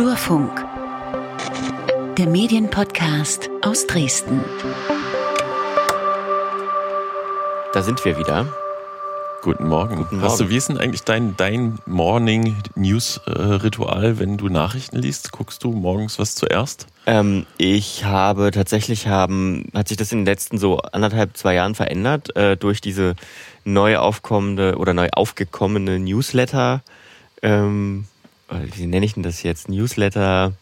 Flurfunk, 0.00 0.64
der 2.16 2.26
Medienpodcast 2.26 3.50
aus 3.60 3.86
Dresden. 3.86 4.42
Da 7.74 7.82
sind 7.82 8.02
wir 8.06 8.16
wieder. 8.16 8.46
Guten 9.42 9.68
Morgen. 9.68 9.96
Guten 9.96 10.22
Hast 10.22 10.38
Morgen. 10.38 10.44
du, 10.44 10.48
wie 10.48 10.56
ist 10.56 10.70
denn 10.70 10.78
eigentlich 10.78 11.02
dein, 11.02 11.36
dein 11.36 11.80
Morning 11.84 12.56
News 12.76 13.20
äh, 13.26 13.30
Ritual, 13.30 14.18
wenn 14.18 14.38
du 14.38 14.48
Nachrichten 14.48 14.96
liest? 14.96 15.32
Guckst 15.32 15.64
du 15.64 15.72
morgens 15.72 16.18
was 16.18 16.34
zuerst? 16.34 16.86
Ähm, 17.04 17.44
ich 17.58 18.06
habe 18.06 18.52
tatsächlich 18.52 19.06
haben, 19.06 19.66
hat 19.74 19.88
sich 19.88 19.98
das 19.98 20.12
in 20.12 20.20
den 20.20 20.26
letzten 20.26 20.56
so 20.56 20.78
anderthalb, 20.78 21.36
zwei 21.36 21.52
Jahren 21.52 21.74
verändert, 21.74 22.34
äh, 22.36 22.56
durch 22.56 22.80
diese 22.80 23.16
neu 23.66 23.98
aufkommende 23.98 24.78
oder 24.78 24.94
neu 24.94 25.10
aufgekommene 25.12 25.98
Newsletter. 25.98 26.80
Ähm, 27.42 28.06
wie 28.74 28.86
nenne 28.86 29.06
ich 29.06 29.14
denn 29.14 29.22
das 29.22 29.42
jetzt? 29.42 29.68
Newsletter. 29.68 30.52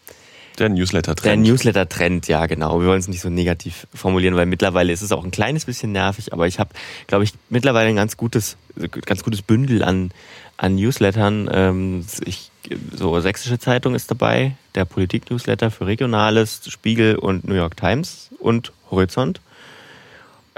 Der 0.57 0.69
Newsletter 0.69 1.15
Der 1.15 1.23
Trend. 1.23 1.47
Newsletter-Trend, 1.47 2.27
ja 2.27 2.45
genau. 2.45 2.81
Wir 2.81 2.87
wollen 2.87 2.99
es 2.99 3.07
nicht 3.07 3.21
so 3.21 3.29
negativ 3.29 3.87
formulieren, 3.93 4.35
weil 4.35 4.45
mittlerweile 4.45 4.91
ist 4.91 5.01
es 5.01 5.11
auch 5.13 5.23
ein 5.23 5.31
kleines 5.31 5.65
bisschen 5.65 5.93
nervig, 5.93 6.33
aber 6.33 6.47
ich 6.47 6.59
habe, 6.59 6.71
glaube 7.07 7.23
ich, 7.23 7.33
mittlerweile 7.49 7.87
ein 7.89 7.95
ganz 7.95 8.17
gutes, 8.17 8.57
ganz 9.05 9.23
gutes 9.23 9.41
Bündel 9.41 9.83
an, 9.83 10.11
an 10.57 10.75
Newslettern. 10.75 11.49
Ähm, 11.53 12.05
ich, 12.25 12.51
so 12.93 13.17
Sächsische 13.21 13.57
Zeitung 13.57 13.95
ist 13.95 14.11
dabei, 14.11 14.55
der 14.75 14.83
Politik-Newsletter 14.83 15.71
für 15.71 15.87
Regionales, 15.87 16.61
Spiegel 16.67 17.15
und 17.15 17.47
New 17.47 17.55
York 17.55 17.77
Times 17.77 18.29
und 18.39 18.73
Horizont. 18.91 19.39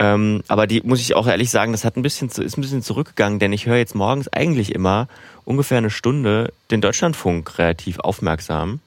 Ähm, 0.02 0.42
aber 0.48 0.66
die 0.66 0.82
muss 0.82 1.00
ich 1.00 1.14
auch 1.16 1.28
ehrlich 1.28 1.52
sagen, 1.52 1.74
das 1.74 1.86
hat 1.86 1.96
ein 1.96 2.02
bisschen 2.02 2.28
ist 2.28 2.58
ein 2.58 2.62
bisschen 2.62 2.82
zurückgegangen, 2.82 3.38
denn 3.38 3.54
ich 3.54 3.68
höre 3.68 3.78
jetzt 3.78 3.94
morgens 3.94 4.28
eigentlich 4.30 4.74
immer 4.74 5.08
ungefähr 5.46 5.78
eine 5.78 5.92
Stunde 5.92 6.52
den 6.72 6.82
Deutschlandfunk 6.82 7.60
relativ 7.60 8.00
aufmerksam. 8.00 8.80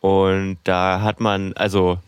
Und 0.00 0.58
da 0.64 1.02
hat 1.02 1.20
man, 1.20 1.52
also 1.52 1.98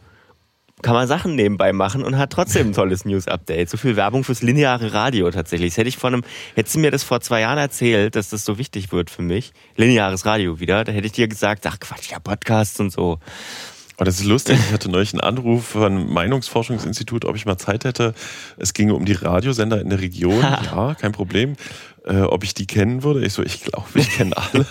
kann 0.82 0.94
man 0.94 1.06
Sachen 1.06 1.36
nebenbei 1.36 1.72
machen 1.72 2.02
und 2.02 2.18
hat 2.18 2.30
trotzdem 2.30 2.70
ein 2.70 2.72
tolles 2.72 3.04
News-Update. 3.04 3.70
So 3.70 3.76
viel 3.76 3.94
Werbung 3.94 4.24
fürs 4.24 4.42
lineare 4.42 4.92
Radio 4.92 5.30
tatsächlich. 5.30 5.70
Das 5.70 5.78
hätte 5.78 5.88
ich 5.88 5.96
vor 5.96 6.08
einem, 6.08 6.24
hättest 6.56 6.74
du 6.74 6.80
mir 6.80 6.90
das 6.90 7.04
vor 7.04 7.20
zwei 7.20 7.42
Jahren 7.42 7.58
erzählt, 7.58 8.16
dass 8.16 8.30
das 8.30 8.44
so 8.44 8.58
wichtig 8.58 8.90
wird 8.90 9.08
für 9.08 9.22
mich. 9.22 9.52
Lineares 9.76 10.26
Radio 10.26 10.58
wieder. 10.58 10.82
Da 10.82 10.90
hätte 10.90 11.06
ich 11.06 11.12
dir 11.12 11.28
gesagt, 11.28 11.64
ach 11.64 11.78
Quatsch, 11.78 12.10
ja, 12.10 12.18
Podcasts 12.18 12.80
und 12.80 12.90
so. 12.90 13.20
Oh, 13.98 14.04
das 14.04 14.20
ist 14.20 14.26
lustig. 14.26 14.58
Ich 14.66 14.72
hatte 14.72 14.90
neulich 14.90 15.14
einen 15.14 15.20
Anruf 15.20 15.68
von 15.68 16.12
Meinungsforschungsinstitut, 16.12 17.24
ob 17.24 17.34
ich 17.34 17.46
mal 17.46 17.56
Zeit 17.56 17.84
hätte. 17.84 18.12
Es 18.58 18.74
ginge 18.74 18.94
um 18.94 19.06
die 19.06 19.14
Radiosender 19.14 19.80
in 19.80 19.90
der 19.90 20.00
Region. 20.00 20.44
Ja, 20.66 20.94
kein 20.94 21.12
Problem. 21.12 21.56
Äh, 22.04 22.20
ob 22.22 22.44
ich 22.44 22.54
die 22.54 22.66
kennen 22.66 23.02
würde. 23.02 23.24
Ich 23.24 23.32
so, 23.32 23.42
ich 23.42 23.62
glaube, 23.62 23.86
ich 23.94 24.10
kenne 24.10 24.36
alle. 24.36 24.66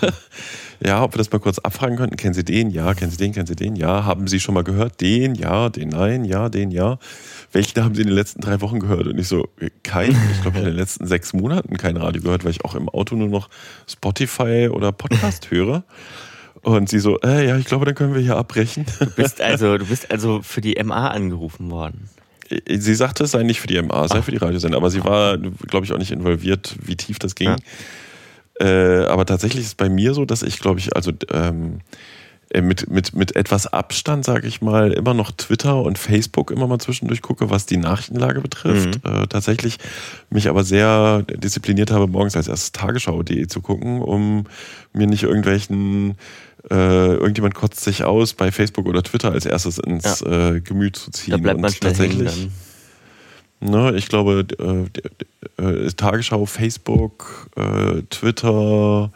Ja, 0.84 1.04
ob 1.04 1.14
wir 1.14 1.18
das 1.18 1.32
mal 1.32 1.40
kurz 1.40 1.60
abfragen 1.60 1.98
könnten. 1.98 2.18
Kennen 2.18 2.34
Sie 2.34 2.44
den? 2.44 2.70
Ja. 2.70 2.94
Kennen 2.94 3.12
Sie 3.12 3.18
den? 3.18 3.34
Kennen 3.34 3.48
Sie 3.48 3.56
den? 3.56 3.76
Ja. 3.76 4.06
Haben 4.06 4.28
Sie 4.28 4.40
schon 4.40 4.54
mal 4.54 4.64
gehört? 4.64 5.02
Den? 5.02 5.36
Ja. 5.36 5.70
Den? 5.70 5.90
Nein? 5.90 6.26
Ja. 6.26 6.50
Den? 6.50 6.72
Ja. 6.72 7.00
Welchen 7.52 7.84
haben 7.84 7.96
Sie 7.96 8.02
in 8.02 8.08
den 8.08 8.16
letzten 8.16 8.42
drei 8.42 8.62
Wochen 8.62 8.80
gehört? 8.80 9.08
Und 9.08 9.18
ich 9.18 9.28
so, 9.28 9.48
keinen. 9.84 10.18
Ich 10.34 10.42
glaube, 10.42 10.60
in 10.60 10.66
den 10.66 10.76
letzten 10.76 11.08
sechs 11.08 11.34
Monaten 11.34 11.78
kein 11.78 11.98
Radio 11.98 12.22
gehört, 12.22 12.44
weil 12.44 12.52
ich 12.52 12.66
auch 12.66 12.76
im 12.76 12.90
Auto 12.90 13.16
nur 13.16 13.30
noch 13.30 13.50
Spotify 13.88 14.70
oder 14.72 14.92
Podcast 14.92 15.50
höre. 15.52 15.84
Und 16.66 16.90
sie 16.90 16.98
so, 16.98 17.20
äh, 17.20 17.48
ja, 17.48 17.58
ich 17.58 17.66
glaube, 17.66 17.86
dann 17.86 17.94
können 17.94 18.16
wir 18.16 18.22
hier 18.22 18.38
abbrechen. 18.38 18.88
Du 19.00 19.06
bist 19.12 19.40
also, 19.42 19.78
du 19.78 19.86
bist 19.86 20.10
also 20.10 20.42
für 20.42 20.62
die 20.62 20.76
MA 20.84 21.10
angerufen 21.10 21.70
worden. 21.70 22.10
Sie 22.68 22.96
sagte, 22.96 23.26
es 23.26 23.32
sei 23.32 23.44
nicht 23.44 23.62
für 23.62 23.68
die 23.68 23.80
MA, 23.80 24.06
es 24.06 24.12
sei 24.12 24.24
für 24.24 24.32
die 24.32 24.38
Radiosender, 24.38 24.78
aber 24.78 24.90
sie 24.90 25.04
war, 25.04 25.38
glaube 25.38 25.86
ich, 25.86 25.94
auch 25.94 26.00
nicht 26.00 26.12
involviert, 26.12 26.76
wie 26.82 26.96
tief 26.96 27.20
das 27.20 27.36
ging. 27.36 27.56
Äh, 28.60 29.06
aber 29.06 29.28
tatsächlich 29.28 29.64
ist 29.64 29.78
bei 29.78 29.90
mir 29.90 30.16
so, 30.16 30.26
dass 30.26 30.42
ich, 30.42 30.60
glaube 30.60 30.80
ich, 30.80 30.96
also 30.96 31.12
ähm, 31.32 31.82
äh, 31.82 31.82
mit, 32.54 32.90
mit, 32.90 33.16
mit 33.16 33.36
etwas 33.36 33.68
Abstand, 33.68 34.24
sage 34.24 34.48
ich 34.48 34.62
mal, 34.62 34.92
immer 34.92 35.14
noch 35.14 35.32
Twitter 35.32 35.82
und 35.82 35.98
Facebook 35.98 36.52
immer 36.52 36.68
mal 36.68 36.80
zwischendurch 36.80 37.22
gucke, 37.22 37.50
was 37.50 37.66
die 37.66 37.78
Nachrichtenlage 37.78 38.42
betrifft. 38.42 39.00
Äh, 39.04 39.28
tatsächlich 39.28 39.78
mich 40.30 40.48
aber 40.48 40.64
sehr 40.64 41.24
diszipliniert 41.24 41.92
habe, 41.92 42.08
morgens 42.08 42.36
als 42.36 42.48
erstes 42.48 42.72
Tagesschau.de 42.72 43.48
zu 43.48 43.62
gucken, 43.62 44.02
um 44.02 44.46
mir 44.94 45.08
nicht 45.08 45.24
irgendwelchen 45.24 46.16
äh, 46.72 47.16
irgendjemand 47.16 47.54
kotzt 47.54 47.82
sich 47.82 48.04
aus 48.04 48.34
bei 48.34 48.52
Facebook 48.52 48.88
oder 48.88 49.04
Twitter 49.04 49.32
als 49.32 49.46
erstes 49.46 49.78
ins 49.78 50.22
äh, 50.22 50.62
Gemüt 50.62 50.96
zu 50.96 51.12
ziehen. 51.12 51.32
Da 51.32 51.38
bleibt 51.38 51.62
man 51.62 51.72
und 51.72 51.82
tatsächlich, 51.82 52.50
ne, 53.60 53.94
ich 53.96 54.08
glaube, 54.08 54.46
äh, 55.60 55.64
äh, 55.64 55.92
Tagesschau, 55.92 56.46
Facebook, 56.46 57.50
äh, 57.56 58.02
Twitter 58.10 59.12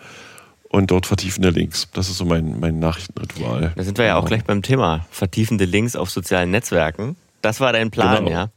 und 0.69 0.91
dort 0.91 1.05
vertiefende 1.05 1.49
Links. 1.49 1.87
Das 1.93 2.09
ist 2.09 2.17
so 2.17 2.25
mein, 2.25 2.59
mein 2.59 2.79
Nachrichtenritual. 2.79 3.73
Da 3.75 3.83
sind 3.83 3.97
wir 3.97 4.05
ja 4.05 4.15
auch 4.17 4.25
gleich 4.25 4.43
beim 4.45 4.61
Thema. 4.61 5.05
Vertiefende 5.11 5.65
Links 5.65 5.95
auf 5.95 6.09
sozialen 6.09 6.51
Netzwerken. 6.51 7.15
Das 7.41 7.59
war 7.59 7.71
dein 7.73 7.89
Plan, 7.89 8.25
Genau. 8.25 8.31
ja? 8.31 8.49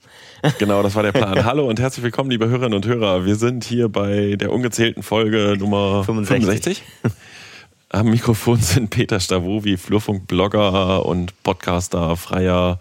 Genau, 0.58 0.82
das 0.82 0.94
war 0.94 1.02
der 1.04 1.12
Plan. 1.12 1.44
Hallo 1.44 1.68
und 1.68 1.78
herzlich 1.80 2.02
willkommen, 2.02 2.30
liebe 2.30 2.48
Hörerinnen 2.48 2.74
und 2.74 2.86
Hörer. 2.86 3.24
Wir 3.24 3.36
sind 3.36 3.64
hier 3.64 3.88
bei 3.88 4.36
der 4.36 4.52
ungezählten 4.52 5.02
Folge 5.02 5.56
Nummer 5.58 6.02
65. 6.04 6.82
65. 6.82 6.82
Am 7.90 8.06
Mikrofon 8.10 8.58
sind 8.58 8.90
Peter 8.90 9.20
Stavovi, 9.20 9.76
Flurfunk-Blogger 9.76 11.04
und 11.06 11.40
Podcaster, 11.42 12.16
freier 12.16 12.80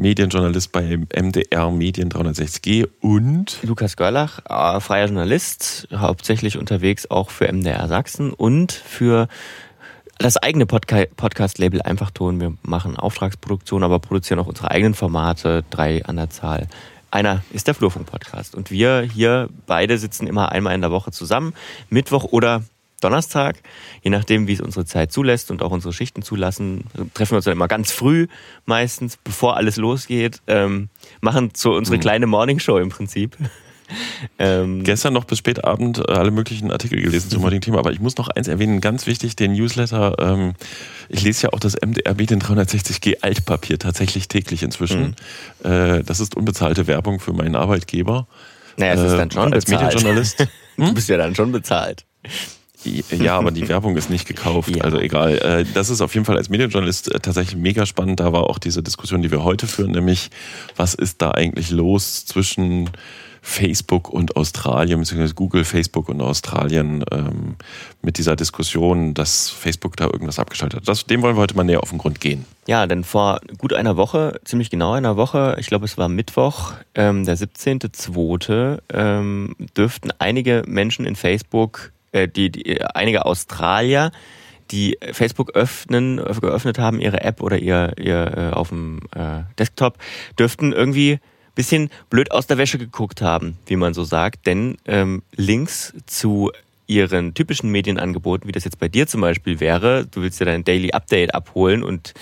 Medienjournalist 0.00 0.72
bei 0.72 0.96
MDR 0.96 1.70
Medien 1.70 2.08
360G 2.08 2.88
und 3.00 3.58
Lukas 3.62 3.96
Görlach, 3.96 4.40
äh, 4.48 4.80
freier 4.80 5.06
Journalist, 5.06 5.88
hauptsächlich 5.94 6.56
unterwegs 6.56 7.10
auch 7.10 7.28
für 7.28 7.52
MDR 7.52 7.86
Sachsen 7.86 8.32
und 8.32 8.72
für 8.72 9.28
das 10.16 10.38
eigene 10.38 10.64
Podca 10.64 11.04
Podcast-Label 11.16 11.82
Einfachton. 11.82 12.40
Wir 12.40 12.54
machen 12.62 12.96
Auftragsproduktion, 12.96 13.82
aber 13.82 13.98
produzieren 13.98 14.40
auch 14.40 14.46
unsere 14.46 14.70
eigenen 14.70 14.94
Formate, 14.94 15.64
drei 15.68 16.02
an 16.06 16.16
der 16.16 16.30
Zahl. 16.30 16.66
Einer 17.10 17.42
ist 17.52 17.66
der 17.66 17.74
Flurfunk-Podcast. 17.74 18.54
Und 18.54 18.70
wir 18.70 19.02
hier 19.02 19.50
beide 19.66 19.98
sitzen 19.98 20.26
immer 20.26 20.50
einmal 20.50 20.74
in 20.74 20.80
der 20.80 20.92
Woche 20.92 21.10
zusammen, 21.10 21.52
Mittwoch 21.90 22.24
oder 22.24 22.62
Donnerstag, 23.00 23.56
je 24.02 24.10
nachdem, 24.10 24.46
wie 24.46 24.52
es 24.52 24.60
unsere 24.60 24.84
Zeit 24.84 25.12
zulässt 25.12 25.50
und 25.50 25.62
auch 25.62 25.70
unsere 25.72 25.92
Schichten 25.92 26.22
zulassen, 26.22 26.84
treffen 27.14 27.32
wir 27.32 27.36
uns 27.36 27.44
dann 27.46 27.52
immer 27.52 27.68
ganz 27.68 27.90
früh, 27.92 28.26
meistens, 28.66 29.16
bevor 29.22 29.56
alles 29.56 29.76
losgeht, 29.76 30.40
ähm, 30.46 30.88
machen 31.20 31.50
so 31.56 31.74
unsere 31.74 31.98
kleine 31.98 32.26
Morningshow 32.26 32.78
im 32.78 32.90
Prinzip. 32.90 33.36
ähm, 34.38 34.84
gestern 34.84 35.12
noch 35.12 35.24
bis 35.24 35.38
spät 35.38 35.64
Abend 35.64 35.98
äh, 35.98 36.12
alle 36.12 36.30
möglichen 36.30 36.70
Artikel 36.70 37.00
gelesen 37.02 37.28
zum 37.30 37.42
heutigen 37.42 37.60
Thema. 37.62 37.78
Aber 37.78 37.90
ich 37.90 37.98
muss 37.98 38.16
noch 38.18 38.28
eins 38.28 38.46
erwähnen, 38.46 38.80
ganz 38.80 39.06
wichtig, 39.06 39.34
den 39.34 39.52
Newsletter. 39.52 40.14
Ähm, 40.20 40.54
ich 41.08 41.22
lese 41.22 41.48
ja 41.48 41.52
auch 41.52 41.58
das 41.58 41.74
MDR 41.74 42.14
Medien 42.14 42.40
360G 42.40 43.22
Altpapier 43.22 43.78
tatsächlich 43.80 44.28
täglich 44.28 44.62
inzwischen. 44.62 45.16
Äh, 45.64 46.04
das 46.04 46.20
ist 46.20 46.36
unbezahlte 46.36 46.86
Werbung 46.86 47.18
für 47.18 47.32
meinen 47.32 47.56
Arbeitgeber. 47.56 48.28
naja, 48.76 48.92
es 48.94 49.00
ist 49.10 49.18
dann 49.18 49.28
Äh, 49.30 49.32
schon 49.32 49.52
als 49.54 49.64
bezahlt. 49.64 49.84
Medienjournalist. 49.94 50.46
Du 50.76 50.94
bist 50.94 51.08
ja 51.10 51.18
dann 51.18 51.34
schon 51.34 51.52
bezahlt. 51.52 52.06
Ja, 53.10 53.36
aber 53.38 53.50
die 53.50 53.68
Werbung 53.68 53.96
ist 53.96 54.10
nicht 54.10 54.26
gekauft, 54.26 54.70
Ja. 54.76 54.84
also 54.84 54.98
egal. 54.98 55.38
Äh, 55.38 55.64
Das 55.74 55.90
ist 55.90 56.00
auf 56.00 56.14
jeden 56.14 56.24
Fall 56.26 56.36
als 56.36 56.48
Medienjournalist 56.48 57.12
äh, 57.14 57.20
tatsächlich 57.20 57.56
mega 57.56 57.86
spannend. 57.86 58.20
Da 58.20 58.32
war 58.32 58.44
auch 58.44 58.58
diese 58.58 58.82
Diskussion, 58.82 59.22
die 59.22 59.30
wir 59.30 59.44
heute 59.44 59.66
führen, 59.66 59.90
nämlich 59.92 60.30
was 60.76 60.94
ist 60.94 61.20
da 61.22 61.30
eigentlich 61.32 61.70
los 61.70 62.24
zwischen 62.26 62.90
Facebook 63.42 64.10
und 64.10 64.36
Australien, 64.36 65.00
beziehungsweise 65.00 65.32
Google, 65.34 65.64
Facebook 65.64 66.10
und 66.10 66.20
Australien 66.20 67.02
ähm, 67.10 67.56
mit 68.02 68.18
dieser 68.18 68.36
Diskussion, 68.36 69.14
dass 69.14 69.48
Facebook 69.48 69.96
da 69.96 70.04
irgendwas 70.04 70.38
abgeschaltet 70.38 70.80
hat. 70.80 70.88
Das, 70.88 71.06
dem 71.06 71.22
wollen 71.22 71.36
wir 71.36 71.40
heute 71.40 71.56
mal 71.56 71.64
näher 71.64 71.82
auf 71.82 71.88
den 71.88 71.96
Grund 71.96 72.20
gehen. 72.20 72.44
Ja, 72.66 72.86
denn 72.86 73.02
vor 73.02 73.40
gut 73.56 73.72
einer 73.72 73.96
Woche, 73.96 74.38
ziemlich 74.44 74.68
genau 74.68 74.92
einer 74.92 75.16
Woche, 75.16 75.56
ich 75.58 75.68
glaube 75.68 75.86
es 75.86 75.96
war 75.96 76.10
Mittwoch, 76.10 76.74
ähm, 76.94 77.24
der 77.24 77.38
17.2., 77.38 78.78
ähm, 78.92 79.56
dürften 79.76 80.10
einige 80.18 80.62
Menschen 80.66 81.06
in 81.06 81.16
Facebook, 81.16 81.92
äh, 82.12 82.28
die, 82.28 82.50
die 82.50 82.82
einige 82.82 83.26
Australier, 83.26 84.12
die 84.70 84.98
Facebook 85.12 85.50
öffnen, 85.50 86.18
äh, 86.18 86.34
geöffnet 86.40 86.78
haben, 86.78 87.00
ihre 87.00 87.22
App 87.22 87.42
oder 87.42 87.58
ihr, 87.58 87.92
ihr 87.98 88.50
äh, 88.52 88.54
auf 88.54 88.68
dem 88.68 89.00
äh, 89.14 89.42
Desktop, 89.58 89.98
dürften 90.38 90.72
irgendwie 90.72 91.18
bisschen 91.54 91.90
blöd 92.08 92.30
aus 92.30 92.46
der 92.46 92.58
Wäsche 92.58 92.78
geguckt 92.78 93.22
haben, 93.22 93.58
wie 93.66 93.76
man 93.76 93.92
so 93.92 94.04
sagt, 94.04 94.46
denn 94.46 94.78
ähm, 94.86 95.22
Links 95.36 95.92
zu 96.06 96.52
ihren 96.86 97.34
typischen 97.34 97.70
Medienangeboten, 97.70 98.48
wie 98.48 98.52
das 98.52 98.64
jetzt 98.64 98.78
bei 98.78 98.88
dir 98.88 99.06
zum 99.06 99.20
Beispiel 99.20 99.60
wäre, 99.60 100.06
du 100.06 100.22
willst 100.22 100.40
ja 100.40 100.46
dein 100.46 100.64
Daily 100.64 100.92
Update 100.92 101.34
abholen 101.34 101.82
und 101.82 102.14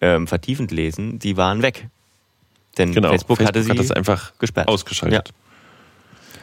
ähm, 0.00 0.26
vertiefend 0.26 0.70
lesen, 0.70 1.18
die 1.18 1.36
waren 1.36 1.62
weg. 1.62 1.88
Denn 2.78 2.92
Genau. 2.92 3.10
Facebook, 3.10 3.40
hatte 3.40 3.62
sie 3.62 3.70
hat 3.70 3.78
das 3.78 3.90
einfach 3.90 4.32
gesperrt. 4.38 4.68
ausgeschaltet. 4.68 5.32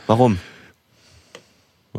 Warum? 0.08 0.40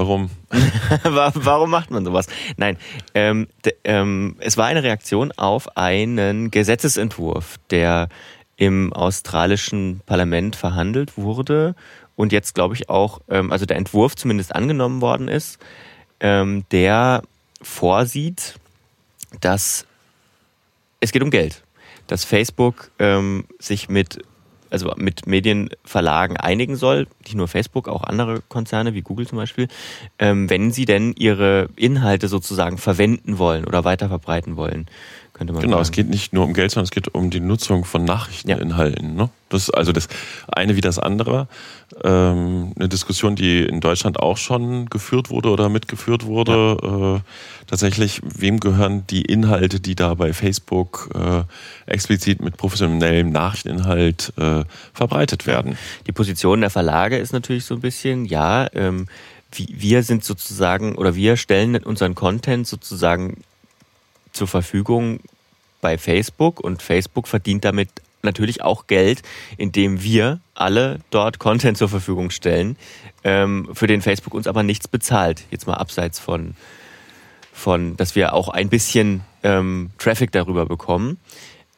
Warum? 0.00 0.30
Wa- 1.02 1.30
Warum 1.34 1.68
macht 1.68 1.90
man 1.90 2.06
sowas? 2.06 2.26
Nein, 2.56 2.78
ähm, 3.14 3.48
ähm, 3.84 4.34
es 4.38 4.56
war 4.56 4.64
eine 4.64 4.82
Reaktion 4.82 5.30
auf 5.32 5.76
einen 5.76 6.50
Gesetzesentwurf, 6.50 7.58
der 7.68 8.08
im 8.56 8.94
australischen 8.94 10.00
Parlament 10.06 10.56
verhandelt 10.56 11.18
wurde 11.18 11.74
und 12.16 12.32
jetzt, 12.32 12.54
glaube 12.54 12.74
ich, 12.76 12.88
auch, 12.88 13.20
ähm, 13.28 13.52
also 13.52 13.66
der 13.66 13.76
Entwurf 13.76 14.16
zumindest 14.16 14.54
angenommen 14.54 15.02
worden 15.02 15.28
ist, 15.28 15.58
ähm, 16.20 16.64
der 16.70 17.20
vorsieht, 17.60 18.54
dass 19.42 19.84
es 21.00 21.12
geht 21.12 21.22
um 21.22 21.30
Geld. 21.30 21.62
Dass 22.06 22.24
Facebook 22.24 22.90
ähm, 22.98 23.44
sich 23.58 23.90
mit 23.90 24.22
also 24.70 24.92
mit 24.96 25.26
Medienverlagen 25.26 26.36
einigen 26.36 26.76
soll, 26.76 27.06
nicht 27.24 27.34
nur 27.34 27.48
Facebook, 27.48 27.88
auch 27.88 28.04
andere 28.04 28.42
Konzerne 28.48 28.94
wie 28.94 29.02
Google 29.02 29.26
zum 29.26 29.38
Beispiel, 29.38 29.68
ähm, 30.18 30.48
wenn 30.48 30.70
sie 30.70 30.84
denn 30.84 31.12
ihre 31.16 31.68
Inhalte 31.76 32.28
sozusagen 32.28 32.78
verwenden 32.78 33.38
wollen 33.38 33.64
oder 33.64 33.84
weiterverbreiten 33.84 34.56
wollen 34.56 34.86
könnte 35.40 35.54
man 35.54 35.62
Genau, 35.62 35.76
sagen. 35.76 35.82
es 35.84 35.92
geht 35.92 36.10
nicht 36.10 36.34
nur 36.34 36.44
um 36.44 36.52
Geld, 36.52 36.70
sondern 36.70 36.84
es 36.84 36.90
geht 36.90 37.14
um 37.14 37.30
die 37.30 37.40
Nutzung 37.40 37.86
von 37.86 38.04
Nachrichteninhalten. 38.04 39.16
Ja. 39.16 39.24
Ne? 39.24 39.30
Das 39.48 39.62
ist 39.62 39.70
also 39.70 39.90
das 39.90 40.06
eine 40.48 40.76
wie 40.76 40.82
das 40.82 40.98
andere. 40.98 41.48
Ähm, 42.04 42.72
eine 42.76 42.90
Diskussion, 42.90 43.36
die 43.36 43.62
in 43.62 43.80
Deutschland 43.80 44.20
auch 44.20 44.36
schon 44.36 44.90
geführt 44.90 45.30
wurde 45.30 45.48
oder 45.48 45.70
mitgeführt 45.70 46.26
wurde. 46.26 46.76
Ja. 46.82 47.16
Äh, 47.16 47.20
tatsächlich, 47.66 48.20
wem 48.22 48.60
gehören 48.60 49.06
die 49.08 49.22
Inhalte, 49.22 49.80
die 49.80 49.94
da 49.94 50.12
bei 50.12 50.34
Facebook 50.34 51.08
äh, 51.14 51.44
explizit 51.90 52.42
mit 52.42 52.58
professionellem 52.58 53.30
Nachrichteninhalt 53.32 54.34
äh, 54.36 54.64
verbreitet 54.92 55.46
werden? 55.46 55.78
Die 56.06 56.12
Position 56.12 56.60
der 56.60 56.70
Verlage 56.70 57.16
ist 57.16 57.32
natürlich 57.32 57.64
so 57.64 57.74
ein 57.74 57.80
bisschen, 57.80 58.26
ja, 58.26 58.68
ähm, 58.74 59.06
wir 59.56 60.02
sind 60.02 60.22
sozusagen 60.22 60.96
oder 60.96 61.14
wir 61.14 61.38
stellen 61.38 61.76
unseren 61.78 62.14
Content 62.14 62.66
sozusagen 62.66 63.42
zur 64.32 64.48
Verfügung 64.48 65.20
bei 65.80 65.98
Facebook 65.98 66.60
und 66.60 66.82
Facebook 66.82 67.28
verdient 67.28 67.64
damit 67.64 67.88
natürlich 68.22 68.62
auch 68.62 68.86
Geld, 68.86 69.22
indem 69.56 70.02
wir 70.02 70.40
alle 70.54 71.00
dort 71.10 71.38
Content 71.38 71.78
zur 71.78 71.88
Verfügung 71.88 72.30
stellen, 72.30 72.76
ähm, 73.24 73.68
für 73.72 73.86
den 73.86 74.02
Facebook 74.02 74.34
uns 74.34 74.46
aber 74.46 74.62
nichts 74.62 74.88
bezahlt. 74.88 75.44
Jetzt 75.50 75.66
mal 75.66 75.74
abseits 75.74 76.18
von, 76.18 76.54
von 77.52 77.96
dass 77.96 78.14
wir 78.14 78.34
auch 78.34 78.48
ein 78.48 78.68
bisschen 78.68 79.22
ähm, 79.42 79.90
Traffic 79.98 80.32
darüber 80.32 80.66
bekommen. 80.66 81.18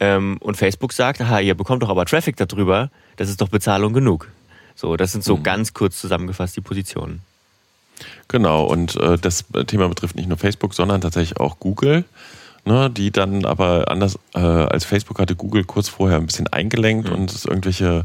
Ähm, 0.00 0.38
und 0.40 0.56
Facebook 0.56 0.92
sagt, 0.92 1.20
aha, 1.20 1.40
ihr 1.40 1.54
bekommt 1.54 1.82
doch 1.82 1.88
aber 1.88 2.04
Traffic 2.06 2.36
darüber, 2.36 2.90
das 3.16 3.28
ist 3.28 3.40
doch 3.40 3.48
Bezahlung 3.48 3.92
genug. 3.92 4.28
So, 4.74 4.96
das 4.96 5.12
sind 5.12 5.22
so 5.22 5.36
mhm. 5.36 5.42
ganz 5.42 5.74
kurz 5.74 6.00
zusammengefasst 6.00 6.56
die 6.56 6.60
Positionen. 6.60 7.20
Genau, 8.26 8.64
und 8.64 8.96
äh, 8.96 9.18
das 9.18 9.44
Thema 9.66 9.88
betrifft 9.88 10.16
nicht 10.16 10.28
nur 10.28 10.38
Facebook, 10.38 10.74
sondern 10.74 11.00
tatsächlich 11.00 11.38
auch 11.38 11.60
Google 11.60 12.04
ne, 12.64 12.90
die 12.90 13.10
dann 13.10 13.44
aber 13.44 13.90
anders 13.90 14.18
äh, 14.34 14.38
als 14.38 14.84
Facebook 14.84 15.18
hatte 15.18 15.36
Google 15.36 15.64
kurz 15.64 15.88
vorher 15.88 16.18
ein 16.18 16.26
bisschen 16.26 16.48
eingelenkt 16.48 17.08
mhm. 17.08 17.14
und 17.14 17.32
ist 17.32 17.46
irgendwelche 17.46 18.04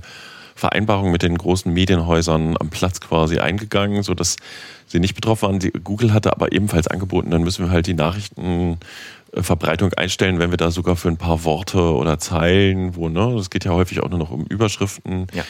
Vereinbarungen 0.57 1.11
mit 1.11 1.21
den 1.21 1.37
großen 1.37 1.71
Medienhäusern 1.71 2.55
am 2.59 2.69
Platz 2.69 2.99
quasi 2.99 3.37
eingegangen, 3.37 4.01
sodass 4.01 4.37
sie 4.87 4.99
nicht 4.99 5.13
betroffen 5.13 5.43
waren. 5.43 5.59
Die, 5.59 5.71
Google 5.71 6.13
hatte 6.13 6.31
aber 6.31 6.51
ebenfalls 6.51 6.87
angeboten, 6.87 7.29
dann 7.29 7.43
müssen 7.43 7.65
wir 7.65 7.71
halt 7.71 7.85
die 7.85 7.93
Nachrichtenverbreitung 7.93 9.93
einstellen, 9.93 10.39
wenn 10.39 10.49
wir 10.49 10.57
da 10.57 10.71
sogar 10.71 10.95
für 10.95 11.09
ein 11.09 11.17
paar 11.17 11.43
Worte 11.43 11.79
oder 11.79 12.17
Zeilen, 12.17 12.95
wo, 12.95 13.07
ne, 13.07 13.35
das 13.37 13.51
geht 13.51 13.65
ja 13.65 13.71
häufig 13.71 14.01
auch 14.01 14.09
nur 14.09 14.17
noch 14.17 14.31
um 14.31 14.45
Überschriften, 14.45 15.27
ja. 15.31 15.43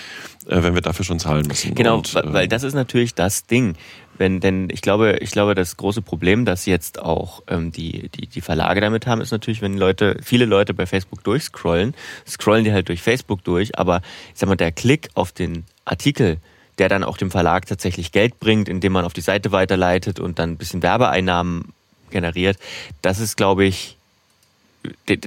äh, 0.54 0.62
wenn 0.62 0.76
wir 0.76 0.82
dafür 0.82 1.06
schon 1.06 1.20
zahlen 1.20 1.48
müssen. 1.48 1.74
Genau, 1.74 2.00
Und, 2.00 2.14
weil 2.14 2.46
äh, 2.46 2.48
das 2.50 2.64
ist 2.64 2.74
natürlich 2.74 3.16
das 3.16 3.46
Ding. 3.46 3.78
Wenn, 4.18 4.40
denn 4.40 4.70
ich 4.72 4.82
glaube, 4.82 5.18
ich 5.22 5.32
glaube, 5.32 5.56
das 5.56 5.78
große 5.78 6.02
Problem, 6.02 6.46
das 6.46 6.66
jetzt 6.66 7.00
auch 7.00 7.44
ähm, 7.48 7.72
die, 7.72 8.10
die, 8.10 8.28
die 8.28 8.42
Verlage 8.42 8.82
damit 8.82 9.06
haben, 9.08 9.22
ist 9.22 9.32
natürlich, 9.32 9.62
wenn 9.62 9.78
Leute, 9.78 10.18
viele 10.24 10.46
Leute 10.46 10.74
bei 10.74 10.86
Facebook 10.86 11.24
durchscrollen, 11.24 11.94
scrollen 12.28 12.64
die 12.64 12.74
halt 12.74 12.90
durch 12.90 13.02
Facebook 13.02 13.44
durch, 13.44 13.78
aber 13.78 14.02
ich 14.34 14.40
sag 14.40 14.50
mal, 14.50 14.56
der 14.56 14.72
Klick 14.72 15.10
auf 15.14 15.32
den 15.32 15.66
Artikel, 15.86 16.38
der 16.78 16.90
dann 16.90 17.04
auch 17.04 17.18
dem 17.18 17.32
Verlag 17.32 17.66
tatsächlich 17.66 18.12
Geld 18.12 18.40
bringt, 18.40 18.70
indem 18.70 18.94
man 18.94 19.06
auf 19.06 19.14
die 19.14 19.22
Seite 19.22 19.52
weiterleitet 19.52 20.20
und 20.20 20.40
dann 20.40 20.52
ein 20.52 20.58
bisschen 20.58 20.84
Werbeeinnahmen 20.84 21.74
generiert, 22.10 22.58
das 23.02 23.20
ist, 23.20 23.38
glaube 23.38 23.66
ich, 23.66 23.98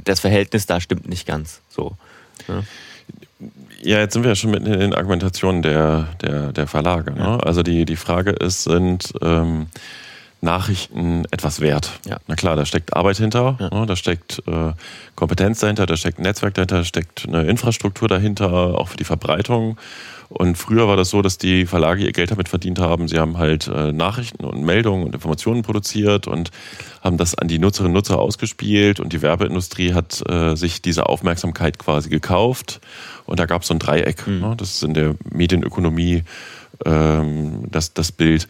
das 0.04 0.20
Verhältnis 0.20 0.66
da 0.66 0.81
stimmt 0.81 1.08
nicht 1.08 1.26
ganz 1.26 1.60
so. 1.69 1.96
Ja. 2.48 2.62
Ja, 3.82 3.98
jetzt 3.98 4.12
sind 4.12 4.22
wir 4.22 4.30
ja 4.30 4.34
schon 4.34 4.50
mitten 4.50 4.66
in 4.66 4.78
den 4.78 4.94
Argumentationen 4.94 5.62
der, 5.62 6.08
der, 6.20 6.52
der 6.52 6.66
Verlage. 6.66 7.12
Ne? 7.12 7.38
Also 7.42 7.62
die, 7.62 7.86
die 7.86 7.96
Frage 7.96 8.30
ist, 8.30 8.64
sind 8.64 9.12
ähm, 9.22 9.68
Nachrichten 10.40 11.25
etwas 11.31 11.60
wert? 11.60 12.00
Ja. 12.06 12.19
Na 12.26 12.34
klar, 12.34 12.56
da 12.56 12.64
steckt 12.64 12.96
Arbeit 12.96 13.19
hinter, 13.19 13.56
ja. 13.60 13.69
ne? 13.70 13.87
da 13.87 13.96
steckt 13.96 14.42
äh, 14.46 14.72
Kompetenz 15.14 15.60
dahinter, 15.60 15.87
da 15.87 15.96
steckt 15.96 16.19
ein 16.19 16.22
Netzwerk 16.22 16.54
dahinter, 16.54 16.78
da 16.78 16.84
steckt 16.84 17.26
eine 17.28 17.42
Infrastruktur 17.44 18.08
dahinter, 18.08 18.52
auch 18.78 18.88
für 18.88 18.96
die 18.96 19.04
Verbreitung. 19.04 19.76
Und 20.31 20.56
früher 20.56 20.87
war 20.87 20.96
das 20.96 21.10
so, 21.10 21.22
dass 21.22 21.38
die 21.38 21.66
Verlage 21.66 22.04
ihr 22.04 22.12
Geld 22.12 22.31
damit 22.31 22.48
verdient 22.48 22.78
haben. 22.78 23.08
Sie 23.08 23.19
haben 23.19 23.37
halt 23.37 23.66
äh, 23.66 23.90
Nachrichten 23.90 24.44
und 24.44 24.62
Meldungen 24.62 25.04
und 25.04 25.12
Informationen 25.12 25.62
produziert 25.62 26.28
und 26.28 26.52
haben 27.02 27.16
das 27.16 27.34
an 27.34 27.48
die 27.48 27.58
Nutzerinnen 27.58 27.90
und 27.90 27.96
Nutzer 27.96 28.20
ausgespielt. 28.20 29.00
Und 29.00 29.12
die 29.12 29.22
Werbeindustrie 29.22 29.92
hat 29.92 30.22
äh, 30.31 30.54
sich 30.54 30.82
diese 30.82 31.06
Aufmerksamkeit 31.06 31.81
quasi 31.81 32.10
gekauft. 32.10 32.81
Und 33.26 33.40
da 33.40 33.46
gab 33.46 33.62
es 33.62 33.69
so 33.69 33.75
ein 33.75 33.81
Dreieck. 33.81 34.25
Mhm. 34.25 34.40
Ne? 34.40 34.54
Das 34.56 34.70
ist 34.76 34.84
in 34.84 34.94
der 34.94 35.16
Medienökonomie 35.28 36.22
ähm, 36.87 37.64
das, 37.69 37.92
das 37.92 38.12
Bild. 38.12 38.46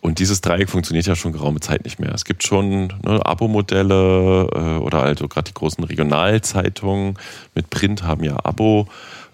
Und 0.00 0.20
dieses 0.20 0.40
Dreieck 0.40 0.70
funktioniert 0.70 1.06
ja 1.06 1.16
schon 1.16 1.32
geraume 1.32 1.60
Zeit 1.60 1.84
nicht 1.84 1.98
mehr. 1.98 2.14
Es 2.14 2.24
gibt 2.24 2.44
schon 2.44 2.86
ne, 3.04 3.24
Abo-Modelle 3.24 4.48
äh, 4.54 4.82
oder 4.82 5.02
also 5.02 5.26
gerade 5.26 5.50
die 5.50 5.54
großen 5.54 5.82
Regionalzeitungen 5.82 7.14
mit 7.54 7.70
Print 7.70 8.04
haben 8.04 8.22
ja 8.24 8.36
Abo. 8.44 8.88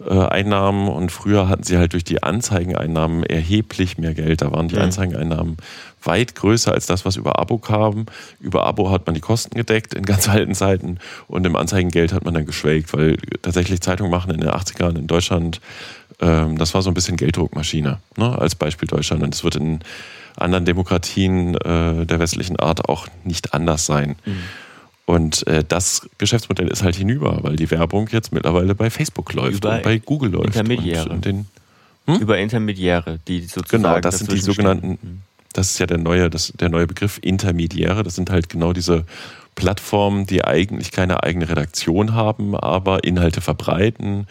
Einnahmen 0.06 0.88
und 0.88 1.12
früher 1.12 1.48
hatten 1.48 1.62
sie 1.62 1.78
halt 1.78 1.92
durch 1.92 2.02
die 2.02 2.22
Anzeigeneinnahmen 2.22 3.22
erheblich 3.22 3.96
mehr 3.96 4.12
Geld. 4.12 4.42
Da 4.42 4.50
waren 4.50 4.68
die 4.68 4.74
mhm. 4.74 4.82
Anzeigeneinnahmen 4.82 5.56
weit 6.02 6.34
größer 6.34 6.72
als 6.72 6.86
das, 6.86 7.04
was 7.04 7.16
über 7.16 7.38
Abo 7.38 7.58
kam. 7.58 8.06
Über 8.40 8.64
Abo 8.66 8.90
hat 8.90 9.06
man 9.06 9.14
die 9.14 9.20
Kosten 9.20 9.56
gedeckt 9.56 9.94
in 9.94 10.04
ganz 10.04 10.28
alten 10.28 10.54
Zeiten 10.54 10.98
und 11.28 11.46
im 11.46 11.56
Anzeigengeld 11.56 12.12
hat 12.12 12.24
man 12.24 12.34
dann 12.34 12.46
geschwelgt, 12.46 12.92
weil 12.92 13.16
tatsächlich 13.42 13.80
Zeitung 13.80 14.10
machen 14.10 14.32
in 14.32 14.40
den 14.40 14.50
80ern 14.50 14.98
in 14.98 15.06
Deutschland, 15.06 15.60
ähm, 16.20 16.58
das 16.58 16.74
war 16.74 16.82
so 16.82 16.90
ein 16.90 16.94
bisschen 16.94 17.16
Gelddruckmaschine, 17.16 17.98
ne, 18.16 18.38
als 18.38 18.54
Beispiel 18.54 18.88
Deutschland. 18.88 19.22
Und 19.22 19.34
das 19.34 19.44
wird 19.44 19.56
in 19.56 19.80
anderen 20.36 20.64
Demokratien 20.64 21.54
äh, 21.54 22.06
der 22.06 22.18
westlichen 22.18 22.58
Art 22.58 22.88
auch 22.88 23.06
nicht 23.24 23.54
anders 23.54 23.86
sein. 23.86 24.16
Mhm. 24.24 24.38
Und 25.06 25.46
äh, 25.46 25.64
das 25.66 26.08
Geschäftsmodell 26.18 26.68
ist 26.68 26.82
halt 26.82 26.96
hinüber, 26.96 27.40
weil 27.42 27.56
die 27.56 27.70
Werbung 27.70 28.08
jetzt 28.10 28.32
mittlerweile 28.32 28.74
bei 28.74 28.88
Facebook 28.88 29.32
läuft 29.34 29.58
Über 29.58 29.76
und 29.76 29.82
bei 29.82 29.98
Google 29.98 30.30
läuft. 30.30 30.46
Intermediäre. 30.46 31.10
Und, 31.10 31.24
den, 31.24 31.46
hm? 32.06 32.16
Über 32.16 32.38
Intermediäre, 32.38 33.20
die 33.28 33.42
sozusagen. 33.42 33.82
Genau, 33.82 34.00
das 34.00 34.18
sind 34.18 34.32
die 34.32 34.40
sogenannten, 34.40 34.98
hm. 35.00 35.20
das 35.52 35.70
ist 35.70 35.78
ja 35.78 35.86
der 35.86 35.98
neue, 35.98 36.30
das, 36.30 36.52
der 36.58 36.70
neue 36.70 36.86
Begriff 36.86 37.18
Intermediäre. 37.20 38.02
Das 38.02 38.14
sind 38.14 38.30
halt 38.30 38.48
genau 38.48 38.72
diese 38.72 39.04
Plattformen, 39.56 40.26
die 40.26 40.44
eigentlich 40.44 40.90
keine 40.90 41.22
eigene 41.22 41.48
Redaktion 41.48 42.14
haben, 42.14 42.56
aber 42.56 43.04
Inhalte 43.04 43.42
verbreiten 43.42 44.26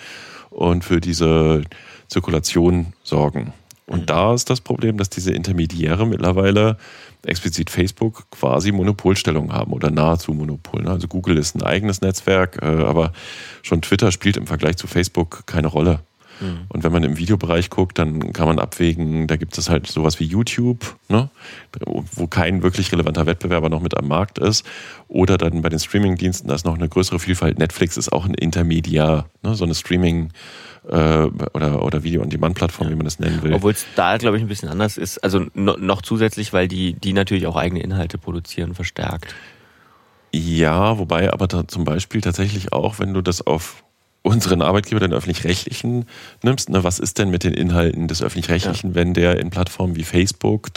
und 0.50 0.84
für 0.84 1.00
diese 1.00 1.64
Zirkulation 2.08 2.94
sorgen. 3.04 3.54
Und 3.86 4.02
mhm. 4.02 4.06
da 4.06 4.34
ist 4.34 4.50
das 4.50 4.62
Problem, 4.62 4.98
dass 4.98 5.10
diese 5.10 5.34
Intermediäre 5.34 6.08
mittlerweile 6.08 6.78
explizit 7.26 7.70
Facebook 7.70 8.30
quasi 8.32 8.72
Monopolstellung 8.72 9.54
haben 9.54 9.74
oder 9.74 9.92
nahezu 9.92 10.34
Monopol. 10.34 10.84
Ne? 10.84 10.90
Also 10.90 11.08
Google 11.08 11.38
ist 11.38 11.56
ein 11.56 11.64
eigenes 11.64 12.02
Netzwerk, 12.02 12.60
äh, 12.62 12.66
aber 12.66 13.14
schon 13.62 13.82
Twitter 13.82 14.12
spielt 14.12 14.38
im 14.38 14.48
Vergleich 14.48 14.78
zu 14.78 14.88
Facebook 14.88 15.44
keine 15.46 15.68
Rolle. 15.68 16.00
Mhm. 16.40 16.62
Und 16.70 16.84
wenn 16.84 16.92
man 16.92 17.04
im 17.04 17.18
Videobereich 17.18 17.70
guckt, 17.70 18.00
dann 18.00 18.34
kann 18.34 18.48
man 18.48 18.60
abwägen, 18.60 19.28
da 19.28 19.36
gibt 19.36 19.58
es 19.58 19.70
halt 19.70 19.88
sowas 19.88 20.20
wie 20.20 20.26
YouTube, 20.26 20.96
ne? 21.10 21.30
wo 22.14 22.28
kein 22.28 22.64
wirklich 22.64 22.92
relevanter 22.92 23.26
Wettbewerber 23.26 23.70
noch 23.70 23.82
mit 23.82 23.96
am 23.98 24.08
Markt 24.08 24.40
ist. 24.40 24.66
Oder 25.08 25.38
dann 25.38 25.62
bei 25.62 25.70
den 25.70 25.80
Streamingdiensten, 25.80 26.48
da 26.48 26.56
ist 26.56 26.66
noch 26.66 26.76
eine 26.76 26.90
größere 26.90 27.20
Vielfalt. 27.20 27.60
Netflix 27.60 27.98
ist 27.98 28.12
auch 28.12 28.26
ein 28.26 28.34
Intermediär, 28.34 29.26
ne? 29.44 29.56
so 29.56 29.64
eine 29.64 29.76
Streaming- 29.76 30.32
äh, 30.90 31.28
oder, 31.54 31.84
oder 31.84 32.04
Video-on-Demand-Plattform, 32.04 32.90
wie 32.90 32.96
man 32.96 33.06
das 33.06 33.20
nennen 33.20 33.42
will. 33.44 33.54
Obwohl 33.54 33.72
es 33.72 33.86
da, 33.96 34.18
glaube 34.18 34.38
ich, 34.38 34.44
ein 34.44 34.48
bisschen 34.48 34.70
anders 34.70 34.98
ist. 34.98 35.24
Also 35.24 35.46
no, 35.54 35.76
noch 35.78 36.02
zusätzlich, 36.02 36.54
weil 36.54 36.68
die, 36.68 36.94
die 36.94 37.14
natürlich 37.14 37.48
auch 37.48 37.56
eigene 37.56 37.82
Inhalte 37.82 38.18
produzieren, 38.18 38.74
verstärkt. 38.76 39.34
Ja, 40.34 40.98
wobei 40.98 41.32
aber 41.32 41.48
zum 41.68 41.86
Beispiel 41.86 42.22
tatsächlich 42.22 42.74
auch, 42.74 43.00
wenn 43.00 43.14
du 43.14 43.22
das 43.22 43.46
auf 43.46 43.84
unseren 44.24 44.62
Arbeitgeber, 44.62 45.02
den 45.02 45.14
öffentlich-rechtlichen, 45.14 46.06
nimmst, 46.42 46.70
ne, 46.70 46.84
was 46.84 46.98
ist 46.98 47.20
denn 47.20 47.30
mit 47.30 47.44
den 47.44 47.54
Inhalten 47.54 48.08
des 48.08 48.22
öffentlich-rechtlichen, 48.22 48.92
ja. 48.92 48.96
wenn 48.96 49.14
der 49.14 49.38
in 49.40 49.50
Plattformen 49.50 49.98
wie 49.98 50.04
Facebook, 50.04 50.70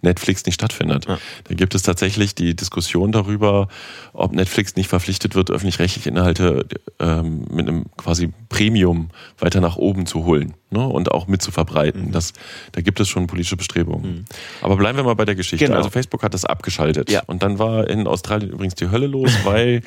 Netflix 0.00 0.46
nicht 0.46 0.54
stattfindet? 0.54 1.06
Ja. 1.06 1.18
Dann 1.44 1.56
gibt 1.56 1.74
es 1.74 1.82
tatsächlich 1.82 2.36
die 2.36 2.54
Diskussion 2.54 3.10
darüber, 3.10 3.68
ob 4.12 4.32
Netflix 4.32 4.76
nicht 4.76 4.88
verpflichtet 4.88 5.34
wird, 5.34 5.50
öffentlich-rechtliche 5.50 6.08
Inhalte 6.08 6.66
ähm, 7.00 7.44
mit 7.50 7.68
einem 7.68 7.86
quasi 7.96 8.32
Premium 8.48 9.10
weiter 9.38 9.60
nach 9.60 9.76
oben 9.76 10.06
zu 10.06 10.24
holen. 10.24 10.54
Ne, 10.70 10.86
und 10.86 11.12
auch 11.12 11.26
mit 11.26 11.42
zu 11.42 11.50
verbreiten. 11.50 12.06
Mhm. 12.06 12.12
Das, 12.12 12.32
da 12.72 12.80
gibt 12.80 13.00
es 13.00 13.08
schon 13.08 13.26
politische 13.26 13.56
Bestrebungen. 13.56 14.10
Mhm. 14.10 14.24
Aber 14.62 14.76
bleiben 14.76 14.98
wir 14.98 15.04
mal 15.04 15.14
bei 15.14 15.24
der 15.24 15.34
Geschichte. 15.34 15.66
Genau. 15.66 15.78
Also 15.78 15.90
Facebook 15.90 16.22
hat 16.22 16.34
das 16.34 16.44
abgeschaltet. 16.44 17.10
Ja. 17.10 17.22
Und 17.26 17.42
dann 17.42 17.58
war 17.58 17.88
in 17.88 18.06
Australien 18.06 18.50
übrigens 18.50 18.74
die 18.74 18.90
Hölle 18.90 19.06
los, 19.06 19.30
weil 19.44 19.82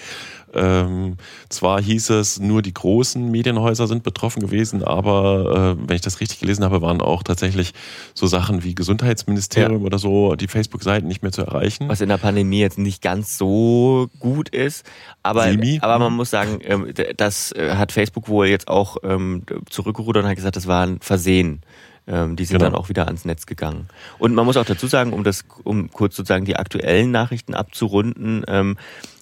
ähm, 0.54 1.16
zwar 1.50 1.82
hieß 1.82 2.10
es, 2.12 2.40
nur 2.40 2.62
die 2.62 2.74
großen 2.74 3.30
Medienhäuser 3.32 3.88
sind 3.88 4.04
betroffen 4.04 4.42
gewesen, 4.42 4.84
aber 4.84 5.78
äh, 5.78 5.88
wenn 5.88 5.96
ich 5.96 6.02
das 6.02 6.20
richtig 6.20 6.40
gelesen 6.40 6.64
habe, 6.64 6.82
waren 6.82 7.02
auch 7.02 7.24
tatsächlich 7.24 7.74
so 8.14 8.28
Sachen 8.28 8.64
wie 8.64 8.76
Gesundheitsministerium 8.76 9.84
oder 9.84 9.98
so, 9.98 10.36
die 10.36 10.48
Facebook-Seiten 10.48 11.08
nicht 11.08 11.22
mehr 11.24 11.32
zu 11.32 11.44
erreichen. 11.44 11.88
Was 11.88 12.02
in 12.02 12.10
der 12.10 12.18
Pandemie 12.18 12.60
jetzt 12.60 12.78
nicht 12.78 13.02
ganz 13.02 13.38
so 13.38 14.10
gut 14.20 14.50
ist. 14.50 14.86
Aber, 15.24 15.44
Semi. 15.44 15.80
aber 15.82 16.00
man 16.00 16.14
muss 16.14 16.30
sagen, 16.30 16.60
ähm, 16.64 16.94
das 17.16 17.52
äh, 17.54 17.76
hat 17.76 17.92
Facebook 17.92 18.28
wohl 18.28 18.48
jetzt 18.48 18.68
auch 18.68 18.98
ähm, 19.04 19.44
zurückgerudert 19.70 20.24
und 20.24 20.30
hat 20.30 20.36
gesagt, 20.36 20.56
das 20.56 20.68
war 20.68 20.71
ein 20.80 21.00
Versehen. 21.02 21.62
Ähm, 22.08 22.36
Die 22.36 22.46
sind 22.46 22.58
Genau. 22.58 22.72
dann 22.72 22.76
auch 22.80 22.90
wieder 22.90 23.06
ans 23.06 23.26
Netz 23.26 23.46
gegangen. 23.46 23.88
Und 24.18 24.34
man 24.34 24.46
muss 24.46 24.58
auch 24.58 24.66
dazu 24.66 24.88
sagen, 24.88 25.14
um 25.14 25.24
das, 25.24 25.46
um 25.64 25.92
kurz 25.92 26.16
sozusagen 26.16 26.46
die 26.46 26.56
aktuellen 26.56 27.12
Nachrichten 27.12 27.54
abzurunden, 27.54 28.44
ähm, 28.48 28.78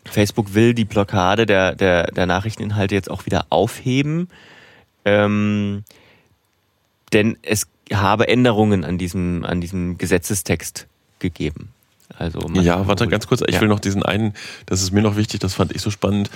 Facebook 0.06 0.54
will 0.54 0.74
die 0.74 0.86
Blockade 0.86 1.46
der, 1.46 1.76
der, 1.76 2.08
der 2.12 2.26
Nachrichteninhalte 2.26 2.96
jetzt 2.96 3.12
auch 3.12 3.26
wieder 3.26 3.46
aufheben. 3.50 4.30
Ähm, 5.06 5.84
denn 7.14 7.38
es 7.42 7.68
habe 7.94 8.28
Änderungen 8.28 8.86
an 8.86 8.98
diesem, 8.98 9.44
an 9.46 9.62
diesem 9.62 9.98
Gesetzestext 9.98 10.88
gegeben. 11.20 11.70
Also 12.18 12.40
Ja, 12.54 12.88
warte 12.88 13.08
ganz 13.08 13.28
kurz. 13.28 13.42
Ich 13.48 13.56
Ja. 13.56 13.62
will 13.62 13.68
noch 13.68 13.80
diesen 13.80 14.04
einen, 14.04 14.34
das 14.66 14.82
ist 14.82 14.92
mir 14.92 15.02
noch 15.02 15.16
wichtig, 15.16 15.40
das 15.40 15.54
fand 15.54 15.74
ich 15.76 15.82
so 15.82 15.90
spannend. 15.92 16.30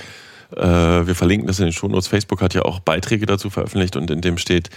Äh, 0.56 1.08
wir 1.08 1.16
verlinken 1.16 1.48
das 1.48 1.60
in 1.60 1.66
den 1.66 1.74
Shownotes. 1.74 2.08
Facebook 2.08 2.42
hat 2.42 2.54
ja 2.54 2.64
auch 2.64 2.80
Beiträge 2.80 3.26
dazu 3.26 3.50
veröffentlicht 3.50 3.96
und 3.96 4.10
in 4.12 4.22
dem 4.22 4.38
steht, 4.38 4.70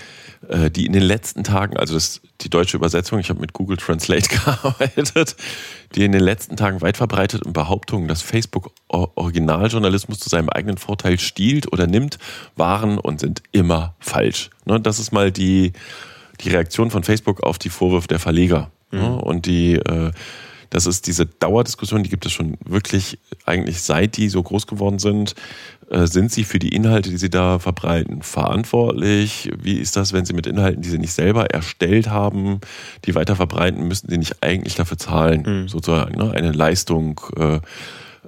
äh, 0.49 0.71
die 0.71 0.87
in 0.87 0.93
den 0.93 1.03
letzten 1.03 1.45
Tagen, 1.45 1.77
also 1.77 1.95
das 1.95 2.21
die 2.41 2.51
deutsche 2.51 2.77
Übersetzung, 2.77 3.19
ich 3.19 3.31
habe 3.31 3.41
mit 3.41 3.53
Google 3.53 3.77
Translate 3.77 4.29
gearbeitet, 4.45 5.37
die 5.95 6.05
in 6.05 6.13
den 6.13 6.21
letzten 6.21 6.57
Tagen 6.57 6.83
weit 6.83 6.97
verbreiteten 6.97 7.53
Behauptungen, 7.53 8.09
dass 8.09 8.23
Facebook 8.23 8.71
Originaljournalismus 8.89 10.19
zu 10.21 10.29
seinem 10.29 10.49
eigenen 10.49 10.79
Vorteil 10.79 11.19
stiehlt 11.19 11.73
oder 11.73 11.87
nimmt, 11.87 12.19
waren 12.57 12.99
und 12.99 13.21
sind 13.21 13.43
immer 13.53 13.95
falsch. 13.99 14.51
Ne, 14.65 14.81
das 14.81 14.99
ist 14.99 15.13
mal 15.13 15.33
die, 15.33 15.73
die 16.41 16.51
Reaktion 16.51 16.91
von 16.91 17.05
Facebook 17.05 17.43
auf 17.43 17.59
die 17.59 17.71
Vorwürfe 17.71 18.09
der 18.09 18.19
Verleger. 18.19 18.71
Ne, 18.93 19.17
und 19.17 19.47
die 19.47 19.75
äh, 19.75 20.13
das 20.71 20.87
ist 20.87 21.07
diese 21.07 21.27
Dauerdiskussion, 21.27 22.03
die 22.03 22.11
gibt 22.11 22.27
es 22.27 22.33
schon 22.33 22.57
wirklich 22.65 23.19
eigentlich 23.45 23.83
seit 23.83 24.17
die 24.17 24.29
so 24.29 24.43
groß 24.43 24.67
geworden 24.67 24.99
sind. 24.99 25.35
Äh, 25.91 26.07
sind 26.07 26.33
sie 26.33 26.45
für 26.45 26.59
die 26.59 26.75
Inhalte, 26.75 27.11
die 27.11 27.17
sie 27.17 27.31
da 27.31 27.59
verbreiten, 27.59 28.23
verantwortlich? 28.23 29.51
Wie 29.61 29.75
ist 29.75 29.97
das, 29.97 30.13
wenn 30.13 30.25
sie 30.25 30.33
mit 30.33 30.47
Inhalten, 30.47 30.83
die 30.83 30.89
sie 30.89 30.99
nicht 30.99 31.13
selber 31.13 31.51
erstellt 31.51 32.09
haben, 32.09 32.61
die 33.05 33.15
weiter 33.15 33.37
verbreiten, 33.37 33.87
müssen 33.87 34.09
sie 34.09 34.19
nicht 34.19 34.43
eigentlich 34.43 34.75
dafür 34.75 34.99
zahlen? 34.99 35.45
Sozusagen 35.69 36.19
ne? 36.19 36.33
eine 36.33 36.53
Leistung. 36.53 37.21
Äh, 37.37 37.61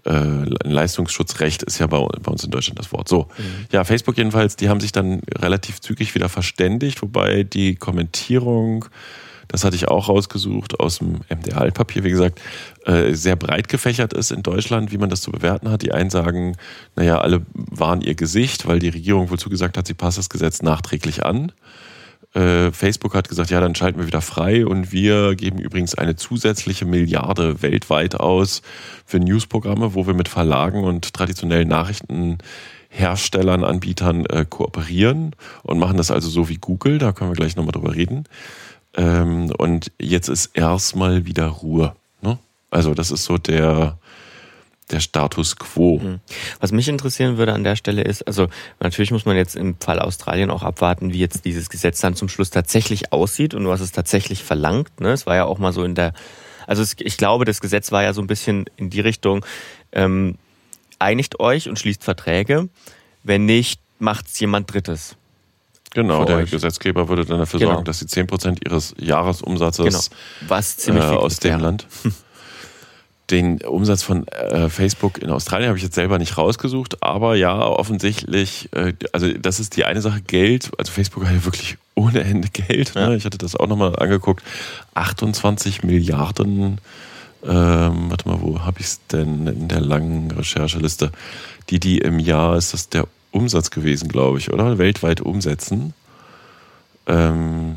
äh, 0.04 0.12
ein 0.12 0.70
Leistungsschutzrecht 0.70 1.64
ist 1.64 1.78
ja 1.78 1.86
bei, 1.88 1.98
bei 1.98 2.30
uns 2.30 2.44
in 2.44 2.50
Deutschland 2.50 2.78
das 2.78 2.92
Wort. 2.92 3.08
So, 3.08 3.26
ja, 3.72 3.82
Facebook 3.82 4.16
jedenfalls, 4.16 4.54
die 4.54 4.68
haben 4.68 4.80
sich 4.80 4.92
dann 4.92 5.22
relativ 5.36 5.80
zügig 5.80 6.14
wieder 6.14 6.28
verständigt, 6.28 7.02
wobei 7.02 7.42
die 7.42 7.74
Kommentierung, 7.74 8.84
das 9.48 9.64
hatte 9.64 9.76
ich 9.76 9.88
auch 9.88 10.08
rausgesucht 10.08 10.78
aus 10.78 10.98
dem 10.98 11.20
MDR-Altpapier, 11.28 12.04
wie 12.04 12.10
gesagt, 12.10 12.40
äh, 12.84 13.14
sehr 13.14 13.36
breit 13.36 13.68
gefächert 13.68 14.12
ist 14.12 14.30
in 14.30 14.42
Deutschland, 14.42 14.92
wie 14.92 14.98
man 14.98 15.10
das 15.10 15.22
zu 15.22 15.32
bewerten 15.32 15.70
hat. 15.70 15.82
Die 15.82 15.92
einen 15.92 16.10
sagen, 16.10 16.56
naja, 16.96 17.18
alle 17.18 17.44
waren 17.54 18.02
ihr 18.02 18.14
Gesicht, 18.14 18.66
weil 18.66 18.78
die 18.78 18.90
Regierung 18.90 19.30
wohl 19.30 19.38
zugesagt 19.38 19.76
hat, 19.78 19.86
sie 19.86 19.94
passt 19.94 20.18
das 20.18 20.28
Gesetz 20.28 20.62
nachträglich 20.62 21.24
an. 21.24 21.52
Äh, 22.34 22.72
Facebook 22.72 23.14
hat 23.14 23.28
gesagt, 23.28 23.50
ja, 23.50 23.60
dann 23.60 23.74
schalten 23.74 23.98
wir 23.98 24.06
wieder 24.06 24.20
frei 24.20 24.66
und 24.66 24.92
wir 24.92 25.34
geben 25.34 25.58
übrigens 25.58 25.94
eine 25.94 26.14
zusätzliche 26.14 26.84
Milliarde 26.84 27.62
weltweit 27.62 28.16
aus 28.16 28.60
für 29.06 29.18
Newsprogramme, 29.18 29.94
wo 29.94 30.06
wir 30.06 30.12
mit 30.14 30.28
Verlagen 30.28 30.84
und 30.84 31.14
traditionellen 31.14 31.68
Nachrichtenherstellern, 31.68 33.64
Anbietern 33.64 34.26
äh, 34.26 34.44
kooperieren 34.48 35.34
und 35.62 35.78
machen 35.78 35.96
das 35.96 36.10
also 36.10 36.28
so 36.28 36.50
wie 36.50 36.58
Google, 36.58 36.98
da 36.98 37.12
können 37.12 37.30
wir 37.30 37.36
gleich 37.36 37.56
nochmal 37.56 37.72
drüber 37.72 37.94
reden. 37.94 38.24
Ähm, 38.98 39.52
und 39.56 39.92
jetzt 40.00 40.28
ist 40.28 40.50
erstmal 40.54 41.24
wieder 41.24 41.46
Ruhe. 41.46 41.94
Ne? 42.20 42.38
Also 42.70 42.94
das 42.94 43.12
ist 43.12 43.24
so 43.24 43.38
der, 43.38 43.96
der 44.90 44.98
Status 44.98 45.56
quo. 45.56 46.00
Was 46.58 46.72
mich 46.72 46.88
interessieren 46.88 47.38
würde 47.38 47.52
an 47.52 47.62
der 47.62 47.76
Stelle 47.76 48.02
ist, 48.02 48.26
also 48.26 48.48
natürlich 48.80 49.12
muss 49.12 49.24
man 49.24 49.36
jetzt 49.36 49.54
im 49.54 49.76
Fall 49.78 50.00
Australien 50.00 50.50
auch 50.50 50.64
abwarten, 50.64 51.12
wie 51.12 51.20
jetzt 51.20 51.44
dieses 51.44 51.70
Gesetz 51.70 52.00
dann 52.00 52.16
zum 52.16 52.28
Schluss 52.28 52.50
tatsächlich 52.50 53.12
aussieht 53.12 53.54
und 53.54 53.68
was 53.68 53.80
es 53.80 53.92
tatsächlich 53.92 54.42
verlangt. 54.42 55.00
Ne? 55.00 55.12
Es 55.12 55.26
war 55.26 55.36
ja 55.36 55.44
auch 55.44 55.58
mal 55.58 55.72
so 55.72 55.84
in 55.84 55.94
der, 55.94 56.12
also 56.66 56.82
es, 56.82 56.96
ich 56.98 57.16
glaube, 57.16 57.44
das 57.44 57.60
Gesetz 57.60 57.92
war 57.92 58.02
ja 58.02 58.12
so 58.12 58.20
ein 58.20 58.26
bisschen 58.26 58.64
in 58.76 58.90
die 58.90 59.00
Richtung, 59.00 59.46
ähm, 59.92 60.38
einigt 60.98 61.38
euch 61.38 61.68
und 61.68 61.78
schließt 61.78 62.02
Verträge. 62.02 62.68
Wenn 63.22 63.46
nicht, 63.46 63.80
macht's 64.00 64.40
jemand 64.40 64.72
Drittes. 64.72 65.16
Genau, 65.94 66.24
der 66.24 66.36
euch. 66.36 66.50
Gesetzgeber 66.50 67.08
würde 67.08 67.24
dann 67.24 67.38
dafür 67.38 67.60
Genau. 67.60 67.72
sorgen, 67.72 67.84
dass 67.84 67.98
sie 68.00 68.06
10% 68.06 68.64
ihres 68.66 68.94
Jahresumsatzes 68.98 69.84
Genau. 69.84 70.00
Was 70.48 70.76
ziemlich 70.76 71.04
äh, 71.04 71.08
aus 71.08 71.38
dem 71.38 71.50
wäre. 71.52 71.60
Land. 71.62 71.86
Den 73.30 73.60
Umsatz 73.60 74.02
von 74.02 74.26
äh, 74.28 74.70
Facebook 74.70 75.18
in 75.18 75.28
Australien 75.28 75.68
habe 75.68 75.76
ich 75.76 75.84
jetzt 75.84 75.96
selber 75.96 76.16
nicht 76.18 76.38
rausgesucht, 76.38 77.02
aber 77.02 77.34
ja, 77.34 77.58
offensichtlich, 77.60 78.70
äh, 78.72 78.94
also 79.12 79.30
das 79.30 79.60
ist 79.60 79.76
die 79.76 79.84
eine 79.84 80.00
Sache, 80.00 80.22
Geld, 80.22 80.70
also 80.78 80.90
Facebook 80.90 81.26
hat 81.26 81.34
ja 81.34 81.44
wirklich 81.44 81.76
ohne 81.94 82.20
Ende 82.20 82.48
Geld, 82.48 82.94
Ja. 82.94 83.10
ne? 83.10 83.16
ich 83.16 83.26
hatte 83.26 83.36
das 83.36 83.54
auch 83.54 83.66
nochmal 83.66 83.94
angeguckt, 83.96 84.42
28 84.94 85.82
Milliarden, 85.82 86.80
ähm, 87.44 88.08
warte 88.10 88.26
mal, 88.30 88.40
wo 88.40 88.60
habe 88.60 88.80
ich 88.80 88.86
es 88.86 89.06
denn 89.08 89.46
in 89.46 89.68
der 89.68 89.80
langen 89.80 90.30
Rechercheliste, 90.30 91.12
die 91.68 91.80
die 91.80 91.98
im 91.98 92.18
Jahr, 92.18 92.56
ist 92.56 92.72
das 92.72 92.88
der 92.88 93.06
Umsatz 93.38 93.70
gewesen, 93.70 94.08
glaube 94.08 94.38
ich, 94.38 94.52
oder? 94.52 94.78
Weltweit 94.78 95.20
umsetzen. 95.20 95.94
Ähm, 97.06 97.76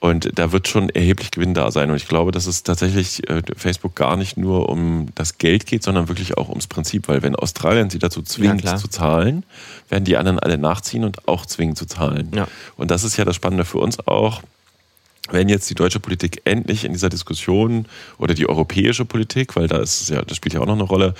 und 0.00 0.38
da 0.38 0.52
wird 0.52 0.68
schon 0.68 0.90
erheblich 0.90 1.30
Gewinn 1.32 1.54
da 1.54 1.70
sein. 1.70 1.90
Und 1.90 1.96
ich 1.96 2.06
glaube, 2.06 2.30
dass 2.30 2.46
es 2.46 2.62
tatsächlich 2.62 3.28
äh, 3.28 3.42
Facebook 3.56 3.96
gar 3.96 4.16
nicht 4.16 4.36
nur 4.36 4.68
um 4.68 5.08
das 5.14 5.38
Geld 5.38 5.66
geht, 5.66 5.82
sondern 5.82 6.08
wirklich 6.08 6.36
auch 6.38 6.48
ums 6.48 6.68
Prinzip. 6.68 7.08
Weil 7.08 7.22
wenn 7.22 7.34
Australien 7.34 7.90
sie 7.90 7.98
dazu 7.98 8.22
zwingt 8.22 8.62
klar. 8.62 8.76
zu 8.76 8.88
zahlen, 8.88 9.44
werden 9.88 10.04
die 10.04 10.16
anderen 10.16 10.38
alle 10.38 10.56
nachziehen 10.56 11.04
und 11.04 11.26
auch 11.26 11.46
zwingen 11.46 11.74
zu 11.74 11.86
zahlen. 11.86 12.30
Ja. 12.34 12.46
Und 12.76 12.90
das 12.90 13.02
ist 13.02 13.16
ja 13.16 13.24
das 13.24 13.34
Spannende 13.34 13.64
für 13.64 13.78
uns 13.78 14.06
auch. 14.06 14.42
Wenn 15.30 15.48
jetzt 15.48 15.68
die 15.68 15.74
deutsche 15.74 16.00
Politik 16.00 16.42
endlich 16.44 16.84
in 16.84 16.92
dieser 16.92 17.10
Diskussion 17.10 17.86
oder 18.18 18.34
die 18.34 18.48
europäische 18.48 19.04
Politik, 19.04 19.56
weil 19.56 19.66
da 19.66 19.78
ist 19.78 20.08
ja, 20.08 20.22
das 20.22 20.36
spielt 20.36 20.54
ja 20.54 20.60
auch 20.60 20.66
noch 20.66 20.74
eine 20.74 20.84
Rolle, 20.84 21.14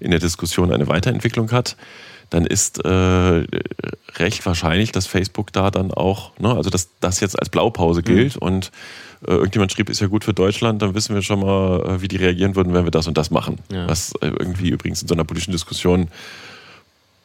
in 0.00 0.10
der 0.10 0.20
Diskussion 0.20 0.72
eine 0.72 0.88
Weiterentwicklung 0.88 1.52
hat, 1.52 1.76
dann 2.30 2.44
ist 2.46 2.84
äh, 2.84 3.44
recht 4.16 4.44
wahrscheinlich, 4.46 4.92
dass 4.92 5.06
Facebook 5.06 5.52
da 5.52 5.70
dann 5.70 5.92
auch, 5.92 6.32
ne, 6.38 6.54
also 6.54 6.70
dass 6.70 6.88
das 7.00 7.20
jetzt 7.20 7.38
als 7.38 7.48
Blaupause 7.50 8.02
gilt 8.02 8.36
und 8.36 8.72
äh, 9.26 9.30
irgendjemand 9.32 9.72
schrieb, 9.72 9.88
ist 9.90 10.00
ja 10.00 10.08
gut 10.08 10.24
für 10.24 10.34
Deutschland, 10.34 10.82
dann 10.82 10.94
wissen 10.94 11.14
wir 11.14 11.22
schon 11.22 11.40
mal, 11.40 11.80
äh, 11.86 12.02
wie 12.02 12.08
die 12.08 12.16
reagieren 12.16 12.56
würden, 12.56 12.74
wenn 12.74 12.84
wir 12.84 12.90
das 12.90 13.06
und 13.06 13.16
das 13.16 13.30
machen. 13.30 13.58
Ja. 13.72 13.88
Was 13.88 14.12
äh, 14.20 14.26
irgendwie 14.26 14.70
übrigens 14.70 15.02
in 15.02 15.08
so 15.08 15.14
einer 15.14 15.24
politischen 15.24 15.52
Diskussion 15.52 16.08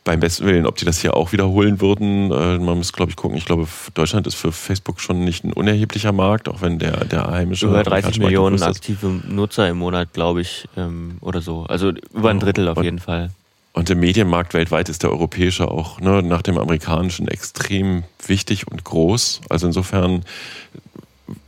beim 0.03 0.20
besten 0.20 0.46
Willen, 0.46 0.65
ob 0.65 0.77
die 0.77 0.86
das 0.86 1.00
hier 1.00 1.15
auch 1.15 1.31
wiederholen 1.31 1.79
würden, 1.79 2.31
äh, 2.31 2.58
man 2.58 2.77
muss, 2.77 2.91
glaube 2.91 3.12
ich, 3.12 3.15
gucken. 3.15 3.38
Ich 3.38 3.46
glaube, 3.46 3.67
Deutschland 3.93 4.25
ist 4.25 4.36
für 4.36 4.51
Facebook 4.51 5.00
schon 5.00 5.24
nicht 5.24 5.43
ein 5.43 5.53
unerheblicher 5.53 6.12
Markt, 6.12 6.50
auch 6.50 6.62
wenn 6.62 6.79
der, 6.79 7.05
der 7.05 7.27
heimische. 7.27 7.67
Über 7.67 7.84
30 7.84 7.88
amerikanische 7.88 8.20
Markt 8.20 8.31
Millionen 8.31 8.63
aktive 8.63 9.08
Nutzer 9.31 9.70
im 9.70 9.77
Monat, 9.77 10.13
glaube 10.13 10.41
ich, 10.41 10.67
ähm, 10.75 11.17
oder 11.22 11.41
so. 11.41 11.65
Also 11.67 11.91
über 12.13 12.31
ein 12.31 12.39
Drittel 12.39 12.67
auf 12.67 12.77
Und- 12.77 12.84
jeden 12.84 13.00
Fall. 13.00 13.29
Und 13.74 13.88
der 13.88 13.96
Medienmarkt 13.96 14.54
weltweit 14.54 14.90
ist 14.90 15.04
der 15.04 15.12
europäische 15.12 15.70
auch 15.70 16.01
ne, 16.01 16.22
nach 16.22 16.42
dem 16.42 16.58
amerikanischen 16.58 17.28
extrem 17.28 18.04
wichtig 18.25 18.68
und 18.68 18.84
groß. 18.84 19.42
Also 19.50 19.68
insofern 19.68 20.24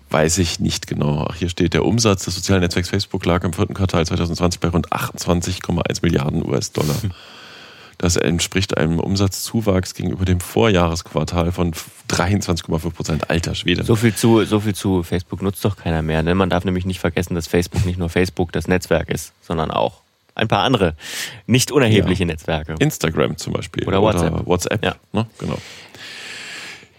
weiß 0.09 0.37
ich 0.37 0.59
nicht 0.59 0.87
genau. 0.87 1.27
Ach, 1.29 1.35
hier 1.35 1.49
steht, 1.49 1.73
der 1.73 1.85
Umsatz 1.85 2.23
des 2.25 2.35
sozialen 2.35 2.61
Netzwerks 2.61 2.89
Facebook 2.89 3.25
lag 3.25 3.43
im 3.43 3.51
vierten 3.51 3.73
Quartal 3.73 4.05
2020 4.05 4.61
bei 4.61 4.69
rund 4.69 4.93
28,1 4.93 5.99
Milliarden 6.01 6.47
US-Dollar. 6.47 6.95
Das 7.97 8.15
entspricht 8.15 8.77
einem 8.77 8.99
Umsatzzuwachs 8.99 9.93
gegenüber 9.93 10.25
dem 10.25 10.39
Vorjahresquartal 10.39 11.51
von 11.51 11.73
23,5 12.09 12.91
Prozent. 12.91 13.29
Alter 13.29 13.55
Schwede. 13.55 13.83
So 13.83 13.95
viel 13.95 14.13
zu, 14.13 14.43
so 14.45 14.59
viel 14.59 14.75
zu 14.75 15.03
Facebook 15.03 15.41
nutzt 15.41 15.63
doch 15.65 15.77
keiner 15.77 16.01
mehr. 16.01 16.21
Ne? 16.23 16.35
Man 16.35 16.49
darf 16.49 16.63
nämlich 16.63 16.85
nicht 16.85 16.99
vergessen, 16.99 17.35
dass 17.35 17.47
Facebook 17.47 17.85
nicht 17.85 17.97
nur 17.97 18.09
Facebook 18.09 18.51
das 18.51 18.67
Netzwerk 18.67 19.09
ist, 19.09 19.33
sondern 19.41 19.71
auch 19.71 20.02
ein 20.35 20.47
paar 20.47 20.63
andere 20.63 20.95
nicht 21.45 21.71
unerhebliche 21.71 22.25
Netzwerke. 22.25 22.75
Instagram 22.79 23.37
zum 23.37 23.53
Beispiel. 23.53 23.85
Oder 23.87 24.01
WhatsApp. 24.01 24.45
WhatsApp, 24.45 24.83
Ja. 24.83 24.95
ne? 25.11 25.27
genau. 25.37 25.57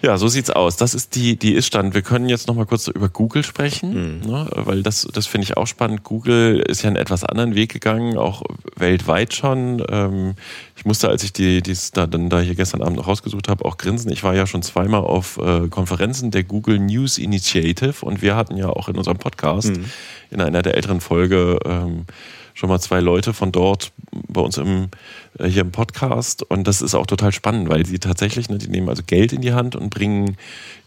Ja, 0.05 0.19
so 0.19 0.29
sieht's 0.29 0.51
aus. 0.51 0.77
Das 0.77 0.93
ist 0.93 1.15
die, 1.15 1.39
die 1.39 1.55
Ist-Stand. 1.55 1.95
Wir 1.95 2.03
können 2.03 2.29
jetzt 2.29 2.47
noch 2.47 2.55
mal 2.55 2.67
kurz 2.67 2.89
über 2.89 3.09
Google 3.09 3.43
sprechen, 3.43 4.19
mhm. 4.19 4.31
ne, 4.31 4.47
weil 4.53 4.83
das, 4.83 5.09
das 5.11 5.27
finde 5.27 5.47
ich 5.47 5.57
auch 5.57 5.67
spannend. 5.67 6.05
Google 6.05 6.59
ist 6.61 6.83
ja 6.83 6.89
einen 6.89 6.97
etwas 6.97 7.25
anderen 7.25 7.55
Weg 7.55 7.73
gegangen, 7.73 8.19
auch 8.19 8.43
weltweit 8.77 9.33
schon. 9.33 9.83
Ähm, 9.89 10.35
ich 10.77 10.85
musste, 10.85 11.09
als 11.09 11.25
ich 11.25 11.33
die, 11.33 11.63
die 11.63 11.75
da, 11.95 12.07
dann 12.07 12.29
da 12.29 12.41
hier 12.41 12.55
gestern 12.55 12.83
Abend 12.83 12.99
noch 12.99 13.09
rausgesucht 13.09 13.49
habe, 13.49 13.65
auch 13.65 13.79
grinsen. 13.79 14.13
Ich 14.13 14.23
war 14.23 14.35
ja 14.35 14.47
schon 14.47 14.63
zweimal 14.63 15.01
auf 15.01 15.39
äh, 15.39 15.69
Konferenzen 15.69 16.31
der 16.31 16.45
Google 16.45 16.81
News 16.81 17.17
Initiative 17.17 18.05
und 18.05 18.21
wir 18.21 18.37
hatten 18.37 18.59
ja 18.59 18.69
auch 18.69 18.91
in 18.91 18.99
unserem 18.99 19.17
Podcast 19.17 19.71
mhm. 19.71 19.87
in 20.31 20.43
einer 20.43 20.61
der 20.61 20.75
älteren 20.75 21.01
Folge 21.01 21.59
ähm, 21.65 22.05
schon 22.55 22.69
mal 22.69 22.81
zwei 22.81 23.01
Leute 23.01 23.35
von 23.35 23.53
dort 23.53 23.93
bei 24.29 24.41
uns 24.41 24.57
im, 24.57 24.89
äh, 25.39 25.49
hier 25.49 25.63
im 25.63 25.73
Podcast. 25.73 26.43
Und 26.43 26.67
das 26.67 26.81
ist 26.81 26.95
auch 26.95 27.07
total 27.07 27.33
spannend, 27.33 27.69
weil 27.69 27.85
sie 27.85 27.99
tatsächlich, 27.99 28.49
ne, 28.49 28.59
die 28.59 28.69
nehmen 28.69 28.89
also 28.89 29.03
Geld 29.05 29.33
in 29.33 29.43
die 29.43 29.53
Hand 29.53 29.77
und 29.77 29.91
bringen 29.91 30.37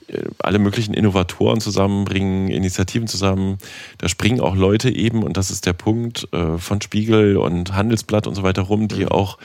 äh, 0.08 0.24
alle 0.40 0.60
möglichen 0.60 0.94
Innovatoren 0.94 1.60
zusammen, 1.60 2.06
bringen 2.06 2.48
Initiativen 2.48 3.08
zusammen. 3.08 3.58
Da 3.98 4.08
springen 4.08 4.40
auch 4.40 4.56
Leute 4.56 4.90
eben, 4.90 5.24
und 5.24 5.36
das 5.36 5.52
ist 5.52 5.66
der 5.66 5.74
Punkt, 5.74 6.30
äh, 6.32 6.58
von 6.58 6.82
Spiegel 6.82 7.36
und 7.36 7.76
Handelsblatt 7.76 8.28
und 8.28 8.36
so 8.36 8.44
weiter 8.44 8.62
rum, 8.64 8.88
die 8.88 9.02
mhm. 9.02 9.10
auch 9.10 9.38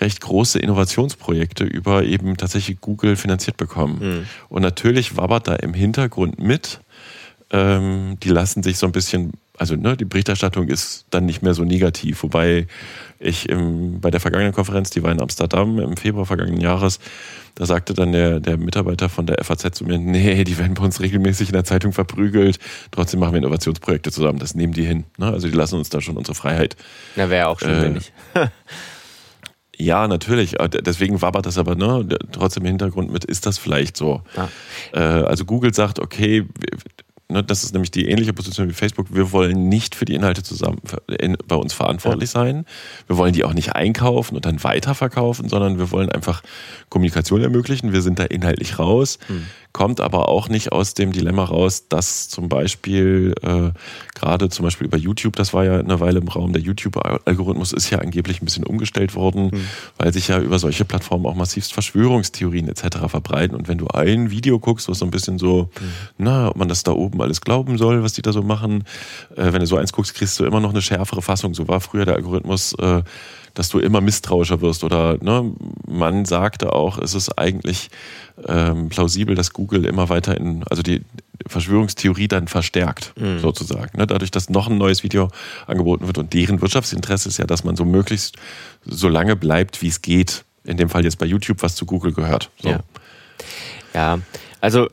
recht 0.00 0.20
große 0.20 0.58
Innovationsprojekte 0.58 1.64
über 1.64 2.04
eben 2.04 2.36
tatsächlich 2.36 2.80
Google 2.80 3.14
finanziert 3.14 3.56
bekommen. 3.56 3.98
Mhm. 4.00 4.26
Und 4.48 4.62
natürlich 4.62 5.16
wabbert 5.16 5.46
da 5.46 5.54
im 5.54 5.74
Hintergrund 5.74 6.40
mit. 6.40 6.80
Ähm, 7.50 8.18
die 8.22 8.28
lassen 8.28 8.62
sich 8.62 8.76
so 8.78 8.86
ein 8.86 8.92
bisschen 8.92 9.32
also 9.58 9.76
ne, 9.76 9.96
die 9.96 10.04
Berichterstattung 10.04 10.68
ist 10.68 11.06
dann 11.10 11.26
nicht 11.26 11.42
mehr 11.42 11.54
so 11.54 11.64
negativ. 11.64 12.22
Wobei 12.22 12.66
ich 13.18 13.48
im, 13.48 14.00
bei 14.00 14.10
der 14.10 14.20
vergangenen 14.20 14.52
Konferenz, 14.52 14.90
die 14.90 15.02
war 15.02 15.10
in 15.10 15.20
Amsterdam 15.20 15.78
im 15.80 15.96
Februar 15.96 16.26
vergangenen 16.26 16.60
Jahres, 16.60 17.00
da 17.56 17.66
sagte 17.66 17.92
dann 17.92 18.12
der, 18.12 18.38
der 18.38 18.56
Mitarbeiter 18.56 19.08
von 19.08 19.26
der 19.26 19.42
FAZ 19.42 19.76
zu 19.76 19.84
mir, 19.84 19.98
nee, 19.98 20.44
die 20.44 20.58
werden 20.58 20.74
bei 20.74 20.84
uns 20.84 21.00
regelmäßig 21.00 21.48
in 21.48 21.54
der 21.54 21.64
Zeitung 21.64 21.92
verprügelt, 21.92 22.58
trotzdem 22.92 23.18
machen 23.20 23.32
wir 23.32 23.38
Innovationsprojekte 23.38 24.12
zusammen, 24.12 24.38
das 24.38 24.54
nehmen 24.54 24.72
die 24.72 24.84
hin. 24.84 25.04
Ne? 25.16 25.26
Also 25.26 25.48
die 25.48 25.54
lassen 25.54 25.76
uns 25.76 25.88
da 25.88 26.00
schon 26.00 26.16
unsere 26.16 26.36
Freiheit. 26.36 26.76
Na, 27.16 27.28
wäre 27.28 27.48
auch 27.48 27.58
schön, 27.58 27.70
äh, 27.70 27.82
wenn 27.82 27.92
nicht. 27.94 28.12
Ja, 29.80 30.08
natürlich. 30.08 30.56
Deswegen 30.84 31.22
wabert 31.22 31.46
das 31.46 31.56
aber 31.56 31.76
ne, 31.76 32.04
trotzdem 32.32 32.64
im 32.64 32.70
Hintergrund 32.70 33.12
mit, 33.12 33.24
ist 33.24 33.46
das 33.46 33.58
vielleicht 33.58 33.96
so? 33.96 34.22
Ja. 34.36 34.48
Äh, 34.92 35.22
also 35.22 35.44
Google 35.44 35.72
sagt, 35.72 36.00
okay, 36.00 36.44
Ne, 37.30 37.44
das 37.44 37.62
ist 37.62 37.74
nämlich 37.74 37.90
die 37.90 38.08
ähnliche 38.08 38.32
Position 38.32 38.70
wie 38.70 38.72
Facebook. 38.72 39.14
Wir 39.14 39.32
wollen 39.32 39.68
nicht 39.68 39.94
für 39.94 40.06
die 40.06 40.14
Inhalte 40.14 40.42
zusammen 40.42 40.80
in, 41.08 41.36
bei 41.46 41.56
uns 41.56 41.74
verantwortlich 41.74 42.30
sein. 42.30 42.64
Wir 43.06 43.18
wollen 43.18 43.34
die 43.34 43.44
auch 43.44 43.52
nicht 43.52 43.74
einkaufen 43.74 44.34
und 44.34 44.46
dann 44.46 44.64
weiterverkaufen, 44.64 45.46
sondern 45.50 45.78
wir 45.78 45.90
wollen 45.90 46.08
einfach 46.08 46.42
Kommunikation 46.88 47.42
ermöglichen. 47.42 47.92
Wir 47.92 48.00
sind 48.00 48.18
da 48.18 48.24
inhaltlich 48.24 48.78
raus. 48.78 49.18
Hm 49.26 49.46
kommt 49.72 50.00
aber 50.00 50.28
auch 50.28 50.48
nicht 50.48 50.72
aus 50.72 50.94
dem 50.94 51.12
Dilemma 51.12 51.44
raus, 51.44 51.88
dass 51.88 52.28
zum 52.28 52.48
Beispiel 52.48 53.34
äh, 53.42 53.70
gerade 54.14 54.48
zum 54.48 54.64
Beispiel 54.64 54.86
über 54.86 54.96
YouTube, 54.96 55.36
das 55.36 55.52
war 55.52 55.64
ja 55.64 55.78
eine 55.78 56.00
Weile 56.00 56.20
im 56.20 56.28
Raum, 56.28 56.52
der 56.52 56.62
YouTube-Algorithmus 56.62 57.72
ist 57.72 57.90
ja 57.90 57.98
angeblich 57.98 58.42
ein 58.42 58.44
bisschen 58.44 58.64
umgestellt 58.64 59.14
worden, 59.14 59.50
mhm. 59.52 59.68
weil 59.96 60.12
sich 60.12 60.28
ja 60.28 60.40
über 60.40 60.58
solche 60.58 60.84
Plattformen 60.84 61.26
auch 61.26 61.34
massivst 61.34 61.72
Verschwörungstheorien 61.72 62.68
etc. 62.68 62.98
verbreiten. 63.08 63.56
Und 63.56 63.68
wenn 63.68 63.78
du 63.78 63.86
ein 63.88 64.30
Video 64.30 64.58
guckst, 64.58 64.88
was 64.88 64.98
so 64.98 65.04
ein 65.04 65.10
bisschen 65.10 65.38
so, 65.38 65.70
mhm. 65.80 65.92
na, 66.18 66.48
ob 66.48 66.56
man 66.56 66.68
das 66.68 66.82
da 66.82 66.92
oben 66.92 67.20
alles 67.20 67.40
glauben 67.40 67.78
soll, 67.78 68.02
was 68.02 68.14
die 68.14 68.22
da 68.22 68.32
so 68.32 68.42
machen, 68.42 68.84
äh, 69.36 69.52
wenn 69.52 69.60
du 69.60 69.66
so 69.66 69.76
eins 69.76 69.92
guckst, 69.92 70.14
kriegst 70.14 70.38
du 70.40 70.44
immer 70.44 70.60
noch 70.60 70.70
eine 70.70 70.82
schärfere 70.82 71.22
Fassung. 71.22 71.54
So 71.54 71.68
war 71.68 71.80
früher 71.80 72.04
der 72.04 72.14
Algorithmus. 72.14 72.72
Äh, 72.74 73.02
dass 73.58 73.70
du 73.70 73.80
immer 73.80 74.00
misstrauischer 74.00 74.60
wirst. 74.60 74.84
Oder 74.84 75.18
ne, 75.20 75.52
man 75.88 76.24
sagte 76.24 76.72
auch, 76.72 76.96
es 76.98 77.14
ist 77.14 77.38
eigentlich 77.38 77.90
ähm, 78.46 78.88
plausibel, 78.88 79.34
dass 79.34 79.52
Google 79.52 79.84
immer 79.84 80.08
weiter 80.08 80.36
in, 80.36 80.64
also 80.70 80.82
die 80.82 81.02
Verschwörungstheorie 81.46 82.28
dann 82.28 82.48
verstärkt, 82.48 83.12
mhm. 83.18 83.38
sozusagen. 83.40 83.98
Ne? 83.98 84.06
Dadurch, 84.06 84.30
dass 84.30 84.50
noch 84.50 84.68
ein 84.68 84.78
neues 84.78 85.02
Video 85.02 85.30
angeboten 85.66 86.06
wird 86.06 86.18
und 86.18 86.32
deren 86.34 86.60
Wirtschaftsinteresse 86.60 87.28
ist 87.28 87.38
ja, 87.38 87.46
dass 87.46 87.64
man 87.64 87.76
so 87.76 87.84
möglichst 87.84 88.36
so 88.84 89.08
lange 89.08 89.36
bleibt, 89.36 89.82
wie 89.82 89.88
es 89.88 90.02
geht. 90.02 90.44
In 90.64 90.76
dem 90.76 90.88
Fall 90.90 91.04
jetzt 91.04 91.18
bei 91.18 91.26
YouTube, 91.26 91.62
was 91.62 91.76
zu 91.76 91.86
Google 91.86 92.12
gehört. 92.12 92.50
So. 92.60 92.68
Ja. 92.68 92.80
ja, 93.94 94.18
also 94.60 94.88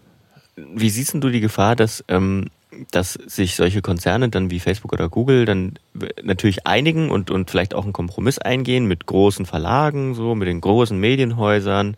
wie 0.55 0.89
siehst 0.89 1.13
du 1.15 1.29
die 1.29 1.41
Gefahr, 1.41 1.75
dass 1.75 2.03
ähm, 2.07 2.49
dass 2.91 3.13
sich 3.13 3.55
solche 3.55 3.81
Konzerne 3.81 4.29
dann 4.29 4.51
wie 4.51 4.59
Facebook 4.59 4.93
oder 4.93 5.09
Google 5.09 5.45
dann 5.45 5.73
natürlich 6.23 6.65
einigen 6.67 7.09
und, 7.09 7.31
und 7.31 7.49
vielleicht 7.49 7.73
auch 7.73 7.83
einen 7.83 7.93
Kompromiss 7.93 8.39
eingehen 8.39 8.85
mit 8.85 9.05
großen 9.05 9.45
Verlagen, 9.45 10.13
so 10.13 10.35
mit 10.35 10.47
den 10.47 10.61
großen 10.61 10.99
Medienhäusern 10.99 11.95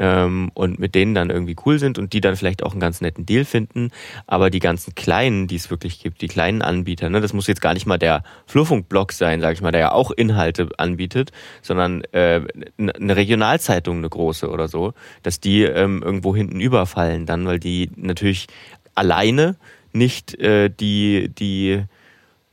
ähm, 0.00 0.50
und 0.54 0.78
mit 0.78 0.94
denen 0.94 1.14
dann 1.14 1.30
irgendwie 1.30 1.54
cool 1.66 1.78
sind 1.78 1.98
und 1.98 2.14
die 2.14 2.22
dann 2.22 2.34
vielleicht 2.34 2.62
auch 2.62 2.72
einen 2.72 2.80
ganz 2.80 3.02
netten 3.02 3.26
Deal 3.26 3.44
finden. 3.44 3.90
Aber 4.26 4.50
die 4.50 4.58
ganzen 4.58 4.94
kleinen, 4.94 5.46
die 5.46 5.56
es 5.56 5.70
wirklich 5.70 6.00
gibt, 6.00 6.22
die 6.22 6.26
kleinen 6.26 6.62
Anbieter, 6.62 7.10
ne, 7.10 7.20
das 7.20 7.34
muss 7.34 7.46
jetzt 7.46 7.60
gar 7.60 7.74
nicht 7.74 7.86
mal 7.86 7.98
der 7.98 8.24
Flurfunkblog 8.46 9.12
sein, 9.12 9.40
sag 9.42 9.52
ich 9.52 9.60
mal, 9.60 9.70
der 9.70 9.80
ja 9.80 9.92
auch 9.92 10.10
Inhalte 10.10 10.70
anbietet, 10.78 11.32
sondern 11.60 12.02
äh, 12.12 12.40
eine 12.78 13.16
Regionalzeitung, 13.16 13.98
eine 13.98 14.08
große 14.08 14.48
oder 14.48 14.66
so, 14.66 14.94
dass 15.22 15.38
die 15.38 15.62
ähm, 15.62 16.02
irgendwo 16.02 16.34
hinten 16.34 16.60
überfallen 16.60 17.26
dann, 17.26 17.46
weil 17.46 17.60
die 17.60 17.90
natürlich 17.96 18.46
alleine 18.94 19.56
nicht 19.92 20.34
äh, 20.40 20.70
die, 20.70 21.28
die, 21.28 21.82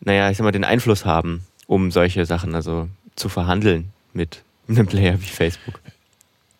naja, 0.01 0.29
ich 0.29 0.37
sag 0.37 0.43
mal, 0.43 0.51
den 0.51 0.65
Einfluss 0.65 1.05
haben, 1.05 1.45
um 1.65 1.91
solche 1.91 2.25
Sachen 2.25 2.55
also 2.55 2.89
zu 3.15 3.29
verhandeln 3.29 3.93
mit 4.13 4.43
einem 4.67 4.85
Player 4.85 5.21
wie 5.21 5.25
Facebook. 5.25 5.79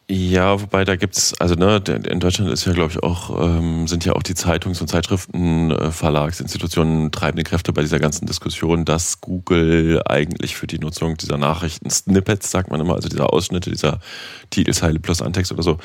Ja, 0.10 0.62
wobei 0.62 0.86
da 0.86 0.96
gibt's, 0.96 1.34
also 1.34 1.56
ne, 1.56 1.84
in 2.08 2.22
Deutschland 2.22 2.50
ist 2.50 2.64
ja, 2.64 2.72
glaube 2.72 2.94
ich, 2.94 3.04
auch, 3.04 3.44
ähm, 3.44 3.90
sind 3.90 4.06
ja 4.06 4.14
auch 4.14 4.24
die 4.24 4.36
Zeitungs- 4.36 4.80
und 4.80 4.88
Zeitschriftenverlagsinstitutionen 4.88 7.12
treibende 7.12 7.44
Kräfte 7.44 7.74
bei 7.74 7.82
dieser 7.82 8.00
ganzen 8.00 8.26
Diskussion, 8.26 8.86
dass 8.86 9.20
Google 9.20 10.02
eigentlich 10.06 10.56
für 10.56 10.66
die 10.66 10.80
Nutzung 10.80 11.18
dieser 11.18 11.38
Nachrichten-Snippets, 11.38 12.50
sagt 12.50 12.72
man 12.72 12.80
immer, 12.80 12.96
also 12.96 13.10
dieser 13.10 13.34
Ausschnitte, 13.34 13.70
dieser 13.70 14.00
Titelzeile 14.50 15.02
plus 15.02 15.22
Antext 15.22 15.52
oder 15.52 15.64
so, 15.64 15.78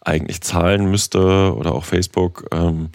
eigentlich 0.00 0.40
zahlen 0.40 0.90
müsste 0.90 1.54
oder 1.54 1.72
auch 1.72 1.84
Facebook. 1.84 2.48
Ähm, 2.50 2.88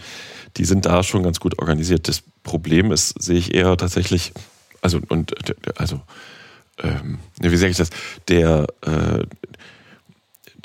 die 0.58 0.65
sind 0.65 0.86
da 0.86 1.02
schon 1.02 1.24
ganz 1.24 1.39
gut 1.39 1.60
organisiert. 1.60 2.10
Das 2.10 2.24
Problem 2.43 2.91
ist, 2.91 3.24
sehe 3.24 3.38
ich 3.38 3.54
eher 3.54 3.78
tatsächlich, 3.78 4.34
also 4.82 5.00
und 5.08 5.34
also 5.78 6.02
ähm, 6.82 7.19
wie 7.39 7.56
sage 7.56 7.72
ich 7.72 7.78
das? 7.78 7.91
Der 8.28 8.65
äh, 8.82 9.24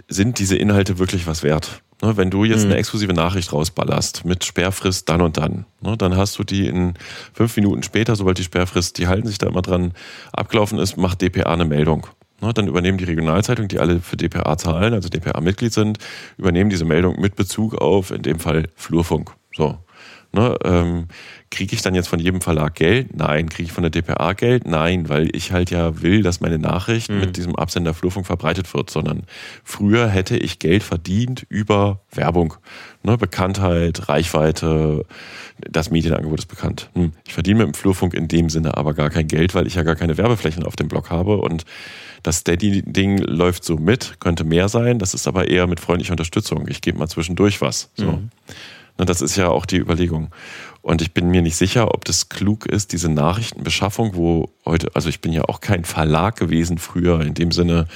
sind 0.06 0.38
diese 0.38 0.56
Inhalte 0.56 0.98
wirklich 0.98 1.26
was 1.26 1.42
wert? 1.42 1.82
Ne, 2.00 2.16
wenn 2.16 2.30
du 2.30 2.44
jetzt 2.44 2.64
mhm. 2.64 2.70
eine 2.70 2.78
exklusive 2.78 3.12
Nachricht 3.12 3.52
rausballerst 3.52 4.24
mit 4.24 4.44
Sperrfrist 4.44 5.08
dann 5.08 5.20
und 5.20 5.36
dann, 5.36 5.66
ne, 5.80 5.96
dann 5.96 6.16
hast 6.16 6.38
du 6.38 6.44
die 6.44 6.68
in 6.68 6.94
fünf 7.32 7.56
Minuten 7.56 7.82
später, 7.82 8.14
sobald 8.14 8.38
die 8.38 8.44
Sperrfrist, 8.44 8.98
die 8.98 9.08
halten 9.08 9.26
sich 9.26 9.38
da 9.38 9.48
immer 9.48 9.62
dran, 9.62 9.92
abgelaufen 10.32 10.78
ist, 10.78 10.96
macht 10.96 11.22
DPA 11.22 11.52
eine 11.52 11.64
Meldung. 11.64 12.06
Ne, 12.40 12.54
dann 12.54 12.68
übernehmen 12.68 12.98
die 12.98 13.04
Regionalzeitungen, 13.04 13.68
die 13.68 13.80
alle 13.80 13.98
für 13.98 14.16
DPA 14.16 14.56
zahlen, 14.56 14.94
also 14.94 15.08
DPA-Mitglied 15.08 15.72
sind, 15.72 15.98
übernehmen 16.36 16.70
diese 16.70 16.84
Meldung 16.84 17.20
mit 17.20 17.34
Bezug 17.34 17.74
auf, 17.74 18.12
in 18.12 18.22
dem 18.22 18.38
Fall, 18.38 18.68
Flurfunk. 18.76 19.32
So. 19.56 19.78
Ne, 20.30 20.58
ähm, 20.62 21.08
kriege 21.50 21.74
ich 21.74 21.80
dann 21.80 21.94
jetzt 21.94 22.08
von 22.08 22.18
jedem 22.18 22.42
Verlag 22.42 22.74
Geld? 22.74 23.16
Nein. 23.16 23.48
Kriege 23.48 23.68
ich 23.68 23.72
von 23.72 23.82
der 23.82 23.90
DPA 23.90 24.34
Geld? 24.34 24.66
Nein, 24.66 25.08
weil 25.08 25.34
ich 25.34 25.52
halt 25.52 25.70
ja 25.70 26.02
will, 26.02 26.22
dass 26.22 26.40
meine 26.40 26.58
Nachricht 26.58 27.10
mhm. 27.10 27.20
mit 27.20 27.36
diesem 27.38 27.56
Absender 27.56 27.94
Flurfunk 27.94 28.26
verbreitet 28.26 28.72
wird, 28.74 28.90
sondern 28.90 29.22
früher 29.64 30.08
hätte 30.08 30.36
ich 30.36 30.58
Geld 30.58 30.82
verdient 30.82 31.46
über 31.48 32.00
Werbung. 32.12 32.54
Ne, 33.02 33.16
Bekanntheit, 33.16 34.10
Reichweite, 34.10 35.06
das 35.60 35.90
Medienangebot 35.90 36.40
ist 36.40 36.46
bekannt. 36.46 36.90
Hm. 36.94 37.12
Ich 37.26 37.32
verdiene 37.32 37.58
mit 37.58 37.68
dem 37.68 37.74
Flurfunk 37.74 38.12
in 38.12 38.28
dem 38.28 38.50
Sinne 38.50 38.76
aber 38.76 38.92
gar 38.92 39.08
kein 39.08 39.26
Geld, 39.26 39.54
weil 39.54 39.66
ich 39.66 39.76
ja 39.76 39.82
gar 39.82 39.96
keine 39.96 40.18
Werbeflächen 40.18 40.62
auf 40.64 40.76
dem 40.76 40.88
Blog 40.88 41.10
habe 41.10 41.38
und 41.38 41.64
das 42.22 42.38
Steady-Ding 42.38 43.18
läuft 43.18 43.64
so 43.64 43.76
mit, 43.76 44.20
könnte 44.20 44.44
mehr 44.44 44.68
sein, 44.68 44.98
das 44.98 45.14
ist 45.14 45.26
aber 45.26 45.48
eher 45.48 45.66
mit 45.66 45.80
freundlicher 45.80 46.12
Unterstützung. 46.12 46.66
Ich 46.68 46.80
gebe 46.80 46.98
mal 46.98 47.08
zwischendurch 47.08 47.60
was. 47.60 47.90
So. 47.94 48.12
Mhm. 48.12 48.30
Das 49.06 49.20
ist 49.20 49.36
ja 49.36 49.48
auch 49.48 49.64
die 49.64 49.78
Überlegung. 49.78 50.30
Und 50.82 51.02
ich 51.02 51.12
bin 51.12 51.28
mir 51.28 51.42
nicht 51.42 51.56
sicher, 51.56 51.94
ob 51.94 52.04
das 52.04 52.28
klug 52.28 52.66
ist, 52.66 52.92
diese 52.92 53.08
Nachrichtenbeschaffung, 53.08 54.14
wo 54.14 54.50
heute, 54.64 54.90
also 54.94 55.08
ich 55.08 55.20
bin 55.20 55.32
ja 55.32 55.44
auch 55.44 55.60
kein 55.60 55.84
Verlag 55.84 56.36
gewesen 56.36 56.78
früher 56.78 57.20
in 57.20 57.34
dem 57.34 57.52
Sinne, 57.52 57.86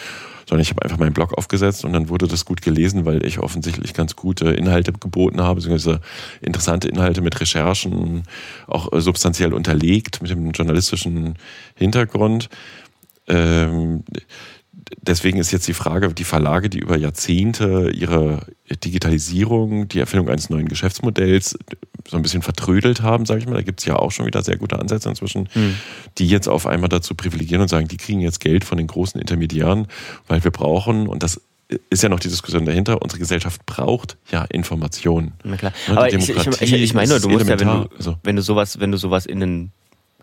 sondern 0.49 0.63
ich 0.63 0.71
habe 0.71 0.83
einfach 0.83 0.99
meinen 0.99 1.15
Blog 1.15 1.37
aufgesetzt 1.39 1.85
und 1.85 1.93
dann 1.93 2.09
wurde 2.09 2.29
das 2.29 2.45
gut 2.45 2.63
gelesen, 2.63 3.05
weil 3.05 3.25
ich 3.25 3.39
offensichtlich 3.39 3.95
ganz 3.95 4.17
gute 4.17 4.51
Inhalte 4.51 4.93
geboten 4.93 5.41
habe, 5.41 5.57
beziehungsweise 5.57 6.01
interessante 6.41 6.89
Inhalte 6.89 7.21
mit 7.21 7.41
Recherchen, 7.41 8.25
auch 8.67 8.89
substanziell 8.93 9.55
unterlegt 9.55 10.21
mit 10.21 10.31
dem 10.31 10.51
journalistischen 10.51 11.37
Hintergrund. 11.75 12.49
Ähm, 13.29 14.05
deswegen 15.01 15.39
ist 15.39 15.53
jetzt 15.53 15.69
die 15.69 15.75
Frage, 15.75 16.13
die 16.15 16.25
Verlage, 16.25 16.69
die 16.69 16.79
über 16.79 16.97
Jahrzehnte 16.97 17.91
ihre 17.95 18.47
Digitalisierung, 18.85 19.89
die 19.89 20.01
Erfindung 20.01 20.29
eines 20.29 20.51
neuen 20.51 20.69
Geschäftsmodells 20.69 21.59
so 22.09 22.17
ein 22.17 22.23
bisschen 22.23 22.43
vertrödelt 22.43 23.03
haben, 23.03 23.27
sage 23.27 23.41
ich 23.41 23.47
mal, 23.47 23.55
da 23.55 23.63
gibt 23.63 23.81
es 23.81 23.87
ja 23.87 23.97
auch 23.97 24.11
schon 24.11 24.27
wieder 24.27 24.43
sehr 24.43 24.57
gute 24.57 24.79
Ansätze 24.79 25.09
inzwischen, 25.09 25.49
hm. 25.53 25.77
die 26.19 26.27
jetzt 26.27 26.49
auf 26.49 26.67
einmal 26.67 26.89
dazu 26.89 27.15
privilegieren 27.15 27.63
und 27.63 27.69
sagen, 27.69 27.87
die 27.87 27.97
kriegen 27.97 28.21
jetzt 28.21 28.41
Geld 28.41 28.65
von 28.65 28.79
den 28.79 28.87
großen 28.87 29.21
Intermediären, 29.21 29.87
weil 30.27 30.43
wir 30.43 30.51
brauchen, 30.51 31.07
und 31.07 31.23
das 31.23 31.41
ist 31.91 32.03
ja 32.03 32.09
noch 32.09 32.21
die 32.21 32.29
Diskussion 32.29 32.67
dahinter. 32.67 33.01
Unsere 33.01 33.19
Gesellschaft 33.19 33.65
braucht 33.65 34.17
ja 34.31 34.45
Informationen. 34.45 35.33
Na 35.43 35.57
klar. 35.57 35.73
Ne, 35.89 35.97
Aber 35.97 36.13
ich, 36.13 36.29
ich, 36.29 36.63
ich, 36.63 36.73
ich, 36.73 36.95
meine 36.95 37.09
nur, 37.09 37.21
du 37.21 37.29
musst 37.31 37.49
ja, 37.49 37.59
wenn 37.59 37.67
du, 37.67 37.89
also. 37.97 38.17
wenn 38.23 38.37
du 38.37 38.43
sowas, 38.43 38.79
wenn 38.81 38.93
du 38.93 38.99
sowas 38.99 39.25
in 39.25 39.43
ein 39.43 39.73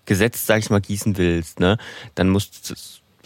Gesetz, 0.06 0.46
sag 0.46 0.60
ich 0.60 0.70
mal, 0.70 0.82
gießen 0.82 1.18
willst, 1.18 1.60
ne, 1.60 1.78
dann 2.14 2.30
musst 2.30 2.70
du 2.70 2.76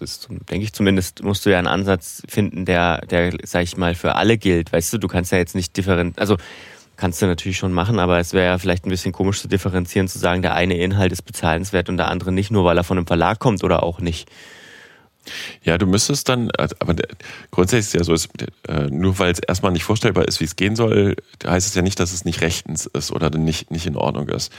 das 0.04 0.28
denke 0.50 0.64
ich 0.64 0.74
zumindest, 0.74 1.24
musst 1.24 1.46
du 1.46 1.50
ja 1.50 1.58
einen 1.58 1.68
Ansatz 1.68 2.22
finden, 2.28 2.66
der, 2.66 3.02
der, 3.08 3.34
sag 3.44 3.64
ich 3.64 3.78
mal, 3.78 3.96
für 3.96 4.16
alle 4.16 4.38
gilt. 4.38 4.72
Weißt 4.72 4.94
du, 4.94 4.98
du 4.98 5.08
kannst 5.08 5.32
ja 5.32 5.38
jetzt 5.38 5.56
nicht 5.56 5.76
differenzieren, 5.76 6.20
also 6.20 6.38
kannst 6.96 7.22
du 7.22 7.26
natürlich 7.26 7.58
schon 7.58 7.74
machen, 7.74 8.00
aber 8.00 8.20
es 8.20 8.34
wäre 8.34 8.46
ja 8.46 8.58
vielleicht 8.58 8.86
ein 8.86 8.90
bisschen 8.90 9.12
komisch 9.12 9.42
zu 9.42 9.48
differenzieren, 9.48 10.08
zu 10.08 10.20
sagen, 10.20 10.42
der 10.42 10.54
eine 10.54 10.78
Inhalt 10.78 11.12
ist 11.12 11.24
bezahlenswert 11.24 11.90
und 11.90 11.98
der 11.98 12.10
andere 12.10 12.32
nicht, 12.32 12.52
nur 12.52 12.66
weil 12.66 12.78
er 12.78 12.84
von 12.84 12.98
einem 12.98 13.08
Verlag 13.08 13.40
kommt 13.40 13.64
oder 13.64 13.84
auch 13.84 14.00
nicht. 14.00 14.30
Ja, 15.64 15.78
du 15.78 15.86
müsstest 15.86 16.28
dann, 16.28 16.52
also, 16.52 16.76
aber 16.80 16.96
grundsätzlich 17.50 18.02
ist 18.02 18.08
ja 18.08 18.16
so, 18.16 18.28
äh, 18.68 18.88
nur 18.90 19.20
weil 19.20 19.32
es 19.32 19.40
erstmal 19.40 19.72
nicht 19.72 19.86
vorstellbar 19.86 20.28
ist, 20.28 20.42
wie 20.42 20.46
es 20.46 20.56
gehen 20.56 20.76
soll, 20.76 21.16
heißt 21.46 21.68
es 21.68 21.76
ja 21.76 21.82
nicht, 21.82 22.00
dass 22.00 22.12
es 22.12 22.26
nicht 22.26 22.42
rechtens 22.42 22.86
ist 22.88 23.12
oder 23.12 23.30
nicht, 23.30 23.72
nicht 23.72 23.86
in 23.86 23.96
Ordnung 23.96 24.28
ist. 24.30 24.52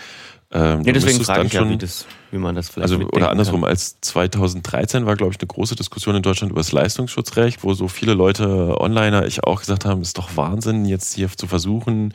Ähm, 0.54 0.84
ja, 0.84 0.92
deswegen 0.92 1.22
frage 1.24 1.46
ich 1.46 1.52
ja, 1.52 1.68
wie, 1.68 1.76
das, 1.76 2.06
wie 2.30 2.38
man 2.38 2.54
das 2.54 2.68
vielleicht 2.68 2.92
Also 2.92 3.04
oder 3.08 3.30
andersrum, 3.30 3.62
kann. 3.62 3.70
als 3.70 4.00
2013 4.00 5.04
war, 5.04 5.16
glaube 5.16 5.32
ich, 5.32 5.40
eine 5.40 5.48
große 5.48 5.74
Diskussion 5.74 6.14
in 6.14 6.22
Deutschland 6.22 6.52
über 6.52 6.60
das 6.60 6.70
Leistungsschutzrecht, 6.70 7.64
wo 7.64 7.74
so 7.74 7.88
viele 7.88 8.14
Leute, 8.14 8.80
Onliner, 8.80 9.26
ich 9.26 9.42
auch 9.42 9.58
gesagt 9.58 9.84
haben, 9.84 10.00
ist 10.00 10.16
doch 10.16 10.36
Wahnsinn, 10.36 10.84
jetzt 10.84 11.12
hier 11.14 11.28
zu 11.28 11.48
versuchen, 11.48 12.14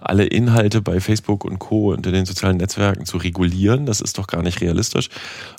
alle 0.00 0.24
Inhalte 0.24 0.82
bei 0.82 1.00
Facebook 1.00 1.44
und 1.44 1.58
Co. 1.58 1.92
unter 1.92 2.12
den 2.12 2.26
sozialen 2.26 2.56
Netzwerken 2.58 3.06
zu 3.06 3.16
regulieren. 3.16 3.86
Das 3.86 4.00
ist 4.00 4.18
doch 4.18 4.26
gar 4.26 4.42
nicht 4.42 4.60
realistisch. 4.60 5.08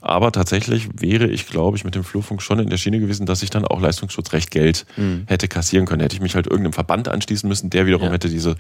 Aber 0.02 0.32
tatsächlich 0.32 0.90
wäre 0.94 1.28
ich, 1.28 1.48
glaube 1.48 1.78
ich, 1.78 1.84
mit 1.84 1.96
dem 1.96 2.04
Flurfunk 2.04 2.42
schon 2.42 2.60
in 2.60 2.70
der 2.70 2.78
Schiene 2.78 3.00
gewesen, 3.00 3.26
dass 3.26 3.44
ich 3.44 3.50
dann 3.50 3.66
auch 3.66 3.82
Leistungsschutzrecht 3.82 4.52
Geld 4.52 4.86
mhm. 4.96 5.24
hätte 5.28 5.48
kassieren 5.48 5.86
können. 5.86 6.02
Hätte 6.02 6.16
ich 6.16 6.22
mich 6.22 6.36
halt 6.36 6.48
irgendeinem 6.48 6.74
Verband 6.74 7.08
anschließen 7.08 7.48
müssen, 7.48 7.70
der 7.70 7.86
wiederum 7.86 8.08
ja. 8.08 8.14
hätte 8.14 8.30
diese 8.30 8.56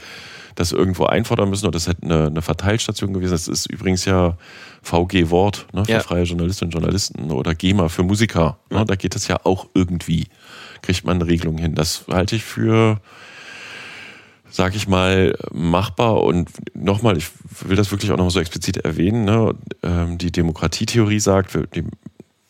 das 0.57 0.71
irgendwo 0.71 1.05
einfordern 1.05 1.49
müssen 1.49 1.65
oder 1.65 1.73
das 1.73 1.87
hätte 1.87 2.03
eine, 2.03 2.27
eine 2.27 2.41
Verteilstation 2.41 3.13
gewesen. 3.13 3.31
Das 3.31 3.47
ist 3.47 3.67
übrigens 3.67 4.05
ja 4.05 4.37
VG 4.81 5.29
Wort 5.29 5.67
ne, 5.71 5.85
für 5.85 5.91
ja. 5.91 5.99
freie 5.99 6.23
Journalistinnen 6.23 6.73
und 6.73 6.81
Journalisten 6.81 7.31
oder 7.31 7.53
GEMA 7.53 7.89
für 7.89 8.03
Musiker. 8.03 8.57
Ne, 8.71 8.83
da 8.85 8.95
geht 8.95 9.15
es 9.15 9.27
ja 9.27 9.37
auch 9.43 9.67
irgendwie. 9.73 10.25
Kriegt 10.81 11.05
man 11.05 11.17
eine 11.17 11.27
Regelung 11.27 11.57
hin. 11.57 11.75
Das 11.75 12.05
halte 12.07 12.35
ich 12.35 12.43
für 12.43 12.99
sag 14.49 14.75
ich 14.75 14.87
mal, 14.87 15.37
machbar. 15.51 16.23
Und 16.23 16.49
nochmal, 16.73 17.17
ich 17.17 17.29
will 17.61 17.75
das 17.75 17.91
wirklich 17.91 18.11
auch 18.11 18.17
nochmal 18.17 18.31
so 18.31 18.39
explizit 18.39 18.77
erwähnen. 18.77 19.25
Ne? 19.25 19.55
Ähm, 19.83 20.17
die 20.17 20.31
Demokratietheorie 20.31 21.19
sagt, 21.19 21.57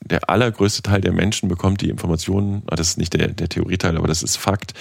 der 0.08 0.30
allergrößte 0.30 0.82
Teil 0.84 1.02
der 1.02 1.12
Menschen 1.12 1.50
bekommt 1.50 1.82
die 1.82 1.90
Informationen, 1.90 2.64
ah, 2.68 2.76
das 2.76 2.90
ist 2.90 2.98
nicht 2.98 3.14
der, 3.14 3.28
der 3.30 3.50
Theorieteil, 3.50 3.98
aber 3.98 4.08
das 4.08 4.24
ist 4.24 4.38
Fakt. 4.38 4.74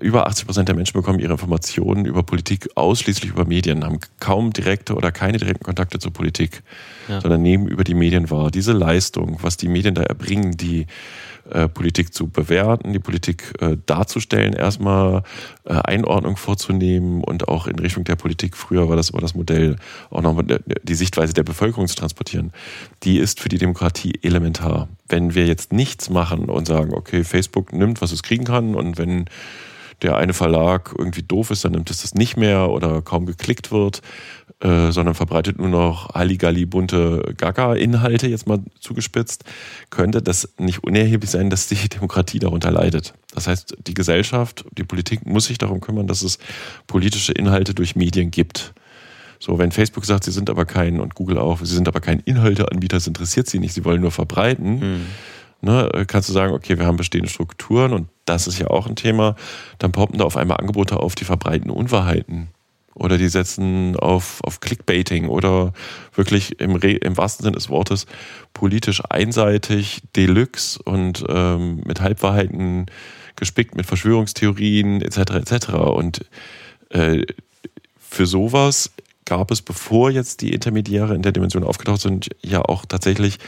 Über 0.00 0.26
80 0.26 0.46
Prozent 0.46 0.68
der 0.68 0.74
Menschen 0.74 0.94
bekommen 0.94 1.20
ihre 1.20 1.32
Informationen 1.32 2.04
über 2.04 2.24
Politik 2.24 2.68
ausschließlich 2.74 3.30
über 3.30 3.44
Medien, 3.44 3.84
haben 3.84 4.00
kaum 4.18 4.52
direkte 4.52 4.96
oder 4.96 5.12
keine 5.12 5.38
direkten 5.38 5.62
Kontakte 5.62 6.00
zur 6.00 6.12
Politik, 6.12 6.64
ja. 7.08 7.20
sondern 7.20 7.42
nehmen 7.42 7.68
über 7.68 7.84
die 7.84 7.94
Medien 7.94 8.28
wahr. 8.28 8.50
Diese 8.50 8.72
Leistung, 8.72 9.38
was 9.42 9.56
die 9.56 9.68
Medien 9.68 9.94
da 9.94 10.02
erbringen, 10.02 10.56
die 10.56 10.86
äh, 11.50 11.68
Politik 11.68 12.14
zu 12.14 12.28
bewerten, 12.28 12.92
die 12.92 12.98
Politik 12.98 13.52
äh, 13.60 13.76
darzustellen, 13.84 14.54
erstmal 14.54 15.22
äh, 15.64 15.74
Einordnung 15.74 16.36
vorzunehmen 16.36 17.22
und 17.22 17.48
auch 17.48 17.66
in 17.66 17.78
Richtung 17.78 18.04
der 18.04 18.16
Politik, 18.16 18.56
früher 18.56 18.88
war 18.88 18.96
das 18.96 19.10
immer 19.10 19.20
das 19.20 19.34
Modell, 19.34 19.76
auch 20.10 20.22
nochmal 20.22 20.60
die 20.82 20.94
Sichtweise 20.94 21.34
der 21.34 21.42
Bevölkerung 21.42 21.86
zu 21.86 21.96
transportieren, 21.96 22.52
die 23.02 23.18
ist 23.18 23.40
für 23.40 23.48
die 23.48 23.58
Demokratie 23.58 24.18
elementar. 24.22 24.88
Wenn 25.08 25.34
wir 25.34 25.46
jetzt 25.46 25.72
nichts 25.72 26.08
machen 26.08 26.48
und 26.48 26.66
sagen, 26.66 26.94
okay, 26.94 27.24
Facebook 27.24 27.72
nimmt, 27.72 28.00
was 28.00 28.12
es 28.12 28.22
kriegen 28.22 28.44
kann 28.44 28.74
und 28.74 28.96
wenn 28.96 29.26
der 30.02 30.16
eine 30.16 30.32
Verlag 30.32 30.94
irgendwie 30.96 31.22
doof 31.22 31.50
ist, 31.50 31.64
dann 31.64 31.72
nimmt 31.72 31.90
es 31.90 32.02
das 32.02 32.14
nicht 32.14 32.36
mehr 32.36 32.70
oder 32.70 33.02
kaum 33.02 33.26
geklickt 33.26 33.70
wird, 33.70 34.02
äh, 34.60 34.92
sondern 34.92 35.14
verbreitet 35.14 35.58
nur 35.58 35.68
noch 35.68 36.14
Halligalli 36.14 36.64
bunte 36.64 37.34
Gaga-Inhalte, 37.36 38.28
jetzt 38.28 38.46
mal 38.46 38.60
zugespitzt, 38.80 39.44
könnte 39.90 40.22
das 40.22 40.54
nicht 40.58 40.84
unerheblich 40.84 41.30
sein, 41.30 41.50
dass 41.50 41.66
die 41.66 41.88
Demokratie 41.88 42.38
darunter 42.38 42.70
leidet. 42.70 43.14
Das 43.34 43.46
heißt, 43.46 43.76
die 43.86 43.94
Gesellschaft, 43.94 44.64
die 44.78 44.84
Politik 44.84 45.26
muss 45.26 45.46
sich 45.46 45.58
darum 45.58 45.80
kümmern, 45.80 46.06
dass 46.06 46.22
es 46.22 46.38
politische 46.86 47.32
Inhalte 47.32 47.74
durch 47.74 47.96
Medien 47.96 48.30
gibt. 48.30 48.74
So, 49.40 49.58
wenn 49.58 49.72
Facebook 49.72 50.06
sagt, 50.06 50.24
sie 50.24 50.30
sind 50.30 50.48
aber 50.48 50.64
kein, 50.64 51.00
und 51.00 51.14
Google 51.14 51.38
auch, 51.38 51.58
sie 51.60 51.74
sind 51.74 51.88
aber 51.88 52.00
kein 52.00 52.20
Inhalteanbieter, 52.20 52.96
das 52.96 53.06
interessiert 53.06 53.48
sie 53.48 53.58
nicht, 53.58 53.74
sie 53.74 53.84
wollen 53.84 54.00
nur 54.00 54.12
verbreiten, 54.12 54.78
mhm. 54.78 55.06
ne, 55.60 55.90
kannst 56.06 56.28
du 56.30 56.32
sagen, 56.32 56.54
okay, 56.54 56.78
wir 56.78 56.86
haben 56.86 56.96
bestehende 56.96 57.28
Strukturen 57.28 57.92
und 57.92 58.08
das 58.24 58.46
ist 58.46 58.58
ja 58.58 58.68
auch 58.68 58.86
ein 58.86 58.96
Thema, 58.96 59.36
dann 59.78 59.92
poppen 59.92 60.18
da 60.18 60.24
auf 60.24 60.38
einmal 60.38 60.56
Angebote 60.58 60.98
auf, 60.98 61.14
die 61.14 61.24
verbreiten 61.24 61.70
Unwahrheiten. 61.70 62.48
Oder 62.94 63.18
die 63.18 63.28
setzen 63.28 63.96
auf, 63.96 64.40
auf 64.44 64.60
Clickbaiting 64.60 65.28
oder 65.28 65.72
wirklich 66.14 66.60
im, 66.60 66.76
Re 66.76 66.92
im 66.92 67.16
wahrsten 67.16 67.44
Sinne 67.44 67.56
des 67.56 67.68
Wortes 67.68 68.06
politisch 68.52 69.02
einseitig, 69.08 70.02
deluxe 70.14 70.80
und 70.84 71.24
ähm, 71.28 71.82
mit 71.84 72.00
Halbwahrheiten 72.00 72.86
gespickt, 73.36 73.74
mit 73.74 73.86
Verschwörungstheorien 73.86 75.02
etc. 75.02 75.18
etc. 75.34 75.68
Und 75.70 76.24
äh, 76.90 77.22
für 77.98 78.26
sowas 78.26 78.92
gab 79.24 79.50
es, 79.50 79.62
bevor 79.62 80.10
jetzt 80.10 80.40
die 80.42 80.52
Intermediäre 80.52 81.14
in 81.14 81.22
der 81.22 81.32
Dimension 81.32 81.64
aufgetaucht 81.64 82.00
sind, 82.00 82.30
ja 82.42 82.62
auch 82.62 82.84
tatsächlich 82.86 83.38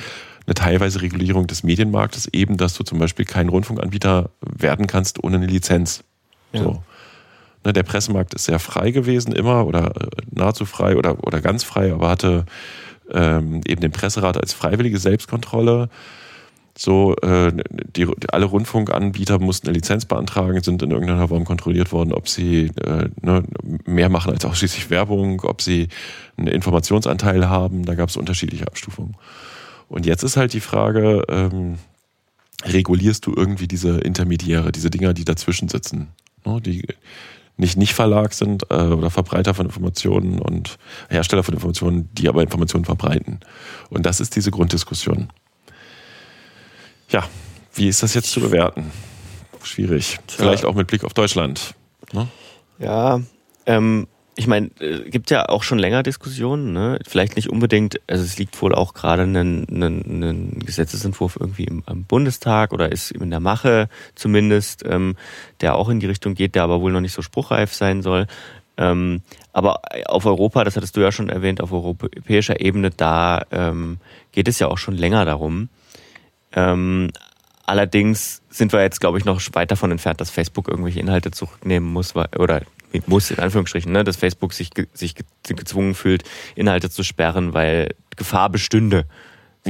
eine 0.47 0.55
teilweise 0.55 1.03
Regulierung 1.03 1.47
des 1.47 1.63
Medienmarktes, 1.63 2.29
eben, 2.33 2.57
dass 2.57 2.75
du 2.75 2.85
zum 2.85 2.99
Beispiel 2.99 3.25
kein 3.25 3.49
Rundfunkanbieter 3.49 4.31
werden 4.41 4.87
kannst 4.87 5.23
ohne 5.23 5.37
eine 5.37 5.47
Lizenz. 5.47 6.05
Ja. 6.53 6.63
So. 6.63 6.83
Ne, 7.65 7.73
der 7.73 7.83
Pressemarkt 7.83 8.35
ist 8.35 8.45
sehr 8.45 8.59
frei 8.59 8.91
gewesen, 8.91 9.33
immer 9.33 9.67
oder 9.67 9.97
äh, 9.97 10.09
nahezu 10.31 10.65
frei 10.65 10.97
oder, 10.97 11.25
oder 11.25 11.41
ganz 11.41 11.65
frei, 11.65 11.93
aber 11.93 12.09
hatte 12.09 12.47
ähm, 13.13 13.61
eben 13.67 13.81
den 13.81 13.93
Presserat 13.93 14.37
als 14.37 14.53
freiwillige 14.53 14.99
Selbstkontrolle. 14.99 15.89
So, 16.79 17.17
äh, 17.23 17.53
die, 17.97 18.07
alle 18.31 18.45
Rundfunkanbieter 18.45 19.39
mussten 19.39 19.69
eine 19.69 19.75
Lizenz 19.75 20.05
beantragen, 20.05 20.63
sind 20.63 20.83
in 20.83 20.91
irgendeiner 20.91 21.29
Form 21.29 21.47
kontrolliert 21.47 21.91
worden, 21.91 22.13
ob 22.13 22.29
sie 22.29 22.71
äh, 22.85 23.09
ne, 23.23 23.45
mehr 23.87 24.11
machen 24.11 24.33
als 24.33 24.45
ausschließlich 24.45 24.91
Werbung, 24.91 25.41
ob 25.43 25.63
sie 25.63 25.89
einen 26.37 26.49
Informationsanteil 26.49 27.49
haben. 27.49 27.87
Da 27.87 27.95
gab 27.95 28.11
es 28.11 28.19
unterschiedliche 28.19 28.67
Abstufungen. 28.67 29.17
Und 29.89 30.05
jetzt 30.05 30.23
ist 30.23 30.37
halt 30.37 30.53
die 30.53 30.61
Frage, 30.61 31.23
ähm, 31.31 31.79
regulierst 32.65 33.25
du 33.25 33.33
irgendwie 33.35 33.69
diese 33.69 33.99
Intermediäre, 33.99 34.71
diese 34.71 34.91
Dinger, 34.91 35.15
die 35.15 35.25
dazwischen 35.25 35.69
sitzen? 35.69 36.09
Ne, 36.45 36.61
die, 36.61 36.87
nicht 37.57 37.77
nicht 37.77 37.95
Verlag 37.95 38.35
sind 38.35 38.65
äh, 38.71 38.75
oder 38.75 39.11
Verbreiter 39.11 39.55
von 39.55 39.67
Informationen 39.67 40.39
und 40.41 40.79
Hersteller 41.09 41.43
von 41.43 41.55
Informationen, 41.55 42.09
die 42.13 42.29
aber 42.29 42.43
Informationen 42.43 42.85
verbreiten. 42.85 43.41
Und 43.89 44.05
das 44.05 44.21
ist 44.21 44.37
diese 44.37 44.51
Grunddiskussion. 44.51 45.29
Ja, 47.09 47.25
wie 47.75 47.89
ist 47.89 48.03
das 48.03 48.15
jetzt 48.15 48.31
zu 48.31 48.41
bewerten? 48.41 48.91
Schwierig. 49.63 50.19
Vielleicht 50.29 50.65
auch 50.65 50.75
mit 50.75 50.87
Blick 50.87 51.05
auf 51.05 51.15
Deutschland. 51.15 51.75
Ne? 52.13 52.29
Ja, 52.79 53.21
ähm, 53.67 54.07
ich 54.39 54.47
meine, 54.47 54.71
äh, 54.81 55.09
gibt 55.09 55.31
ja 55.31 55.49
auch 55.49 55.63
schon 55.63 55.79
länger 55.79 56.03
Diskussionen, 56.03 56.73
ne? 56.75 56.99
Vielleicht 57.07 57.37
nicht 57.37 57.49
unbedingt, 57.49 58.01
also 58.07 58.23
es 58.23 58.39
liegt 58.39 58.61
wohl 58.61 58.75
auch 58.75 58.93
gerade 58.93 59.23
ein, 59.23 60.57
Gesetzesentwurf 60.65 61.39
irgendwie 61.41 61.65
im, 61.65 61.83
im, 61.89 62.05
Bundestag 62.05 62.73
oder 62.73 62.93
ist 62.93 63.11
in 63.11 63.31
der 63.31 63.41
Mache 63.41 63.89
zumindest, 64.15 64.85
ähm, 64.87 65.17
der 65.63 65.75
auch 65.75 65.89
in 65.89 66.01
die 66.01 66.07
Richtung 66.07 66.35
geht, 66.35 66.55
der 66.55 66.65
aber 66.65 66.83
wohl 66.83 66.93
noch 66.93 67.01
nicht 67.01 67.15
so 67.15 67.23
spruchreif 67.23 67.73
sein 67.73 68.03
soll. 68.03 68.27
Ähm, 68.77 69.23
aber 69.55 69.81
auf 70.07 70.27
Europa, 70.27 70.65
das 70.65 70.77
hattest 70.77 70.97
du 70.99 71.01
ja 71.01 71.11
schon 71.11 71.31
erwähnt, 71.31 71.63
auf 71.63 71.73
europäischer 71.73 72.61
Ebene, 72.61 72.91
da 72.91 73.43
ähm, 73.51 73.99
geht 74.33 74.49
es 74.49 74.59
ja 74.59 74.69
auch 74.69 74.79
schon 74.79 74.97
länger 74.97 75.25
darum. 75.25 75.71
Ähm, 76.53 77.11
allerdings 77.65 78.43
sind 78.51 78.75
wir 78.75 78.83
jetzt, 78.83 79.01
glaube 79.01 79.17
ich, 79.17 79.25
noch 79.25 79.41
weit 79.53 79.71
davon 79.71 79.93
entfernt, 79.93 80.21
dass 80.21 80.31
Facebook 80.31 80.69
irgendwelche 80.69 81.01
Inhalte 81.01 81.31
zurücknehmen 81.31 81.91
muss 81.91 82.15
oder 82.15 82.61
muss 83.07 83.31
in 83.31 83.39
Anführungsstrichen, 83.39 83.93
ne, 83.93 84.05
dass 84.05 84.17
Facebook 84.17 84.53
sich, 84.53 84.71
sich 84.95 85.15
gezwungen 85.45 85.95
fühlt, 85.95 86.25
Inhalte 86.55 86.91
zu 86.91 87.03
sperren, 87.03 87.53
weil 87.55 87.95
Gefahr 88.17 88.51
bestünde. 88.51 89.07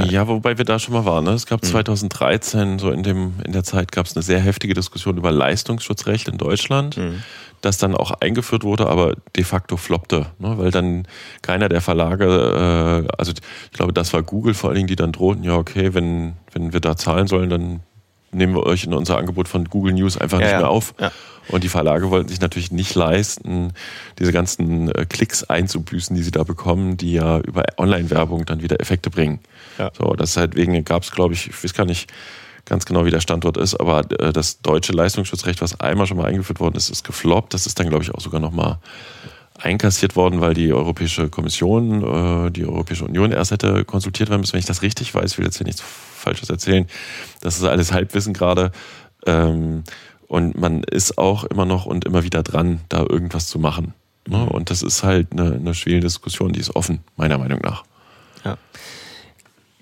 Ja, 0.05 0.29
wobei 0.29 0.59
wir 0.59 0.64
da 0.64 0.79
schon 0.79 0.94
mal 0.94 1.05
waren. 1.05 1.24
Ne? 1.24 1.31
Es 1.31 1.46
gab 1.46 1.64
2013, 1.64 2.72
mhm. 2.72 2.79
so 2.79 2.90
in, 2.90 3.02
dem, 3.02 3.35
in 3.44 3.52
der 3.52 3.64
Zeit, 3.64 3.92
gab 3.92 4.07
es 4.07 4.14
eine 4.14 4.22
sehr 4.22 4.40
heftige 4.40 4.74
Diskussion 4.74 5.16
über 5.16 5.33
Leistungsschutzrecht 5.33 6.29
in 6.29 6.37
Deutschland, 6.37 6.96
mhm. 6.96 7.22
das 7.62 7.79
dann 7.79 7.94
auch 7.94 8.11
eingeführt 8.20 8.62
wurde, 8.62 8.88
aber 8.88 9.14
de 9.35 9.44
facto 9.44 9.76
floppte, 9.76 10.26
ne? 10.38 10.59
weil 10.59 10.70
dann 10.70 11.09
keiner 11.42 11.68
der 11.68 11.81
Verlage, 11.81 13.07
äh, 13.07 13.14
also 13.16 13.33
ich 13.33 13.72
glaube, 13.72 13.92
das 13.92 14.12
war 14.12 14.22
Google 14.22 14.55
vor 14.55 14.70
allen 14.70 14.76
Dingen, 14.76 14.88
die 14.88 14.96
dann 14.96 15.12
drohten, 15.12 15.44
ja, 15.44 15.57
okay, 15.57 15.94
wenn, 15.94 16.35
wenn 16.52 16.72
wir 16.72 16.81
da 16.81 16.96
zahlen 16.96 17.26
sollen, 17.26 17.48
dann 17.48 17.81
nehmen 18.33 18.55
wir 18.55 18.64
euch 18.64 18.85
in 18.85 18.92
unser 18.92 19.16
Angebot 19.16 19.48
von 19.48 19.64
Google 19.64 19.94
News 19.94 20.18
einfach 20.18 20.40
ja, 20.40 20.46
nicht 20.46 20.57
mehr 20.57 20.68
auf. 20.68 20.94
Ja. 21.00 21.11
Und 21.49 21.65
die 21.65 21.69
Verlage 21.69 22.11
wollten 22.11 22.29
sich 22.29 22.41
natürlich 22.41 22.73
nicht 22.73 22.95
leisten, 22.95 23.73
diese 24.19 24.33
ganzen 24.33 24.91
äh, 24.91 25.07
Klicks 25.07 25.45
einzubüßen, 25.45 26.17
die 26.17 26.23
sie 26.23 26.31
da 26.31 26.45
bekommen, 26.45 26.97
die 26.97 27.13
ja 27.13 27.39
über 27.39 27.65
Online-Werbung 27.77 28.47
dann 28.47 28.63
wieder 28.63 28.81
Effekte 28.81 29.11
bringen. 29.11 29.41
Ja. 29.79 29.91
So, 29.97 30.15
deswegen 30.15 30.85
gab 30.85 31.03
es, 31.03 31.13
glaube 31.13 31.35
ich, 31.35 31.49
ich 31.49 31.65
weiß 31.65 31.75
gar 31.75 31.87
nicht, 31.87 32.11
ganz 32.67 32.85
genau, 32.85 33.05
wie 33.05 33.11
der 33.11 33.21
Standort 33.21 33.57
ist. 33.57 33.75
Aber 33.77 34.01
äh, 34.21 34.33
das 34.33 34.61
deutsche 34.61 34.93
Leistungsschutzrecht, 34.93 35.63
was 35.63 35.81
einmal 35.81 36.07
schon 36.07 36.19
mal 36.19 36.27
eingeführt 36.27 36.61
worden 36.61 36.77
ist, 36.77 36.91
ist 36.91 37.05
gefloppt. 37.05 37.55
Das 37.55 37.67
ist 37.67 37.79
dann, 37.79 37.89
glaube 37.89 38.05
ich, 38.05 38.15
auch 38.15 38.21
sogar 38.21 38.41
nochmal 38.41 38.79
einkassiert 39.59 40.17
worden, 40.17 40.41
weil 40.41 40.53
die 40.53 40.73
Europäische 40.73 41.31
Kommission, 41.31 42.47
äh, 42.47 42.51
die 42.51 42.67
Europäische 42.67 43.05
Union 43.05 43.33
erst 43.33 43.53
hätte 43.53 43.85
konsultiert 43.85 44.29
werden 44.29 44.41
müssen. 44.41 44.53
Wenn 44.53 44.61
ich 44.61 44.67
das 44.67 44.83
richtig 44.83 45.15
weiß, 45.15 45.33
ich 45.33 45.39
will 45.39 45.47
jetzt 45.47 45.57
hier 45.57 45.67
nichts 45.67 45.81
Falsches 45.81 46.51
erzählen. 46.51 46.87
Das 47.41 47.57
ist 47.57 47.65
alles 47.65 47.93
Halbwissen 47.93 48.35
gerade. 48.35 48.73
Und 50.29 50.59
man 50.59 50.83
ist 50.83 51.19
auch 51.19 51.45
immer 51.45 51.65
noch 51.65 51.87
und 51.87 52.05
immer 52.05 52.25
wieder 52.25 52.43
dran, 52.43 52.81
da 52.89 53.01
irgendwas 53.01 53.47
zu 53.47 53.59
machen. 53.59 53.95
Ne? 54.27 54.39
Mhm. 54.39 54.49
Und 54.49 54.71
das 54.71 54.83
ist 54.83 55.03
halt 55.03 55.33
eine, 55.33 55.55
eine 55.55 55.75
schwierige 55.75 56.07
Diskussion, 56.07 56.53
die 56.53 56.61
ist 56.61 56.75
offen, 56.75 57.01
meiner 57.17 57.39
Meinung 57.39 57.61
nach. 57.62 57.85
Ja. 58.45 58.59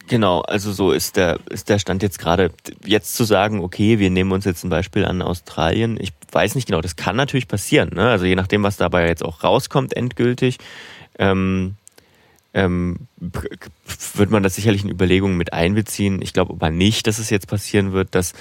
Genau, 0.06 0.42
also 0.42 0.70
so 0.72 0.92
ist 0.92 1.16
der, 1.16 1.38
ist 1.48 1.70
der 1.70 1.78
Stand 1.78 2.02
jetzt 2.02 2.18
gerade. 2.18 2.50
Jetzt 2.84 3.14
zu 3.14 3.24
sagen, 3.24 3.60
okay, 3.60 3.98
wir 3.98 4.10
nehmen 4.10 4.32
uns 4.32 4.44
jetzt 4.44 4.62
ein 4.64 4.70
Beispiel 4.70 5.06
an 5.06 5.22
Australien, 5.22 5.96
ich 5.98 6.12
weiß 6.30 6.56
nicht 6.56 6.66
genau, 6.66 6.82
das 6.82 6.96
kann 6.96 7.16
natürlich 7.16 7.48
passieren. 7.48 7.90
Ne? 7.94 8.10
Also 8.10 8.26
je 8.26 8.34
nachdem, 8.34 8.62
was 8.62 8.76
dabei 8.76 9.06
jetzt 9.06 9.24
auch 9.24 9.42
rauskommt, 9.42 9.96
endgültig, 9.96 10.58
ähm, 11.18 11.76
ähm, 12.52 13.08
wird 14.14 14.30
man 14.30 14.42
das 14.42 14.56
sicherlich 14.56 14.84
in 14.84 14.90
Überlegungen 14.90 15.38
mit 15.38 15.54
einbeziehen. 15.54 16.20
Ich 16.20 16.34
glaube 16.34 16.52
aber 16.52 16.70
nicht, 16.70 17.06
dass 17.06 17.18
es 17.18 17.30
jetzt 17.30 17.48
passieren 17.48 17.92
wird, 17.92 18.14
dass, 18.14 18.34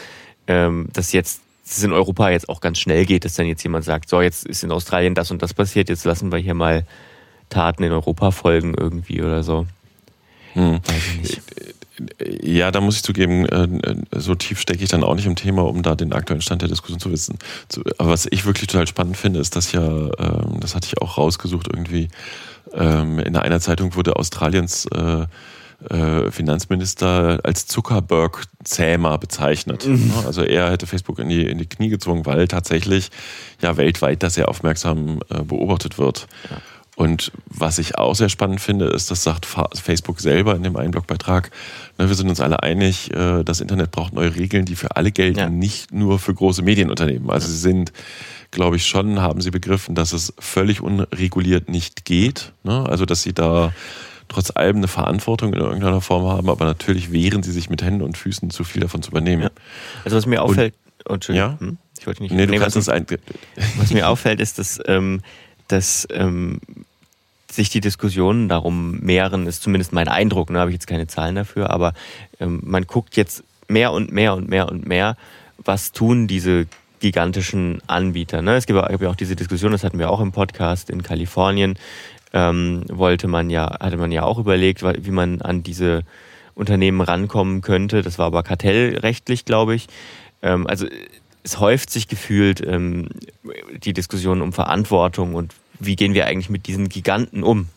ähm, 0.47 0.89
dass 0.91 1.13
jetzt 1.13 1.42
es 1.65 1.83
in 1.83 1.93
Europa 1.93 2.29
jetzt 2.29 2.49
auch 2.49 2.61
ganz 2.61 2.79
schnell 2.79 3.05
geht, 3.05 3.25
dass 3.25 3.35
dann 3.35 3.45
jetzt 3.45 3.63
jemand 3.63 3.85
sagt, 3.85 4.09
so 4.09 4.21
jetzt 4.21 4.45
ist 4.45 4.63
in 4.63 4.71
Australien 4.71 5.15
das 5.15 5.31
und 5.31 5.41
das 5.41 5.53
passiert, 5.53 5.89
jetzt 5.89 6.05
lassen 6.05 6.31
wir 6.31 6.39
hier 6.39 6.53
mal 6.53 6.85
Taten 7.49 7.83
in 7.83 7.91
Europa 7.91 8.31
folgen 8.31 8.73
irgendwie 8.77 9.21
oder 9.21 9.43
so. 9.43 9.65
Hm. 10.53 10.79
Ja, 12.41 12.71
da 12.71 12.81
muss 12.81 12.97
ich 12.97 13.03
zugeben, 13.03 13.45
äh, 13.45 13.95
so 14.19 14.35
tief 14.35 14.59
stecke 14.59 14.83
ich 14.83 14.89
dann 14.89 15.03
auch 15.03 15.15
nicht 15.15 15.27
im 15.27 15.35
Thema, 15.35 15.63
um 15.63 15.83
da 15.83 15.95
den 15.95 16.11
aktuellen 16.11 16.41
Stand 16.41 16.61
der 16.63 16.69
Diskussion 16.69 16.99
zu 16.99 17.11
wissen. 17.11 17.37
Aber 17.97 18.09
was 18.09 18.27
ich 18.29 18.45
wirklich 18.45 18.67
total 18.67 18.87
spannend 18.87 19.15
finde, 19.15 19.39
ist, 19.39 19.55
dass 19.55 19.71
ja, 19.71 19.81
ähm, 19.83 20.59
das 20.59 20.75
hatte 20.75 20.87
ich 20.87 21.01
auch 21.01 21.17
rausgesucht 21.17 21.67
irgendwie, 21.71 22.09
ähm, 22.73 23.19
in 23.19 23.35
einer 23.35 23.59
Zeitung 23.59 23.95
wurde 23.95 24.15
Australiens 24.15 24.87
äh, 24.87 25.21
äh, 25.21 25.25
Finanzminister 26.31 27.39
als 27.43 27.67
Zuckerberg-Zähmer 27.67 29.17
bezeichnet. 29.17 29.85
Mhm. 29.85 30.13
Also 30.25 30.43
er 30.43 30.71
hätte 30.71 30.87
Facebook 30.87 31.19
in 31.19 31.29
die, 31.29 31.45
in 31.45 31.57
die 31.57 31.67
Knie 31.67 31.89
gezwungen, 31.89 32.25
weil 32.25 32.47
tatsächlich 32.47 33.09
ja 33.61 33.77
weltweit 33.77 34.23
das 34.23 34.35
sehr 34.35 34.49
aufmerksam 34.49 35.19
beobachtet 35.45 35.97
wird. 35.97 36.27
Ja. 36.49 36.57
Und 36.95 37.31
was 37.47 37.79
ich 37.79 37.97
auch 37.97 38.13
sehr 38.13 38.29
spannend 38.29 38.61
finde, 38.61 38.85
ist, 38.85 39.09
das 39.09 39.23
sagt 39.23 39.47
Facebook 39.47 40.19
selber 40.19 40.55
in 40.55 40.61
dem 40.61 40.75
einen 40.75 40.91
Blogbeitrag, 40.91 41.49
ne, 41.97 42.07
wir 42.07 42.15
sind 42.15 42.29
uns 42.29 42.39
alle 42.39 42.61
einig, 42.61 43.11
äh, 43.11 43.43
das 43.43 43.61
Internet 43.61 43.91
braucht 43.91 44.13
neue 44.13 44.35
Regeln, 44.35 44.65
die 44.65 44.75
für 44.75 44.95
alle 44.95 45.11
gelten, 45.11 45.39
ja. 45.39 45.49
nicht 45.49 45.91
nur 45.91 46.19
für 46.19 46.33
große 46.33 46.61
Medienunternehmen. 46.61 47.31
Also 47.31 47.47
sie 47.47 47.57
sind, 47.57 47.91
glaube 48.51 48.75
ich, 48.75 48.85
schon, 48.85 49.21
haben 49.21 49.41
sie 49.41 49.49
begriffen, 49.49 49.95
dass 49.95 50.13
es 50.13 50.33
völlig 50.37 50.81
unreguliert 50.81 51.67
nicht 51.67 52.05
geht. 52.05 52.51
Ne? 52.63 52.85
Also 52.87 53.05
dass 53.05 53.23
sie 53.23 53.33
da 53.33 53.73
trotz 54.27 54.51
allem 54.55 54.77
eine 54.77 54.87
Verantwortung 54.87 55.53
in 55.53 55.59
irgendeiner 55.59 56.01
Form 56.01 56.25
haben, 56.25 56.49
aber 56.49 56.65
natürlich 56.65 57.11
wehren 57.11 57.43
sie 57.43 57.51
sich 57.51 57.69
mit 57.69 57.83
Händen 57.83 58.01
und 58.01 58.17
Füßen 58.17 58.49
zu 58.49 58.63
viel 58.63 58.81
davon 58.81 59.01
zu 59.01 59.11
übernehmen. 59.11 59.43
Ja. 59.43 59.49
Also 60.05 60.17
was 60.17 60.25
mir 60.25 60.41
auffällt, 60.41 60.73
und, 61.05 61.29
oh, 61.29 61.33
ja? 61.33 61.57
Hm? 61.59 61.77
ich 61.99 62.07
wollte 62.07 62.23
nicht. 62.23 62.33
Nee, 62.33 62.45
du 62.45 62.57
kannst 62.57 62.75
was, 62.75 62.89
ein, 62.89 63.05
was 63.77 63.91
mir 63.91 64.07
auffällt, 64.07 64.39
ist, 64.39 64.59
dass 64.59 64.79
ähm, 64.85 65.21
dass 65.67 66.07
ähm, 66.11 66.59
sich 67.51 67.69
die 67.69 67.81
Diskussionen 67.81 68.49
darum 68.49 68.99
mehren, 68.99 69.47
ist 69.47 69.63
zumindest 69.63 69.93
mein 69.93 70.07
Eindruck, 70.07 70.47
da 70.47 70.53
ne, 70.53 70.59
habe 70.59 70.71
ich 70.71 70.75
jetzt 70.75 70.87
keine 70.87 71.07
Zahlen 71.07 71.35
dafür, 71.35 71.69
aber 71.69 71.93
ähm, 72.39 72.61
man 72.63 72.85
guckt 72.85 73.15
jetzt 73.15 73.43
mehr 73.67 73.91
und 73.91 74.11
mehr 74.11 74.33
und 74.33 74.49
mehr 74.49 74.69
und 74.69 74.87
mehr, 74.87 75.17
was 75.57 75.91
tun 75.91 76.27
diese 76.27 76.67
gigantischen 76.99 77.81
Anbieter. 77.85 78.41
Ne? 78.41 78.55
Es 78.55 78.65
gibt 78.65 78.79
ja 78.79 79.09
auch 79.09 79.15
diese 79.15 79.35
Diskussion, 79.35 79.71
das 79.71 79.83
hatten 79.83 79.99
wir 79.99 80.09
auch 80.09 80.21
im 80.21 80.31
Podcast 80.31 80.89
in 80.89 81.03
Kalifornien, 81.03 81.77
ähm, 82.33 82.83
wollte 82.89 83.27
man 83.27 83.49
ja, 83.49 83.77
hatte 83.79 83.97
man 83.97 84.11
ja 84.11 84.23
auch 84.23 84.39
überlegt, 84.39 84.83
wie 84.83 85.11
man 85.11 85.41
an 85.41 85.63
diese 85.63 86.03
Unternehmen 86.55 87.01
rankommen 87.01 87.61
könnte. 87.61 88.01
Das 88.01 88.17
war 88.19 88.27
aber 88.27 88.43
kartellrechtlich, 88.43 89.45
glaube 89.45 89.75
ich. 89.75 89.87
Ähm, 90.41 90.67
also 90.67 90.87
es 91.43 91.59
häuft 91.59 91.89
sich 91.89 92.07
gefühlt 92.07 92.65
ähm, 92.65 93.09
die 93.83 93.93
Diskussion 93.93 94.41
um 94.41 94.53
Verantwortung 94.53 95.35
und 95.35 95.53
wie 95.79 95.95
gehen 95.95 96.13
wir 96.13 96.25
eigentlich 96.25 96.49
mit 96.49 96.67
diesen 96.67 96.89
Giganten 96.89 97.43
um. 97.43 97.67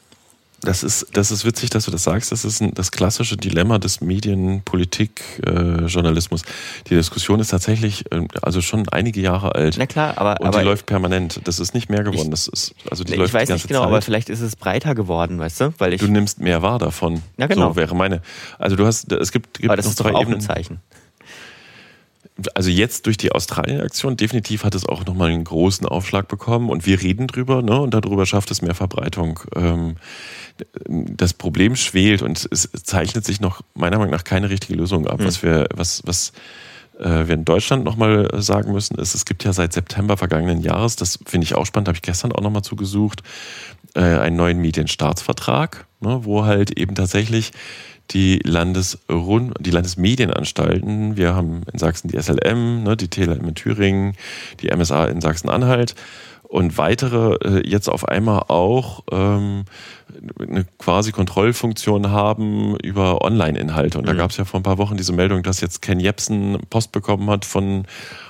Das 0.63 0.83
ist, 0.83 1.09
das 1.13 1.31
ist 1.31 1.45
witzig, 1.45 1.69
dass 1.71 1.85
du 1.85 1.91
das 1.91 2.05
sagst. 2.05 2.33
Das 2.33 2.43
ist 2.45 2.63
ein, 2.63 2.73
das 2.75 2.91
klassische 2.91 3.37
Dilemma 3.37 3.79
des 3.79 4.01
Medienpolitik-Journalismus. 4.01 6.43
Äh, 6.43 6.47
die 6.89 6.95
Diskussion 6.95 7.41
ist 7.41 7.49
tatsächlich 7.49 8.11
äh, 8.11 8.27
also 8.43 8.63
schon 8.63 8.89
einige 8.89 9.21
Jahre 9.21 9.55
alt. 9.55 9.77
Na 9.79 9.87
klar, 9.87 10.17
aber. 10.17 10.41
Und 10.41 10.47
aber 10.49 10.61
die 10.61 10.65
läuft 10.65 10.87
permanent. 10.87 11.43
Das 11.45 11.61
ist 11.61 11.75
nicht 11.75 11.91
mehr 11.91 12.03
geworden. 12.03 12.29
Ich, 12.29 12.31
das 12.31 12.49
ist, 12.49 12.75
also 12.91 13.05
die 13.05 13.13
ich 13.13 13.19
läuft 13.19 13.35
weiß 13.35 13.51
nicht 13.51 13.69
genau, 13.69 13.81
Zeit. 13.81 13.89
aber 13.89 14.01
vielleicht 14.03 14.31
ist 14.31 14.41
es 14.41 14.57
breiter 14.57 14.95
geworden, 14.95 15.39
weißt 15.39 15.61
du? 15.61 15.75
Weil 15.79 15.93
ich, 15.93 16.01
du 16.01 16.09
nimmst 16.09 16.41
mehr 16.41 16.63
wahr 16.63 16.79
davon. 16.79 17.23
Ja, 17.37 17.47
genau. 17.47 17.69
So 17.71 17.77
wäre 17.77 17.95
meine. 17.95 18.23
Also 18.59 18.77
du 18.77 18.87
hast, 18.87 19.13
es 19.13 19.33
gibt, 19.33 19.59
gibt 19.59 19.69
aber 19.69 19.77
das 19.77 19.85
ist 19.87 20.01
doch 20.01 20.07
auch 20.07 20.21
Ebenen. 20.21 20.39
ein 20.39 20.41
Zeichen 20.41 20.81
also 22.55 22.71
jetzt 22.71 23.07
durch 23.07 23.17
die 23.17 23.33
Australien-Aktion 23.33 24.17
definitiv 24.17 24.65
hat 24.65 24.75
es 24.75 24.87
auch 24.87 25.07
nochmal 25.07 25.31
einen 25.31 25.45
großen 25.45 25.87
Aufschlag 25.87 26.29
bekommen 26.29 26.69
und 26.69 26.87
wir 26.87 27.01
reden 27.01 27.27
drüber, 27.27 27.63
ne? 27.63 27.81
Und 27.81 27.95
darüber 27.95 28.27
schafft 28.27 28.51
es 28.51 28.63
mehr 28.63 28.75
Verbreitung. 28.75 29.41
Ähm, 29.55 29.97
das 30.87 31.35
Problem 31.35 31.77
schwelt 31.77 32.23
und 32.23 32.47
es 32.51 32.71
zeichnet 32.85 33.25
sich 33.25 33.41
noch 33.41 33.63
meiner 33.75 33.99
Meinung 33.99 34.13
nach 34.13 34.25
keine 34.25 34.51
richtige 34.51 34.79
Lösung 34.79 35.07
ab. 35.07 35.21
Mhm. 35.21 35.25
Was 35.25 35.43
wir, 35.43 35.67
was, 35.75 36.03
was 36.05 36.33
wir 36.99 37.35
in 37.35 37.45
Deutschland 37.45 37.85
nochmal 37.85 38.29
sagen 38.41 38.73
müssen, 38.73 38.99
ist, 38.99 39.15
es 39.15 39.25
gibt 39.25 39.45
ja 39.45 39.53
seit 39.53 39.73
September 39.73 40.17
vergangenen 40.17 40.61
Jahres, 40.61 40.97
das 40.97 41.19
finde 41.27 41.45
ich 41.45 41.55
auch 41.55 41.67
spannend, 41.67 41.89
habe 41.89 41.97
ich 41.97 42.03
gestern 42.03 42.33
auch 42.33 42.41
nochmal 42.41 42.63
zugesucht, 42.63 43.23
äh, 43.95 44.01
einen 44.01 44.37
neuen 44.37 44.59
Medienstaatsvertrag, 44.59 45.87
ne, 46.01 46.21
wo 46.23 46.45
halt 46.45 46.79
eben 46.79 46.95
tatsächlich 46.95 47.53
die, 48.11 48.41
Landesrund 48.45 49.55
die 49.61 49.71
Landesmedienanstalten. 49.71 51.17
Wir 51.17 51.35
haben 51.35 51.63
in 51.73 51.79
Sachsen 51.79 52.09
die 52.09 52.21
SLM, 52.21 52.83
ne, 52.83 52.97
die 52.97 53.09
TLM 53.09 53.49
in 53.49 53.55
Thüringen, 53.55 54.15
die 54.61 54.75
MSA 54.75 55.07
in 55.07 55.21
Sachsen-Anhalt 55.21 55.95
und 56.49 56.79
weitere 56.79 57.37
äh, 57.45 57.69
jetzt 57.69 57.89
auf 57.89 58.09
einmal 58.09 58.45
auch 58.49 59.03
ähm, 59.11 59.65
eine 60.41 60.65
quasi 60.79 61.13
Kontrollfunktion 61.13 62.11
haben 62.11 62.77
über 62.77 63.23
Online-Inhalte. 63.23 63.99
Und 63.99 64.05
mhm. 64.05 64.09
da 64.09 64.15
gab 64.15 64.31
es 64.31 64.37
ja 64.37 64.45
vor 64.45 64.61
ein 64.61 64.63
paar 64.63 64.79
Wochen 64.79 64.97
diese 64.97 65.13
Meldung, 65.13 65.43
dass 65.43 65.61
jetzt 65.61 65.83
Ken 65.83 66.01
Jebsen 66.01 66.59
Post 66.71 66.93
bekommen 66.93 67.29
hat 67.31 67.45
von 67.45 67.85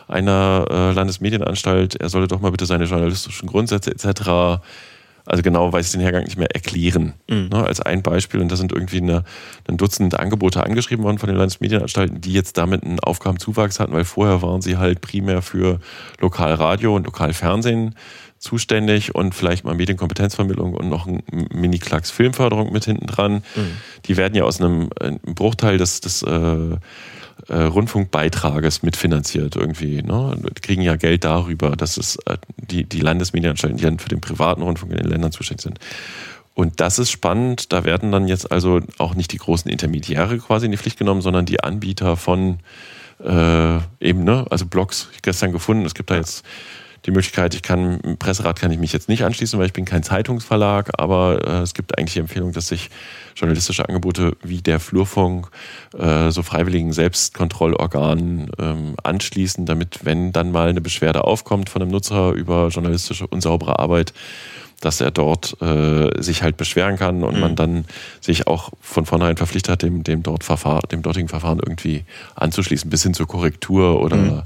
einer 0.09 0.67
äh, 0.71 0.93
Landesmedienanstalt, 0.93 1.97
er 1.97 2.09
solle 2.09 2.29
doch 2.29 2.41
mal 2.41 2.51
bitte 2.51 2.67
seine 2.67 2.85
journalistischen 2.85 3.49
Grundsätze 3.49 3.91
etc 3.91 4.61
also 5.27 5.43
genau 5.43 5.73
weiß 5.73 5.87
ich 5.87 5.93
den 5.93 6.01
Hergang 6.01 6.25
nicht 6.25 6.39
mehr 6.39 6.55
erklären. 6.55 7.15
Mhm. 7.29 7.49
Ne, 7.51 7.65
als 7.65 7.81
ein 7.81 8.03
Beispiel. 8.03 8.41
Und 8.41 8.51
da 8.51 8.57
sind 8.57 8.73
irgendwie 8.73 8.99
eine, 8.99 9.25
ein 9.69 9.77
Dutzend 9.77 10.19
Angebote 10.19 10.65
angeschrieben 10.65 11.05
worden 11.05 11.19
von 11.19 11.29
den 11.29 11.37
Landesmedienanstalten, 11.37 12.21
die 12.21 12.33
jetzt 12.33 12.57
damit 12.57 12.85
einen 12.85 13.01
Aufgabenzuwachs 13.01 13.81
hatten, 13.81 13.93
weil 13.93 14.05
vorher 14.05 14.41
waren 14.43 14.62
sie 14.62 14.77
halt 14.77 15.01
primär 15.01 15.43
für 15.43 15.81
Lokalradio 16.21 16.95
und 16.95 17.07
Lokalfernsehen 17.07 17.97
zuständig 18.39 19.15
und 19.15 19.35
vielleicht 19.35 19.65
mal 19.65 19.75
Medienkompetenzvermittlung 19.75 20.75
und 20.75 20.89
noch 20.89 21.07
ein 21.07 21.23
Mini-Klacks 21.53 22.11
Filmförderung 22.11 22.73
mit 22.73 22.85
hinten 22.85 23.07
dran. 23.07 23.43
Mhm. 23.57 23.77
Die 24.05 24.17
werden 24.17 24.35
ja 24.35 24.45
aus 24.45 24.61
einem, 24.61 24.91
einem 25.01 25.19
Bruchteil 25.25 25.79
des, 25.79 26.01
des 26.01 26.23
äh, 26.23 26.77
äh, 27.49 27.62
Rundfunkbeitrages 27.62 28.83
mitfinanziert 28.83 29.57
irgendwie. 29.57 30.03
Ne? 30.03 30.37
Die 30.57 30.61
kriegen 30.61 30.83
ja 30.83 30.96
Geld 30.96 31.25
darüber, 31.25 31.77
dass 31.77 31.96
es 31.96 32.16
äh, 32.27 32.38
die, 32.57 32.85
die 32.85 33.01
Landesmedienanstalten, 33.01 33.79
die 33.79 33.85
dann 33.85 33.99
für 33.99 34.09
den 34.09 34.20
privaten 34.20 34.62
Rundfunk 34.62 34.92
in 34.92 34.99
den 34.99 35.09
Ländern 35.09 35.33
zuständig 35.33 35.62
sind. 35.62 35.79
Und 36.55 36.81
das 36.81 36.99
ist 36.99 37.11
spannend. 37.11 37.72
Da 37.72 37.85
werden 37.85 38.11
dann 38.12 38.29
jetzt 38.29 38.51
also 38.51 38.81
auch 38.99 39.14
nicht 39.14 39.33
die 39.33 39.37
großen 39.37 39.70
Intermediäre 39.70 40.38
quasi 40.38 40.66
in 40.66 40.72
die 40.72 40.79
Pflicht 40.79 40.99
genommen, 40.99 41.20
sondern 41.20 41.44
die 41.44 41.62
Anbieter 41.62 42.16
von 42.16 42.61
äh, 43.22 43.77
eben, 44.01 44.25
ne, 44.25 44.46
also 44.51 44.66
Blogs 44.66 45.09
gestern 45.22 45.53
gefunden. 45.53 45.85
Es 45.85 45.94
gibt 45.94 46.11
da 46.11 46.16
jetzt 46.16 46.44
die 47.07 47.12
Möglichkeit, 47.12 47.55
ich 47.55 47.62
kann, 47.62 48.01
im 48.01 48.16
Presserat 48.19 48.59
kann 48.59 48.73
ich 48.73 48.79
mich 48.79 48.92
jetzt 48.92 49.09
nicht 49.09 49.23
anschließen, 49.23 49.59
weil 49.59 49.66
ich 49.66 49.73
bin 49.73 49.85
kein 49.85 50.03
Zeitungsverlag, 50.03 50.90
aber 50.99 51.47
äh, 51.47 51.62
es 51.62 51.73
gibt 51.73 51.97
eigentlich 51.97 52.14
die 52.14 52.19
Empfehlung, 52.19 52.53
dass 52.53 52.69
sich 52.69 52.90
journalistische 53.37 53.88
Angebote 53.88 54.37
wie 54.42 54.61
der 54.61 54.81
Flurfunk 54.81 55.49
äh, 55.97 56.31
so 56.31 56.42
freiwilligen 56.42 56.92
Selbstkontrollorganen 56.92 58.51
ähm, 58.59 58.95
anschließen, 59.03 59.66
damit, 59.66 60.01
wenn 60.05 60.33
dann 60.33 60.51
mal 60.51 60.69
eine 60.69 60.81
Beschwerde 60.81 61.25
aufkommt 61.25 61.71
von 61.71 61.81
einem 61.81 61.92
Nutzer 61.92 62.33
über 62.33 62.69
journalistische 62.69 63.27
unsaubere 63.29 63.79
Arbeit, 63.79 64.12
dass 64.81 65.01
er 65.01 65.12
dort 65.12 65.62
äh, 65.62 66.21
sich 66.21 66.42
halt 66.42 66.57
beschweren 66.57 66.97
kann 66.97 67.23
und 67.23 67.37
mhm. 67.37 67.40
man 67.40 67.57
dann 67.57 67.85
sich 68.21 68.49
auch 68.49 68.73
von 68.81 69.07
vornherein 69.07 69.37
verpflichtet 69.37 69.73
hat, 69.73 69.83
dem, 69.83 70.03
dem, 70.03 70.25
dort 70.25 70.42
Verfahren, 70.42 70.83
dem 70.90 71.03
dortigen 71.03 71.29
Verfahren 71.29 71.61
irgendwie 71.64 72.05
anzuschließen, 72.35 72.90
bis 72.90 73.05
hin 73.05 73.14
zur 73.14 73.29
Korrektur 73.29 74.01
oder 74.01 74.16
mhm 74.16 74.42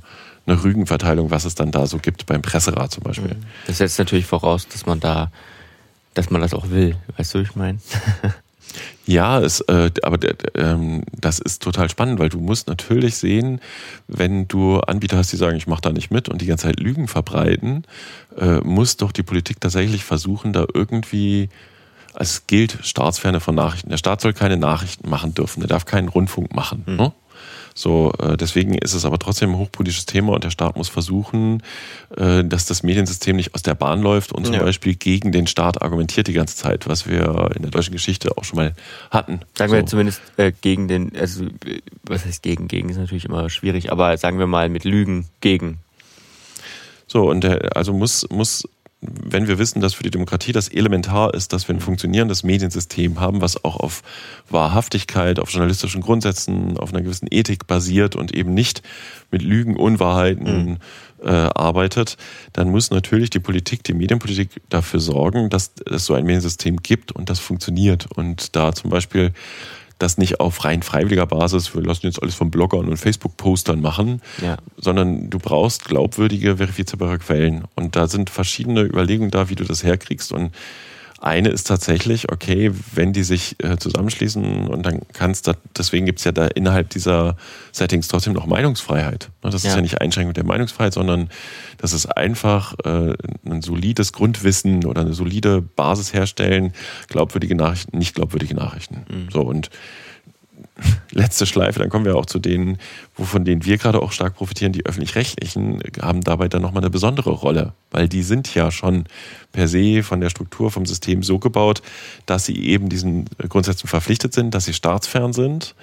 eine 0.50 0.62
Rügenverteilung, 0.62 1.30
was 1.30 1.44
es 1.44 1.54
dann 1.54 1.70
da 1.70 1.86
so 1.86 1.98
gibt 1.98 2.26
beim 2.26 2.42
Presserat 2.42 2.92
zum 2.92 3.02
Beispiel. 3.02 3.34
Mhm. 3.34 3.44
Das 3.66 3.78
setzt 3.78 3.98
natürlich 3.98 4.26
voraus, 4.26 4.68
dass 4.68 4.86
man 4.86 5.00
da, 5.00 5.30
dass 6.14 6.30
man 6.30 6.40
das 6.40 6.54
auch 6.54 6.70
will. 6.70 6.96
Weißt 7.16 7.34
du, 7.34 7.38
ich 7.38 7.54
meine? 7.54 7.78
Ja, 9.04 9.40
es, 9.40 9.60
äh, 9.62 9.90
aber 10.04 10.18
ähm, 10.54 11.02
das 11.10 11.40
ist 11.40 11.62
total 11.62 11.90
spannend, 11.90 12.20
weil 12.20 12.28
du 12.28 12.38
musst 12.38 12.68
natürlich 12.68 13.16
sehen, 13.16 13.60
wenn 14.06 14.46
du 14.46 14.78
Anbieter 14.78 15.16
hast, 15.16 15.32
die 15.32 15.36
sagen, 15.36 15.56
ich 15.56 15.66
mache 15.66 15.80
da 15.80 15.90
nicht 15.90 16.12
mit 16.12 16.28
und 16.28 16.40
die 16.40 16.46
ganze 16.46 16.68
Zeit 16.68 16.78
Lügen 16.78 17.08
verbreiten, 17.08 17.84
äh, 18.38 18.58
muss 18.58 18.98
doch 18.98 19.10
die 19.10 19.24
Politik 19.24 19.60
tatsächlich 19.60 20.04
versuchen, 20.04 20.52
da 20.52 20.64
irgendwie 20.72 21.48
es 22.14 22.46
gilt 22.46 22.78
Staatsferne 22.82 23.40
von 23.40 23.54
Nachrichten. 23.54 23.90
Der 23.90 23.96
Staat 23.96 24.20
soll 24.20 24.32
keine 24.32 24.56
Nachrichten 24.56 25.08
machen 25.08 25.34
dürfen. 25.34 25.62
Er 25.62 25.68
darf 25.68 25.84
keinen 25.84 26.08
Rundfunk 26.08 26.54
machen. 26.54 26.84
Mhm. 26.86 26.96
Ne? 26.96 27.12
So, 27.80 28.12
äh, 28.18 28.36
deswegen 28.36 28.74
ist 28.74 28.92
es 28.92 29.06
aber 29.06 29.18
trotzdem 29.18 29.52
ein 29.52 29.56
hochpolitisches 29.56 30.04
Thema 30.04 30.34
und 30.34 30.44
der 30.44 30.50
Staat 30.50 30.76
muss 30.76 30.90
versuchen, 30.90 31.62
äh, 32.14 32.44
dass 32.44 32.66
das 32.66 32.82
Mediensystem 32.82 33.36
nicht 33.36 33.54
aus 33.54 33.62
der 33.62 33.74
Bahn 33.74 34.02
läuft 34.02 34.32
und 34.32 34.44
zum 34.44 34.54
ja. 34.54 34.62
Beispiel 34.62 34.94
gegen 34.94 35.32
den 35.32 35.46
Staat 35.46 35.80
argumentiert 35.80 36.26
die 36.26 36.34
ganze 36.34 36.56
Zeit, 36.56 36.86
was 36.86 37.08
wir 37.08 37.52
in 37.56 37.62
der 37.62 37.70
deutschen 37.70 37.92
Geschichte 37.92 38.36
auch 38.36 38.44
schon 38.44 38.58
mal 38.58 38.74
hatten. 39.10 39.40
Sagen 39.56 39.70
so. 39.70 39.76
wir 39.76 39.86
zumindest 39.86 40.20
äh, 40.36 40.52
gegen 40.60 40.88
den, 40.88 41.16
also 41.16 41.46
was 42.02 42.26
heißt 42.26 42.42
gegen? 42.42 42.68
Gegen 42.68 42.90
ist 42.90 42.98
natürlich 42.98 43.24
immer 43.24 43.48
schwierig, 43.48 43.90
aber 43.90 44.14
sagen 44.18 44.38
wir 44.38 44.46
mal 44.46 44.68
mit 44.68 44.84
Lügen 44.84 45.28
gegen. 45.40 45.78
So, 47.06 47.30
und 47.30 47.44
der, 47.44 47.78
also 47.78 47.94
muss, 47.94 48.28
muss 48.28 48.68
wenn 49.02 49.48
wir 49.48 49.58
wissen, 49.58 49.80
dass 49.80 49.94
für 49.94 50.02
die 50.02 50.10
Demokratie 50.10 50.52
das 50.52 50.68
elementar 50.68 51.32
ist, 51.32 51.52
dass 51.52 51.68
wir 51.68 51.74
ein 51.74 51.80
funktionierendes 51.80 52.42
Mediensystem 52.42 53.18
haben, 53.18 53.40
was 53.40 53.64
auch 53.64 53.76
auf 53.76 54.02
Wahrhaftigkeit, 54.50 55.38
auf 55.38 55.50
journalistischen 55.50 56.02
Grundsätzen, 56.02 56.76
auf 56.76 56.92
einer 56.92 57.02
gewissen 57.02 57.26
Ethik 57.30 57.66
basiert 57.66 58.14
und 58.14 58.34
eben 58.34 58.52
nicht 58.52 58.82
mit 59.30 59.40
Lügen, 59.42 59.76
Unwahrheiten 59.76 60.72
mhm. 60.72 60.76
äh, 61.24 61.30
arbeitet, 61.30 62.18
dann 62.52 62.70
muss 62.70 62.90
natürlich 62.90 63.30
die 63.30 63.40
Politik, 63.40 63.84
die 63.84 63.94
Medienpolitik 63.94 64.60
dafür 64.68 65.00
sorgen, 65.00 65.48
dass 65.48 65.72
es 65.86 66.04
so 66.04 66.12
ein 66.12 66.24
Mediensystem 66.24 66.76
gibt 66.78 67.12
und 67.12 67.30
das 67.30 67.38
funktioniert. 67.38 68.06
Und 68.14 68.54
da 68.54 68.74
zum 68.74 68.90
Beispiel 68.90 69.32
das 70.02 70.18
nicht 70.18 70.40
auf 70.40 70.64
rein 70.64 70.82
freiwilliger 70.82 71.26
Basis, 71.26 71.74
wir 71.74 71.82
lassen 71.82 72.06
jetzt 72.06 72.20
alles 72.20 72.34
von 72.34 72.50
Bloggern 72.50 72.88
und 72.88 72.96
Facebook-Postern 72.96 73.80
machen, 73.80 74.20
ja. 74.42 74.56
sondern 74.76 75.30
du 75.30 75.38
brauchst 75.38 75.84
glaubwürdige, 75.84 76.56
verifizierbare 76.56 77.18
Quellen. 77.18 77.64
Und 77.76 77.96
da 77.96 78.06
sind 78.06 78.30
verschiedene 78.30 78.82
Überlegungen 78.82 79.30
da, 79.30 79.48
wie 79.48 79.54
du 79.54 79.64
das 79.64 79.84
herkriegst. 79.84 80.32
Und 80.32 80.52
eine 81.20 81.50
ist 81.50 81.66
tatsächlich, 81.66 82.32
okay, 82.32 82.72
wenn 82.94 83.12
die 83.12 83.22
sich 83.22 83.56
äh, 83.62 83.76
zusammenschließen 83.76 84.68
und 84.68 84.84
dann 84.84 85.02
kannst 85.12 85.46
du, 85.46 85.52
deswegen 85.76 86.06
gibt 86.06 86.18
es 86.18 86.24
ja 86.24 86.32
da 86.32 86.46
innerhalb 86.46 86.90
dieser 86.90 87.36
Settings 87.72 88.08
trotzdem 88.08 88.32
noch 88.32 88.46
Meinungsfreiheit. 88.46 89.30
Ne, 89.42 89.50
das 89.50 89.62
ja. 89.62 89.70
ist 89.70 89.76
ja 89.76 89.82
nicht 89.82 90.00
Einschränkung 90.00 90.34
der 90.34 90.44
Meinungsfreiheit, 90.44 90.94
sondern 90.94 91.28
das 91.78 91.92
ist 91.92 92.06
einfach 92.06 92.74
äh, 92.84 93.14
ein 93.44 93.62
solides 93.62 94.12
Grundwissen 94.12 94.86
oder 94.86 95.02
eine 95.02 95.12
solide 95.12 95.60
Basis 95.60 96.12
herstellen, 96.14 96.72
glaubwürdige 97.08 97.54
Nachrichten, 97.54 97.98
nicht 97.98 98.14
glaubwürdige 98.14 98.54
Nachrichten. 98.54 99.04
Mhm. 99.08 99.28
So 99.30 99.42
und 99.42 99.70
letzte 101.10 101.46
Schleife, 101.46 101.78
dann 101.78 101.88
kommen 101.88 102.04
wir 102.04 102.16
auch 102.16 102.26
zu 102.26 102.38
denen, 102.38 102.78
wovon 103.16 103.44
denen 103.44 103.64
wir 103.64 103.78
gerade 103.78 104.00
auch 104.00 104.12
stark 104.12 104.34
profitieren, 104.36 104.72
die 104.72 104.86
öffentlich-rechtlichen 104.86 105.80
haben 106.00 106.20
dabei 106.22 106.48
dann 106.48 106.62
nochmal 106.62 106.82
eine 106.82 106.90
besondere 106.90 107.30
Rolle, 107.30 107.72
weil 107.90 108.08
die 108.08 108.22
sind 108.22 108.54
ja 108.54 108.70
schon 108.70 109.04
per 109.52 109.68
se 109.68 110.02
von 110.02 110.20
der 110.20 110.30
Struktur, 110.30 110.70
vom 110.70 110.86
System 110.86 111.22
so 111.22 111.38
gebaut, 111.38 111.82
dass 112.26 112.46
sie 112.46 112.64
eben 112.66 112.88
diesen 112.88 113.26
Grundsätzen 113.48 113.88
verpflichtet 113.88 114.32
sind, 114.32 114.54
dass 114.54 114.64
sie 114.64 114.74
staatsfern 114.74 115.32
sind 115.32 115.74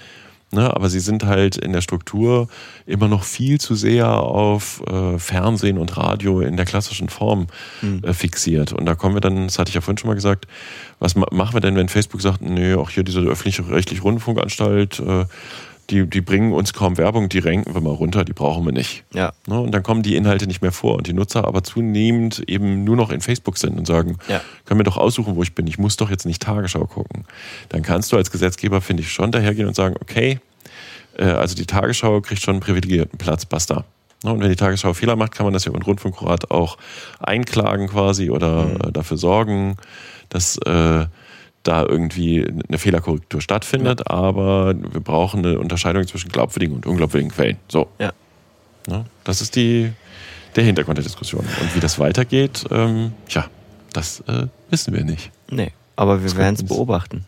Ne, 0.50 0.74
aber 0.74 0.88
sie 0.88 1.02
sind 1.02 1.26
halt 1.26 1.58
in 1.58 1.74
der 1.74 1.82
Struktur 1.82 2.48
immer 2.86 3.10
noch 3.10 3.26
viel 3.26 3.60
zu 3.60 3.76
sehr 3.76 4.08
auf 4.08 4.82
äh, 4.88 5.20
Fernsehen 5.20 5.78
und 5.78 5.98
Radio 5.98 6.40
in 6.40 6.56
der 6.56 6.66
klassischen 6.66 7.10
Form 7.10 7.48
mhm. 7.82 8.02
äh, 8.02 8.14
fixiert. 8.14 8.72
Und 8.72 8.86
da 8.86 8.96
kommen 8.96 9.14
wir 9.14 9.20
dann, 9.20 9.48
das 9.48 9.60
hatte 9.60 9.70
ich 9.70 9.76
ja 9.76 9.82
vorhin 9.82 9.98
schon 9.98 10.08
mal 10.08 10.14
gesagt, 10.14 10.48
was 11.00 11.16
machen 11.16 11.54
wir 11.54 11.60
denn, 11.60 11.76
wenn 11.76 11.90
Facebook 11.90 12.22
sagt, 12.22 12.42
nee, 12.42 12.76
auch 12.76 12.90
hier 12.90 13.04
diese 13.04 13.20
öffentliche 13.20 13.70
rechtliche 13.70 14.02
Rundfunkanstalt, 14.04 15.02
äh, 15.02 15.26
die, 15.90 16.06
die 16.06 16.22
bringen 16.22 16.52
uns 16.52 16.74
kaum 16.74 16.98
Werbung, 16.98 17.30
die 17.30 17.40
renken 17.40 17.74
wir 17.74 17.82
mal 17.82 17.94
runter, 17.94 18.26
die 18.26 18.34
brauchen 18.34 18.66
wir 18.66 18.74
nicht. 18.74 19.04
Ja. 19.14 19.32
Ne? 19.48 19.60
Und 19.60 19.72
dann 19.72 19.84
kommen 19.84 20.04
die 20.04 20.16
Inhalte 20.16 20.48
nicht 20.48 20.62
mehr 20.62 20.72
vor 20.72 20.96
und 20.96 21.08
die 21.08 21.14
Nutzer 21.14 21.46
aber 21.46 21.64
zunehmend 21.64 22.44
eben 22.48 22.84
nur 22.84 22.96
noch 22.96 23.10
in 23.10 23.22
Facebook 23.22 23.58
sind 23.58 23.78
und 23.78 23.88
sagen, 23.88 24.18
ja. 24.28 24.42
können 24.66 24.80
wir 24.80 24.84
doch 24.84 24.98
aussuchen, 24.98 25.36
wo 25.36 25.44
ich 25.44 25.56
bin, 25.56 25.66
ich 25.68 25.78
muss 25.78 25.96
doch 25.96 26.10
jetzt 26.10 26.26
nicht 26.26 26.42
Tagesschau 26.42 26.86
gucken. 26.86 27.24
Dann 27.70 27.84
kannst 27.84 28.12
du 28.12 28.18
als 28.18 28.32
Gesetzgeber, 28.32 28.82
finde 28.82 29.04
ich, 29.04 29.12
schon 29.12 29.32
dahergehen 29.32 29.68
und 29.68 29.76
sagen, 29.76 29.96
okay, 30.02 30.40
äh, 31.18 31.24
also 31.24 31.56
die 31.56 31.66
Tagesschau 31.66 32.20
kriegt 32.22 32.42
schon 32.42 32.56
einen 32.56 32.62
privilegierten 32.62 33.18
Platz, 33.18 33.46
basta. 33.46 33.86
Ne? 34.24 34.34
Und 34.34 34.42
wenn 34.42 34.50
die 34.50 34.56
Tagesschau 34.56 34.94
Fehler 34.94 35.16
macht, 35.16 35.34
kann 35.34 35.46
man 35.46 35.54
das 35.54 35.66
ja 35.66 35.70
über 35.70 35.80
den 35.80 35.86
Rundfunkrat 35.86 36.52
auch 36.52 36.78
einklagen 37.20 37.88
quasi 37.88 38.30
oder 38.30 38.66
mhm. 38.66 38.94
Dafür 38.94 39.18
sorgen, 39.18 39.78
dass 40.30 40.58
äh, 40.58 41.06
da 41.68 41.84
irgendwie 41.84 42.46
eine 42.68 42.78
Fehlerkorrektur 42.78 43.42
stattfindet, 43.42 44.02
ja. 44.02 44.16
aber 44.16 44.74
wir 44.76 45.02
brauchen 45.02 45.46
eine 45.46 45.60
Unterscheidung 45.60 46.08
zwischen 46.08 46.30
glaubwürdigen 46.30 46.76
und 46.76 46.86
unglaubwürdigen 46.86 47.32
Quellen. 47.32 47.58
So. 47.68 47.88
Ja. 48.00 48.12
ja 48.88 49.06
das 49.24 49.42
ist 49.42 49.56
die, 49.56 49.92
der 50.56 50.64
Hintergrund 50.64 50.98
der 50.98 51.04
Diskussion. 51.04 51.42
Und 51.42 51.76
wie 51.76 51.80
das 51.80 52.00
weitergeht, 52.00 52.66
ähm, 52.72 53.14
tja, 53.28 53.46
das 53.94 54.22
äh, 54.28 54.48
wissen 54.70 54.94
wir 54.94 55.04
nicht. 55.04 55.32
Nee, 55.50 55.72
aber 55.96 56.24
wir 56.24 56.36
werden 56.36 56.56
es 56.56 56.64
beobachten. 56.64 57.26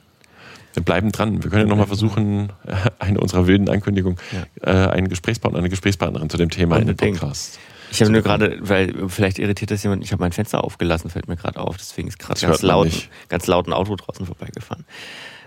Wir 0.74 0.84
bleiben 0.84 1.12
dran. 1.12 1.44
Wir 1.44 1.50
können 1.50 1.64
ja 1.64 1.68
nochmal 1.68 1.88
versuchen, 1.88 2.52
eine 3.00 3.20
unserer 3.20 3.48
wilden 3.48 3.70
Ankündigungen, 3.70 4.20
ja. 4.64 4.88
äh, 4.88 4.90
einen 4.92 5.10
Gesprächspartner, 5.10 5.60
eine 5.60 5.70
Gesprächspartnerin 5.70 6.30
zu 6.30 6.38
dem 6.38 6.50
Thema 6.50 6.78
in 6.78 6.88
den 6.88 6.98
Podcast 6.98 7.60
ich 7.92 8.02
habe 8.02 8.12
nur 8.12 8.22
gerade, 8.22 8.58
weil 8.62 8.94
vielleicht 9.08 9.40
irritiert 9.40 9.72
das 9.72 9.84
jemand, 9.84 10.04
ich 10.04 10.12
habe 10.12 10.22
mein 10.22 10.32
Fenster 10.32 10.64
aufgelassen, 10.64 11.10
fällt 11.10 11.28
mir 11.28 11.36
gerade 11.36 11.60
auf. 11.60 11.78
Deswegen 11.78 12.08
ist 12.08 12.20
gerade 12.20 12.40
ganz 12.40 12.62
laut, 12.62 13.10
ganz 13.30 13.48
laut 13.48 13.68
ein 13.68 13.74
Auto 13.74 13.96
draußen 13.96 14.26
vorbeigefahren. 14.26 14.86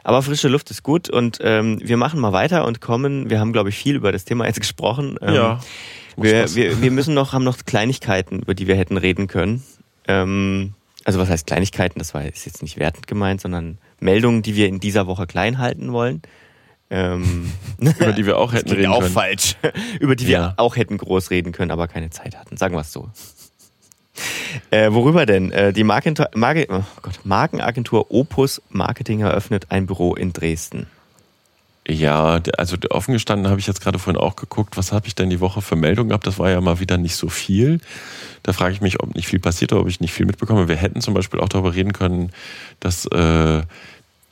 Aber 0.04 0.22
frische 0.22 0.48
Luft 0.48 0.70
ist 0.70 0.82
gut 0.82 1.08
und 1.08 1.38
ähm, 1.42 1.78
wir 1.82 1.96
machen 1.96 2.18
mal 2.20 2.32
weiter 2.32 2.66
und 2.66 2.80
kommen. 2.80 3.30
Wir 3.30 3.38
haben, 3.38 3.52
glaube 3.52 3.68
ich, 3.68 3.76
viel 3.76 3.94
über 3.94 4.10
das 4.10 4.24
Thema 4.24 4.46
jetzt 4.46 4.60
gesprochen. 4.60 5.16
Ähm, 5.20 5.34
ja. 5.34 5.60
Wir, 6.16 6.54
wir, 6.54 6.82
wir 6.82 6.90
müssen 6.90 7.14
noch, 7.14 7.32
haben 7.32 7.44
noch 7.44 7.56
Kleinigkeiten, 7.64 8.40
über 8.40 8.54
die 8.54 8.66
wir 8.66 8.76
hätten 8.76 8.96
reden 8.96 9.28
können. 9.28 9.62
Ähm, 10.08 10.74
also 11.04 11.18
was 11.18 11.28
heißt 11.28 11.46
Kleinigkeiten? 11.46 11.98
Das 11.98 12.14
war 12.14 12.24
ist 12.24 12.44
jetzt 12.44 12.62
nicht 12.62 12.78
wertend 12.78 13.06
gemeint, 13.06 13.40
sondern 13.40 13.78
Meldungen, 14.00 14.42
die 14.42 14.56
wir 14.56 14.68
in 14.68 14.80
dieser 14.80 15.06
Woche 15.06 15.26
klein 15.26 15.58
halten 15.58 15.92
wollen. 15.92 16.22
Ähm, 16.92 17.50
über 17.78 18.12
die 18.12 18.26
wir 18.26 18.36
auch 18.36 18.52
hätten 18.52 18.70
reden 18.70 18.92
auch 18.92 19.00
können. 19.00 19.14
falsch. 19.14 19.56
über 20.00 20.14
die 20.14 20.26
ja. 20.26 20.40
wir 20.40 20.54
auch 20.58 20.76
hätten 20.76 20.98
groß 20.98 21.30
reden 21.30 21.50
können, 21.52 21.70
aber 21.70 21.88
keine 21.88 22.10
Zeit 22.10 22.36
hatten. 22.36 22.58
Sagen 22.58 22.74
wir 22.74 22.82
es 22.82 22.92
so. 22.92 23.08
Äh, 24.70 24.92
worüber 24.92 25.24
denn? 25.24 25.50
Äh, 25.52 25.72
die 25.72 25.84
Markenagentur, 25.84 26.28
Marke, 26.38 26.66
oh 26.68 26.84
Gott, 27.00 27.20
Markenagentur 27.24 28.10
Opus 28.10 28.60
Marketing 28.68 29.20
eröffnet 29.20 29.68
ein 29.70 29.86
Büro 29.86 30.14
in 30.14 30.34
Dresden. 30.34 30.86
Ja, 31.88 32.40
also 32.58 32.76
offen 32.90 33.12
gestanden 33.14 33.48
habe 33.48 33.58
ich 33.58 33.66
jetzt 33.66 33.80
gerade 33.80 33.98
vorhin 33.98 34.20
auch 34.20 34.36
geguckt, 34.36 34.76
was 34.76 34.92
habe 34.92 35.08
ich 35.08 35.14
denn 35.14 35.30
die 35.30 35.40
Woche 35.40 35.62
für 35.62 35.74
Meldungen 35.74 36.10
gehabt? 36.10 36.26
Das 36.26 36.38
war 36.38 36.50
ja 36.50 36.60
mal 36.60 36.78
wieder 36.78 36.98
nicht 36.98 37.16
so 37.16 37.28
viel. 37.28 37.80
Da 38.42 38.52
frage 38.52 38.74
ich 38.74 38.80
mich, 38.80 39.02
ob 39.02 39.14
nicht 39.14 39.26
viel 39.26 39.40
passiert 39.40 39.72
oder 39.72 39.80
ob 39.80 39.88
ich 39.88 39.98
nicht 39.98 40.12
viel 40.12 40.26
mitbekomme. 40.26 40.68
Wir 40.68 40.76
hätten 40.76 41.00
zum 41.00 41.14
Beispiel 41.14 41.40
auch 41.40 41.48
darüber 41.48 41.74
reden 41.74 41.92
können, 41.92 42.30
dass 42.78 43.06
äh, 43.06 43.62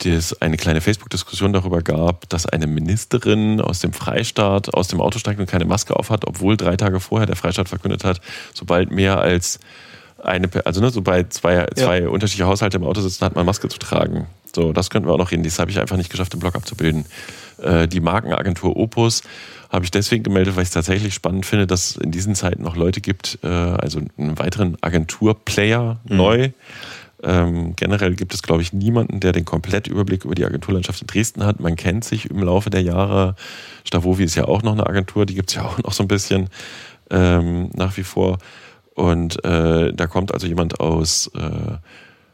es 0.09 0.41
eine 0.41 0.57
kleine 0.57 0.81
Facebook-Diskussion 0.81 1.53
darüber 1.53 1.81
gab, 1.81 2.27
dass 2.29 2.45
eine 2.45 2.67
Ministerin 2.67 3.61
aus 3.61 3.79
dem 3.79 3.93
Freistaat 3.93 4.73
aus 4.73 4.87
dem 4.87 4.99
Auto 4.99 5.19
steigt 5.19 5.39
und 5.39 5.45
keine 5.45 5.65
Maske 5.65 5.95
aufhat, 5.95 6.25
obwohl 6.25 6.57
drei 6.57 6.75
Tage 6.75 6.99
vorher 6.99 7.27
der 7.27 7.35
Freistaat 7.35 7.69
verkündet 7.69 8.03
hat, 8.03 8.21
sobald 8.53 8.91
mehr 8.91 9.19
als 9.19 9.59
eine, 10.23 10.49
also 10.65 10.81
ne, 10.81 10.89
sobald 10.89 11.33
zwei, 11.33 11.65
zwei 11.75 12.01
ja. 12.01 12.09
unterschiedliche 12.09 12.47
Haushalte 12.47 12.77
im 12.77 12.83
Auto 12.83 13.01
sitzen, 13.01 13.25
hat 13.25 13.35
man 13.35 13.45
Maske 13.45 13.69
zu 13.69 13.79
tragen. 13.79 14.27
So, 14.55 14.73
das 14.73 14.89
könnten 14.89 15.07
wir 15.07 15.13
auch 15.13 15.17
noch 15.17 15.31
reden. 15.31 15.43
Das 15.43 15.59
habe 15.59 15.71
ich 15.71 15.79
einfach 15.79 15.97
nicht 15.97 16.09
geschafft, 16.09 16.33
im 16.33 16.39
Blog 16.39 16.55
abzubilden. 16.55 17.05
Äh, 17.61 17.87
die 17.87 17.99
Markenagentur 17.99 18.75
Opus 18.75 19.23
habe 19.69 19.85
ich 19.85 19.91
deswegen 19.91 20.23
gemeldet, 20.23 20.55
weil 20.55 20.63
ich 20.63 20.69
es 20.69 20.73
tatsächlich 20.73 21.13
spannend 21.13 21.45
finde, 21.45 21.65
dass 21.65 21.91
es 21.91 21.95
in 21.95 22.11
diesen 22.11 22.35
Zeiten 22.35 22.63
noch 22.63 22.75
Leute 22.75 22.99
gibt, 23.01 23.39
äh, 23.43 23.47
also 23.47 24.01
einen 24.17 24.37
weiteren 24.37 24.77
Agenturplayer 24.81 25.99
mhm. 26.03 26.17
neu 26.17 26.49
ähm, 27.23 27.75
generell 27.75 28.15
gibt 28.15 28.33
es, 28.33 28.41
glaube 28.41 28.61
ich, 28.61 28.73
niemanden, 28.73 29.19
der 29.19 29.31
den 29.31 29.45
Komplettüberblick 29.45 30.25
über 30.25 30.35
die 30.35 30.45
Agenturlandschaft 30.45 31.01
in 31.01 31.07
Dresden 31.07 31.45
hat. 31.45 31.59
Man 31.59 31.75
kennt 31.75 32.03
sich 32.03 32.29
im 32.29 32.41
Laufe 32.41 32.69
der 32.69 32.81
Jahre. 32.81 33.35
Stavovi 33.83 34.23
ist 34.23 34.35
ja 34.35 34.45
auch 34.45 34.63
noch 34.63 34.73
eine 34.73 34.87
Agentur, 34.87 35.25
die 35.25 35.35
gibt 35.35 35.49
es 35.49 35.55
ja 35.55 35.63
auch 35.63 35.77
noch 35.83 35.93
so 35.93 36.03
ein 36.03 36.07
bisschen 36.07 36.49
ähm, 37.09 37.69
nach 37.73 37.95
wie 37.97 38.03
vor. 38.03 38.39
Und 38.95 39.43
äh, 39.45 39.93
da 39.93 40.07
kommt 40.07 40.33
also 40.33 40.47
jemand 40.47 40.79
aus 40.79 41.31
äh, 41.35 41.77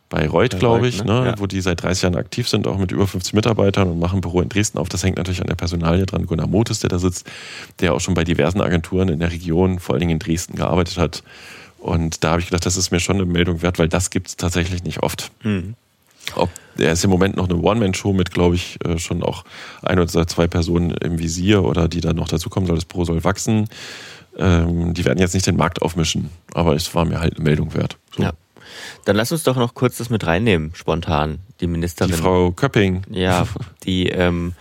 Bayreuth, 0.10 0.58
glaube 0.58 0.88
ich, 0.88 1.04
ne? 1.04 1.22
ne? 1.22 1.26
Ja. 1.28 1.36
wo 1.38 1.48
die 1.48 1.60
seit 1.60 1.84
30 1.84 2.04
Jahren 2.04 2.16
aktiv 2.16 2.48
sind, 2.48 2.66
auch 2.66 2.78
mit 2.78 2.92
über 2.92 3.08
50 3.08 3.34
Mitarbeitern 3.34 3.90
und 3.90 4.00
machen 4.00 4.20
ein 4.20 4.22
Büro 4.22 4.42
in 4.42 4.48
Dresden 4.48 4.78
auf. 4.78 4.88
Das 4.88 5.04
hängt 5.04 5.18
natürlich 5.18 5.42
an 5.42 5.48
der 5.48 5.56
Personalie 5.56 6.06
dran. 6.06 6.26
Gunnar 6.26 6.48
Motes, 6.48 6.80
der 6.80 6.90
da 6.90 6.98
sitzt, 6.98 7.30
der 7.82 7.94
auch 7.94 8.00
schon 8.00 8.14
bei 8.14 8.24
diversen 8.24 8.62
Agenturen 8.62 9.10
in 9.10 9.20
der 9.20 9.32
Region, 9.32 9.80
vor 9.80 9.94
allen 9.94 10.00
Dingen 10.00 10.12
in 10.12 10.20
Dresden, 10.20 10.56
gearbeitet 10.56 10.98
hat 10.98 11.24
und 11.88 12.24
da 12.24 12.32
habe 12.32 12.42
ich 12.42 12.48
gedacht, 12.48 12.66
das 12.66 12.78
ist 12.78 12.92
mir 12.92 13.00
schon 13.00 13.16
eine 13.16 13.26
Meldung 13.26 13.62
wert, 13.62 13.80
weil 13.80 13.88
das 13.88 14.10
gibt 14.10 14.28
es 14.28 14.38
tatsächlich 14.38 14.84
nicht 14.84 15.04
oft. 15.04 15.32
Mhm. 15.44 15.76
Ob, 16.36 16.50
er 16.78 16.92
ist 16.92 17.04
im 17.06 17.10
Moment 17.10 17.38
noch 17.38 17.50
eine 17.50 17.58
One-Man-Show 17.58 18.12
mit, 18.12 18.32
glaube 18.32 18.56
ich, 18.56 18.78
äh, 18.86 19.00
schon 19.00 19.24
auch 19.24 19.46
ein 19.82 19.98
oder 19.98 20.28
zwei 20.28 20.48
Personen 20.48 20.92
im 20.92 21.20
Visier 21.20 21.64
oder 21.64 21.88
die 21.88 22.02
dann 22.02 22.18
noch 22.18 22.28
dazukommen 22.28 22.68
soll. 22.68 22.76
Das 22.76 22.86
Pro 22.86 23.06
soll 23.06 23.24
wachsen. 23.24 23.70
Ähm, 24.38 24.94
die 24.94 25.06
werden 25.06 25.20
jetzt 25.20 25.34
nicht 25.34 25.48
den 25.48 25.56
Markt 25.56 25.82
aufmischen, 25.82 26.30
aber 26.54 26.76
es 26.76 26.94
war 26.94 27.06
mir 27.06 27.22
halt 27.22 27.38
eine 27.38 27.44
Meldung 27.46 27.74
wert. 27.74 27.98
So. 28.16 28.24
Ja. 28.24 28.34
Dann 29.06 29.16
lass 29.16 29.32
uns 29.32 29.44
doch 29.44 29.56
noch 29.56 29.74
kurz 29.74 29.98
das 29.98 30.10
mit 30.10 30.28
reinnehmen, 30.28 30.72
spontan. 30.76 31.40
Die 31.62 31.68
Ministerin. 31.68 32.12
Die 32.12 32.22
Frau 32.22 32.52
Köpping. 32.52 33.04
Ja, 33.10 33.48
die, 33.86 34.10
ähm, 34.10 34.54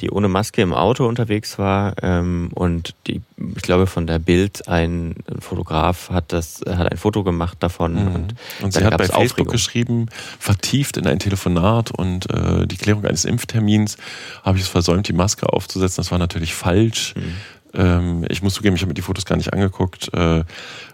die 0.00 0.10
ohne 0.10 0.28
Maske 0.28 0.62
im 0.62 0.72
Auto 0.72 1.06
unterwegs 1.06 1.58
war 1.58 1.94
ähm, 2.02 2.50
und 2.54 2.94
die, 3.06 3.20
ich 3.56 3.62
glaube, 3.62 3.86
von 3.86 4.06
der 4.06 4.18
Bild 4.18 4.68
ein 4.68 5.16
Fotograf 5.38 6.10
hat 6.10 6.32
das, 6.32 6.60
hat 6.68 6.90
ein 6.90 6.98
Foto 6.98 7.24
gemacht 7.24 7.58
davon. 7.60 7.94
Mhm. 7.94 8.14
Und, 8.14 8.34
Und 8.62 8.72
sie 8.72 8.84
hat 8.84 8.96
bei 8.96 9.06
Facebook 9.06 9.24
Aufregung. 9.24 9.52
geschrieben, 9.52 10.06
vertieft 10.38 10.96
in 10.96 11.06
ein 11.06 11.18
Telefonat 11.18 11.90
und 11.90 12.30
äh, 12.30 12.66
die 12.66 12.76
Klärung 12.76 13.04
eines 13.04 13.24
Impftermins 13.24 13.96
habe 14.44 14.58
ich 14.58 14.64
es 14.64 14.68
versäumt, 14.68 15.08
die 15.08 15.12
Maske 15.12 15.52
aufzusetzen. 15.52 15.96
Das 15.96 16.10
war 16.10 16.18
natürlich 16.18 16.54
falsch. 16.54 17.14
Mhm. 17.16 17.34
Ähm, 17.74 18.24
ich 18.28 18.42
muss 18.42 18.54
zugeben, 18.54 18.76
ich 18.76 18.82
habe 18.82 18.88
mir 18.88 18.94
die 18.94 19.02
Fotos 19.02 19.24
gar 19.24 19.36
nicht 19.36 19.52
angeguckt 19.52 20.12
äh, 20.14 20.44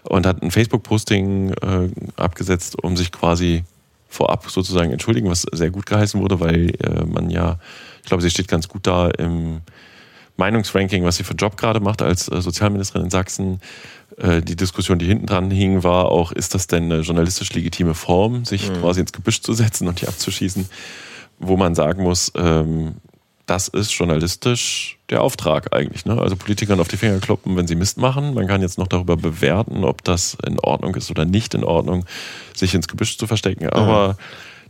und 0.03 0.25
hat 0.25 0.41
ein 0.41 0.51
Facebook-Posting 0.51 1.51
äh, 1.51 1.89
abgesetzt, 2.17 2.81
um 2.83 2.97
sich 2.97 3.11
quasi 3.11 3.63
vorab 4.09 4.49
sozusagen 4.49 4.91
entschuldigen, 4.91 5.29
was 5.29 5.45
sehr 5.51 5.71
gut 5.71 5.85
geheißen 5.85 6.19
wurde, 6.21 6.39
weil 6.39 6.71
äh, 6.81 7.05
man 7.05 7.29
ja, 7.29 7.59
ich 8.05 8.09
glaube, 8.09 8.21
sie 8.21 8.29
steht 8.29 8.47
ganz 8.47 8.67
gut 8.67 8.85
da 8.85 9.09
im 9.09 9.61
Meinungsranking, 10.37 11.03
was 11.03 11.15
sie 11.15 11.23
für 11.23 11.31
einen 11.31 11.39
Job 11.39 11.57
gerade 11.57 11.79
macht 11.79 12.03
als 12.03 12.31
äh, 12.31 12.39
Sozialministerin 12.39 13.05
in 13.05 13.09
Sachsen. 13.09 13.61
Äh, 14.17 14.43
die 14.43 14.55
Diskussion, 14.55 14.99
die 14.99 15.07
hinten 15.07 15.25
dran 15.25 15.49
hing, 15.49 15.83
war 15.83 16.11
auch, 16.11 16.31
ist 16.31 16.53
das 16.53 16.67
denn 16.67 16.83
eine 16.83 17.01
journalistisch 17.01 17.51
legitime 17.53 17.95
Form, 17.95 18.45
sich 18.45 18.71
quasi 18.73 18.99
ins 18.99 19.11
Gebüsch 19.11 19.41
zu 19.41 19.53
setzen 19.53 19.87
und 19.87 20.01
die 20.01 20.07
abzuschießen, 20.07 20.69
wo 21.39 21.57
man 21.57 21.73
sagen 21.73 22.03
muss, 22.03 22.31
ähm, 22.35 22.97
das 23.47 23.69
ist 23.69 23.91
journalistisch 23.91 24.99
der 25.09 25.23
Auftrag 25.23 25.75
eigentlich. 25.75 26.05
Ne? 26.05 26.21
Also 26.21 26.35
Politikern 26.35 26.79
auf 26.79 26.87
die 26.87 26.97
Finger 26.97 27.17
kloppen, 27.17 27.57
wenn 27.57 27.65
sie 27.65 27.75
Mist 27.75 27.97
machen. 27.97 28.35
Man 28.35 28.45
kann 28.45 28.61
jetzt 28.61 28.77
noch 28.77 28.87
darüber 28.87 29.17
bewerten, 29.17 29.83
ob 29.83 30.03
das 30.03 30.37
in 30.45 30.59
Ordnung 30.59 30.93
ist 30.93 31.09
oder 31.09 31.25
nicht 31.25 31.55
in 31.55 31.63
Ordnung, 31.63 32.05
sich 32.53 32.75
ins 32.75 32.87
Gebüsch 32.87 33.17
zu 33.17 33.25
verstecken. 33.25 33.67
Aber 33.69 34.17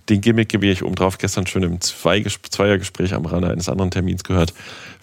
den 0.10 0.22
Gimmick 0.22 0.50
gebe 0.50 0.68
ich 0.68 0.84
obendrauf 0.84 1.18
gestern 1.18 1.48
schon 1.48 1.64
im 1.64 1.82
Zweiergespräch 1.82 3.14
am 3.14 3.26
Rande 3.26 3.50
eines 3.50 3.70
anderen 3.70 3.92
Termins 3.92 4.24
gehört. 4.24 4.54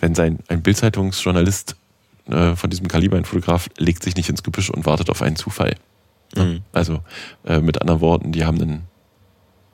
Wenn 0.00 0.14
sein, 0.14 0.38
ein 0.48 0.62
Bildzeitungsjournalist 0.62 1.76
äh, 2.28 2.54
von 2.54 2.70
diesem 2.70 2.88
Kaliber, 2.88 3.16
ein 3.16 3.24
Fotograf, 3.24 3.68
legt 3.78 4.02
sich 4.02 4.16
nicht 4.16 4.28
ins 4.28 4.42
Gebüsch 4.42 4.70
und 4.70 4.86
wartet 4.86 5.10
auf 5.10 5.22
einen 5.22 5.36
Zufall. 5.36 5.76
Mhm. 6.36 6.60
Also 6.72 7.00
äh, 7.44 7.60
mit 7.60 7.80
anderen 7.80 8.00
Worten, 8.00 8.32
die 8.32 8.44
haben 8.44 8.60
einen 8.60 8.82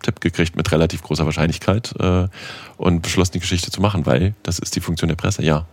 Tipp 0.02 0.20
gekriegt 0.20 0.56
mit 0.56 0.70
relativ 0.72 1.02
großer 1.02 1.24
Wahrscheinlichkeit 1.24 1.94
äh, 1.98 2.28
und 2.76 3.02
beschlossen, 3.02 3.32
die 3.32 3.40
Geschichte 3.40 3.70
zu 3.70 3.80
machen, 3.80 4.06
weil 4.06 4.34
das 4.42 4.58
ist 4.58 4.76
die 4.76 4.80
Funktion 4.80 5.08
der 5.08 5.16
Presse, 5.16 5.42
ja. 5.42 5.66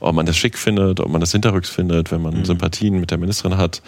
Ob 0.00 0.14
man 0.14 0.26
das 0.26 0.36
schick 0.36 0.56
findet, 0.56 1.00
ob 1.00 1.10
man 1.10 1.20
das 1.20 1.32
hinterrücks 1.32 1.70
findet, 1.70 2.10
wenn 2.10 2.22
man 2.22 2.34
Mhm. 2.34 2.44
Sympathien 2.44 2.98
mit 3.00 3.10
der 3.10 3.18
Ministerin 3.18 3.58
hat, 3.58 3.82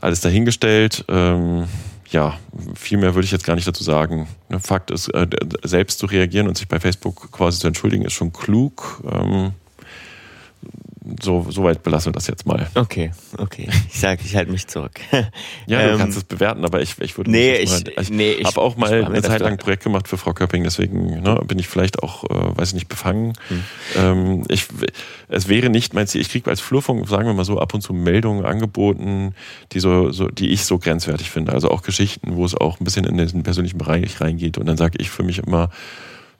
alles 0.00 0.20
dahingestellt. 0.20 1.04
Ähm, 1.08 1.64
ja, 2.10 2.38
viel 2.74 2.98
mehr 2.98 3.14
würde 3.14 3.24
ich 3.24 3.32
jetzt 3.32 3.44
gar 3.44 3.54
nicht 3.54 3.68
dazu 3.68 3.82
sagen. 3.82 4.28
Ne, 4.48 4.60
Fakt 4.60 4.90
ist, 4.90 5.08
äh, 5.08 5.26
selbst 5.62 5.98
zu 5.98 6.06
reagieren 6.06 6.48
und 6.48 6.56
sich 6.56 6.68
bei 6.68 6.80
Facebook 6.80 7.30
quasi 7.32 7.58
zu 7.58 7.66
entschuldigen, 7.66 8.04
ist 8.04 8.14
schon 8.14 8.32
klug. 8.32 9.02
Ähm, 9.10 9.52
so, 11.22 11.46
so 11.50 11.62
weit 11.64 11.82
belassen 11.82 12.10
wir 12.10 12.12
das 12.14 12.26
jetzt 12.26 12.46
mal. 12.46 12.68
Okay, 12.74 13.12
okay. 13.38 13.68
Ich 13.90 14.00
sag, 14.00 14.20
ich 14.24 14.34
halte 14.36 14.50
mich 14.52 14.66
zurück. 14.66 15.00
Ja, 15.66 15.82
du 15.86 15.92
Ähm, 15.92 15.98
kannst 15.98 16.16
es 16.16 16.24
bewerten, 16.24 16.64
aber 16.64 16.80
ich, 16.80 16.98
ich 17.00 17.16
würde 17.18 17.30
nee, 17.30 17.56
ich- 17.56 17.70
mal, 17.70 17.82
ich, 18.00 18.10
nee, 18.10 18.32
ich- 18.32 18.46
habe 18.46 18.60
auch 18.60 18.76
mal 18.76 19.04
eine 19.04 19.20
Zeit 19.22 19.40
lang 19.40 19.52
ein 19.52 19.58
Projekt 19.58 19.84
gemacht 19.84 20.08
für 20.08 20.16
Frau 20.16 20.32
Köpping, 20.32 20.64
deswegen 20.64 21.20
ne, 21.20 21.40
bin 21.46 21.58
ich 21.58 21.68
vielleicht 21.68 22.02
auch, 22.02 22.24
äh, 22.24 22.56
weiß 22.58 22.68
ich 22.68 22.74
nicht, 22.74 22.88
befangen. 22.88 23.34
Hm. 23.48 23.64
Ähm, 23.96 24.44
ich, 24.48 24.66
es 25.28 25.48
wäre 25.48 25.68
nicht 25.68 25.92
mein 25.94 26.06
Ziel, 26.06 26.20
ich 26.22 26.30
kriege 26.30 26.48
als 26.48 26.60
Flurfunk, 26.60 27.06
sagen 27.08 27.26
wir 27.26 27.34
mal 27.34 27.44
so, 27.44 27.58
ab 27.60 27.74
und 27.74 27.82
zu 27.82 27.92
Meldungen 27.92 28.44
angeboten, 28.46 29.34
die 29.72 29.80
so, 29.80 30.10
so, 30.10 30.28
die 30.28 30.48
ich 30.50 30.64
so 30.64 30.78
grenzwertig 30.78 31.30
finde. 31.30 31.52
Also 31.52 31.70
auch 31.70 31.82
Geschichten, 31.82 32.36
wo 32.36 32.44
es 32.44 32.54
auch 32.54 32.80
ein 32.80 32.84
bisschen 32.84 33.04
in 33.04 33.16
diesen 33.18 33.42
persönlichen 33.42 33.78
Bereich 33.78 34.20
reingeht. 34.20 34.56
Und 34.58 34.66
dann 34.66 34.76
sage 34.78 34.98
ich 35.00 35.10
für 35.10 35.22
mich 35.22 35.38
immer, 35.38 35.70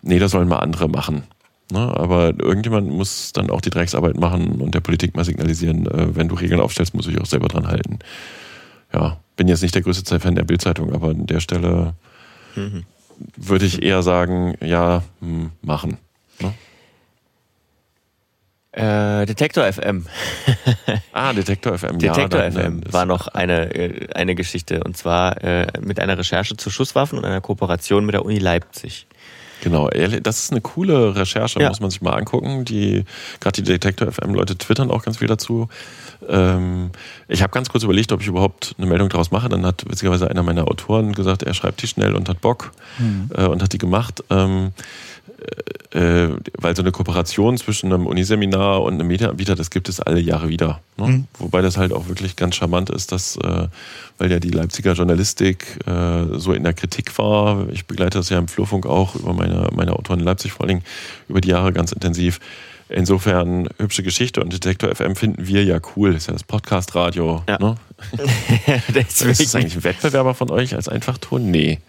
nee, 0.02 0.18
das 0.18 0.30
sollen 0.32 0.48
mal 0.48 0.58
andere 0.58 0.88
machen. 0.88 1.24
Ne? 1.70 1.78
Aber 1.78 2.32
irgendjemand 2.38 2.88
muss 2.90 3.32
dann 3.32 3.50
auch 3.50 3.60
die 3.60 3.70
Drecksarbeit 3.70 4.16
machen 4.16 4.60
und 4.60 4.74
der 4.74 4.80
Politik 4.80 5.14
mal 5.16 5.24
signalisieren, 5.24 5.86
äh, 5.86 6.16
wenn 6.16 6.28
du 6.28 6.34
Regeln 6.34 6.60
aufstellst, 6.60 6.94
muss 6.94 7.06
ich 7.06 7.20
auch 7.20 7.26
selber 7.26 7.48
dran 7.48 7.66
halten. 7.68 7.98
Ja, 8.92 9.18
bin 9.36 9.48
jetzt 9.48 9.62
nicht 9.62 9.74
der 9.74 9.82
größte 9.82 10.18
Fan 10.18 10.34
der 10.34 10.44
Bildzeitung, 10.44 10.94
aber 10.94 11.08
an 11.08 11.26
der 11.26 11.40
Stelle 11.40 11.94
Mhm. 12.56 12.84
würde 13.36 13.64
ich 13.64 13.82
eher 13.82 14.02
sagen, 14.02 14.54
ja, 14.60 15.02
hm, 15.20 15.50
machen. 15.62 15.98
Ne? 16.40 16.54
Äh, 18.72 19.26
Detektor 19.26 19.70
FM. 19.70 20.06
Ah, 21.12 21.32
Detektor 21.32 21.76
FM. 21.76 21.98
Detektor 21.98 22.40
ja, 22.40 22.50
FM 22.50 22.82
war 22.92 23.04
noch 23.04 23.26
eine, 23.26 23.74
äh, 23.74 24.08
eine 24.14 24.34
Geschichte 24.36 24.84
und 24.84 24.96
zwar 24.96 25.42
äh, 25.42 25.66
mit 25.80 25.98
einer 25.98 26.16
Recherche 26.16 26.56
zu 26.56 26.70
Schusswaffen 26.70 27.18
und 27.18 27.24
einer 27.24 27.40
Kooperation 27.40 28.06
mit 28.06 28.14
der 28.14 28.24
Uni 28.24 28.38
Leipzig. 28.38 29.06
Genau, 29.62 29.88
ehrlich, 29.90 30.22
das 30.22 30.38
ist 30.44 30.52
eine 30.52 30.60
coole 30.60 31.16
Recherche, 31.16 31.60
Ja. 31.60 31.68
muss 31.68 31.80
man 31.80 31.90
sich 31.90 32.00
mal 32.00 32.12
angucken. 32.14 32.64
Die 32.64 33.04
gerade 33.40 33.60
die 33.62 33.68
Detektor 33.70 34.10
FM 34.12 34.34
Leute 34.34 34.56
twittern 34.56 34.90
auch 34.90 35.02
ganz 35.04 35.18
viel 35.18 35.28
dazu. 35.28 35.68
Ähm, 36.26 36.90
ich 37.28 37.42
habe 37.42 37.52
ganz 37.52 37.68
kurz 37.68 37.84
überlegt, 37.84 38.12
ob 38.12 38.20
ich 38.20 38.26
überhaupt 38.26 38.74
eine 38.78 38.86
Meldung 38.86 39.08
daraus 39.08 39.30
mache. 39.30 39.48
Dann 39.48 39.66
hat 39.66 39.84
witzigerweise 39.88 40.30
einer 40.30 40.42
meiner 40.42 40.68
Autoren 40.68 41.12
gesagt, 41.12 41.42
er 41.42 41.54
schreibt 41.54 41.82
die 41.82 41.86
schnell 41.86 42.14
und 42.14 42.28
hat 42.28 42.40
Bock 42.40 42.72
äh, 43.36 43.46
und 43.46 43.62
hat 43.62 43.72
die 43.72 43.78
gemacht. 43.78 44.24
Ähm, 44.30 44.72
äh, 45.92 46.28
weil 46.58 46.76
so 46.76 46.82
eine 46.82 46.92
Kooperation 46.92 47.56
zwischen 47.56 47.92
einem 47.92 48.06
Uniseminar 48.06 48.82
und 48.82 48.94
einem 48.94 49.06
Medienanbieter, 49.06 49.54
das 49.54 49.70
gibt 49.70 49.88
es 49.88 50.00
alle 50.00 50.20
Jahre 50.20 50.48
wieder. 50.48 50.80
Ne? 50.96 51.24
Wobei 51.38 51.62
das 51.62 51.76
halt 51.76 51.92
auch 51.92 52.08
wirklich 52.08 52.36
ganz 52.36 52.56
charmant 52.56 52.90
ist, 52.90 53.12
dass, 53.12 53.36
äh, 53.36 53.68
weil 54.18 54.30
ja 54.30 54.40
die 54.40 54.50
Leipziger 54.50 54.92
Journalistik 54.92 55.78
äh, 55.86 56.38
so 56.38 56.52
in 56.52 56.64
der 56.64 56.74
Kritik 56.74 57.16
war, 57.18 57.68
ich 57.70 57.86
begleite 57.86 58.18
das 58.18 58.28
ja 58.28 58.38
im 58.38 58.48
Flurfunk 58.48 58.84
auch 58.84 59.14
über 59.14 59.32
meine, 59.32 59.68
meine 59.74 59.92
Autoren 59.92 60.18
in 60.18 60.26
Leipzig 60.26 60.52
vor 60.52 60.62
allen 60.62 60.68
Dingen 60.68 60.84
über 61.28 61.40
die 61.40 61.48
Jahre 61.48 61.72
ganz 61.72 61.92
intensiv. 61.92 62.40
Insofern 62.88 63.68
hübsche 63.78 64.02
Geschichte 64.02 64.40
und 64.42 64.52
Detektor 64.52 64.94
FM 64.94 65.14
finden 65.14 65.46
wir 65.46 65.62
ja 65.64 65.78
cool. 65.96 66.12
Das 66.12 66.22
ist 66.22 66.26
ja 66.28 66.32
das 66.32 66.44
Podcast-Radio. 66.44 67.42
Ja. 67.48 67.58
Ne? 67.58 67.76
Ist 68.94 69.24
das 69.24 69.38
Deswegen, 69.38 69.56
eigentlich 69.62 69.76
ein 69.76 69.84
Wettbewerber 69.84 70.34
von 70.34 70.50
euch 70.50 70.74
als 70.74 70.88
Einfachton? 70.88 71.50
Nee. 71.50 71.80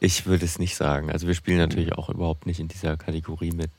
ich 0.00 0.24
würde 0.26 0.44
es 0.44 0.58
nicht 0.58 0.74
sagen. 0.76 1.10
Also 1.10 1.26
wir 1.26 1.34
spielen 1.34 1.58
natürlich 1.58 1.92
auch 1.92 2.08
überhaupt 2.08 2.46
nicht 2.46 2.60
in 2.60 2.68
dieser 2.68 2.96
Kategorie 2.96 3.52
mit. 3.52 3.70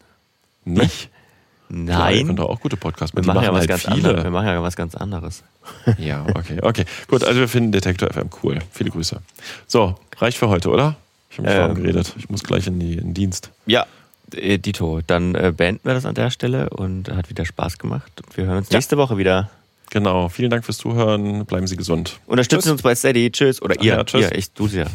Nicht? 0.65 1.09
Nein, 1.69 2.27
könnt 2.27 2.39
doch 2.39 2.49
auch 2.49 2.59
gute 2.59 2.77
Podcasts 2.77 3.15
wir 3.15 3.23
machen. 3.23 3.35
machen, 3.37 3.45
ja 3.45 3.51
was 3.53 3.59
halt 3.61 3.69
ganz 3.69 3.81
viele. 3.83 3.95
anderes. 3.95 4.23
Wir 4.23 4.31
machen 4.31 4.47
ja 4.47 4.61
was 4.61 4.75
ganz 4.75 4.95
anderes. 4.95 5.43
Ja, 5.97 6.25
okay, 6.35 6.59
okay. 6.61 6.85
Gut, 7.07 7.23
also 7.23 7.39
wir 7.39 7.47
finden 7.47 7.71
Detektor 7.71 8.11
FM 8.13 8.29
cool. 8.43 8.59
Viele 8.71 8.89
Grüße. 8.91 9.21
So, 9.65 9.95
reicht 10.17 10.37
für 10.37 10.49
heute, 10.49 10.69
oder? 10.69 10.97
Ich 11.31 11.39
habe 11.39 11.47
mich 11.47 11.57
Ähm. 11.57 11.75
geredet. 11.75 12.13
Ich 12.17 12.29
muss 12.29 12.43
gleich 12.43 12.67
in, 12.67 12.79
die, 12.79 12.93
in 12.93 13.05
den 13.05 13.13
Dienst. 13.13 13.49
Ja, 13.65 13.87
äh, 14.35 14.57
Dito, 14.57 15.01
dann 15.05 15.35
äh, 15.35 15.53
beenden 15.55 15.81
wir 15.85 15.93
das 15.93 16.05
an 16.05 16.15
der 16.15 16.29
Stelle 16.29 16.69
und 16.69 17.09
hat 17.09 17.29
wieder 17.29 17.45
Spaß 17.45 17.77
gemacht. 17.77 18.11
Wir 18.35 18.45
hören 18.45 18.57
uns 18.57 18.69
Ja. 18.69 18.77
nächste 18.77 18.97
Woche 18.97 19.17
wieder. 19.17 19.49
Genau. 19.91 20.27
Vielen 20.29 20.49
Dank 20.49 20.65
fürs 20.65 20.77
Zuhören. 20.77 21.45
Bleiben 21.45 21.67
Sie 21.67 21.75
gesund. 21.77 22.19
Unterstützen 22.25 22.63
Tschüss. 22.63 22.71
uns 22.71 22.81
bei 22.81 22.95
Steady. 22.95 23.31
Tschüss. 23.31 23.61
Oder 23.61 23.79
ihr. 23.81 23.93
ja, 23.95 24.03
tschüss. 24.03 24.21
ihr 24.21 24.35
ich, 24.35 24.51
du 24.53 24.67
ja. 24.67 24.85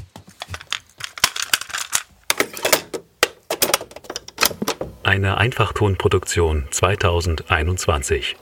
Eine 5.02 5.38
Einfachtonproduktion 5.38 6.64
2021. 6.70 8.36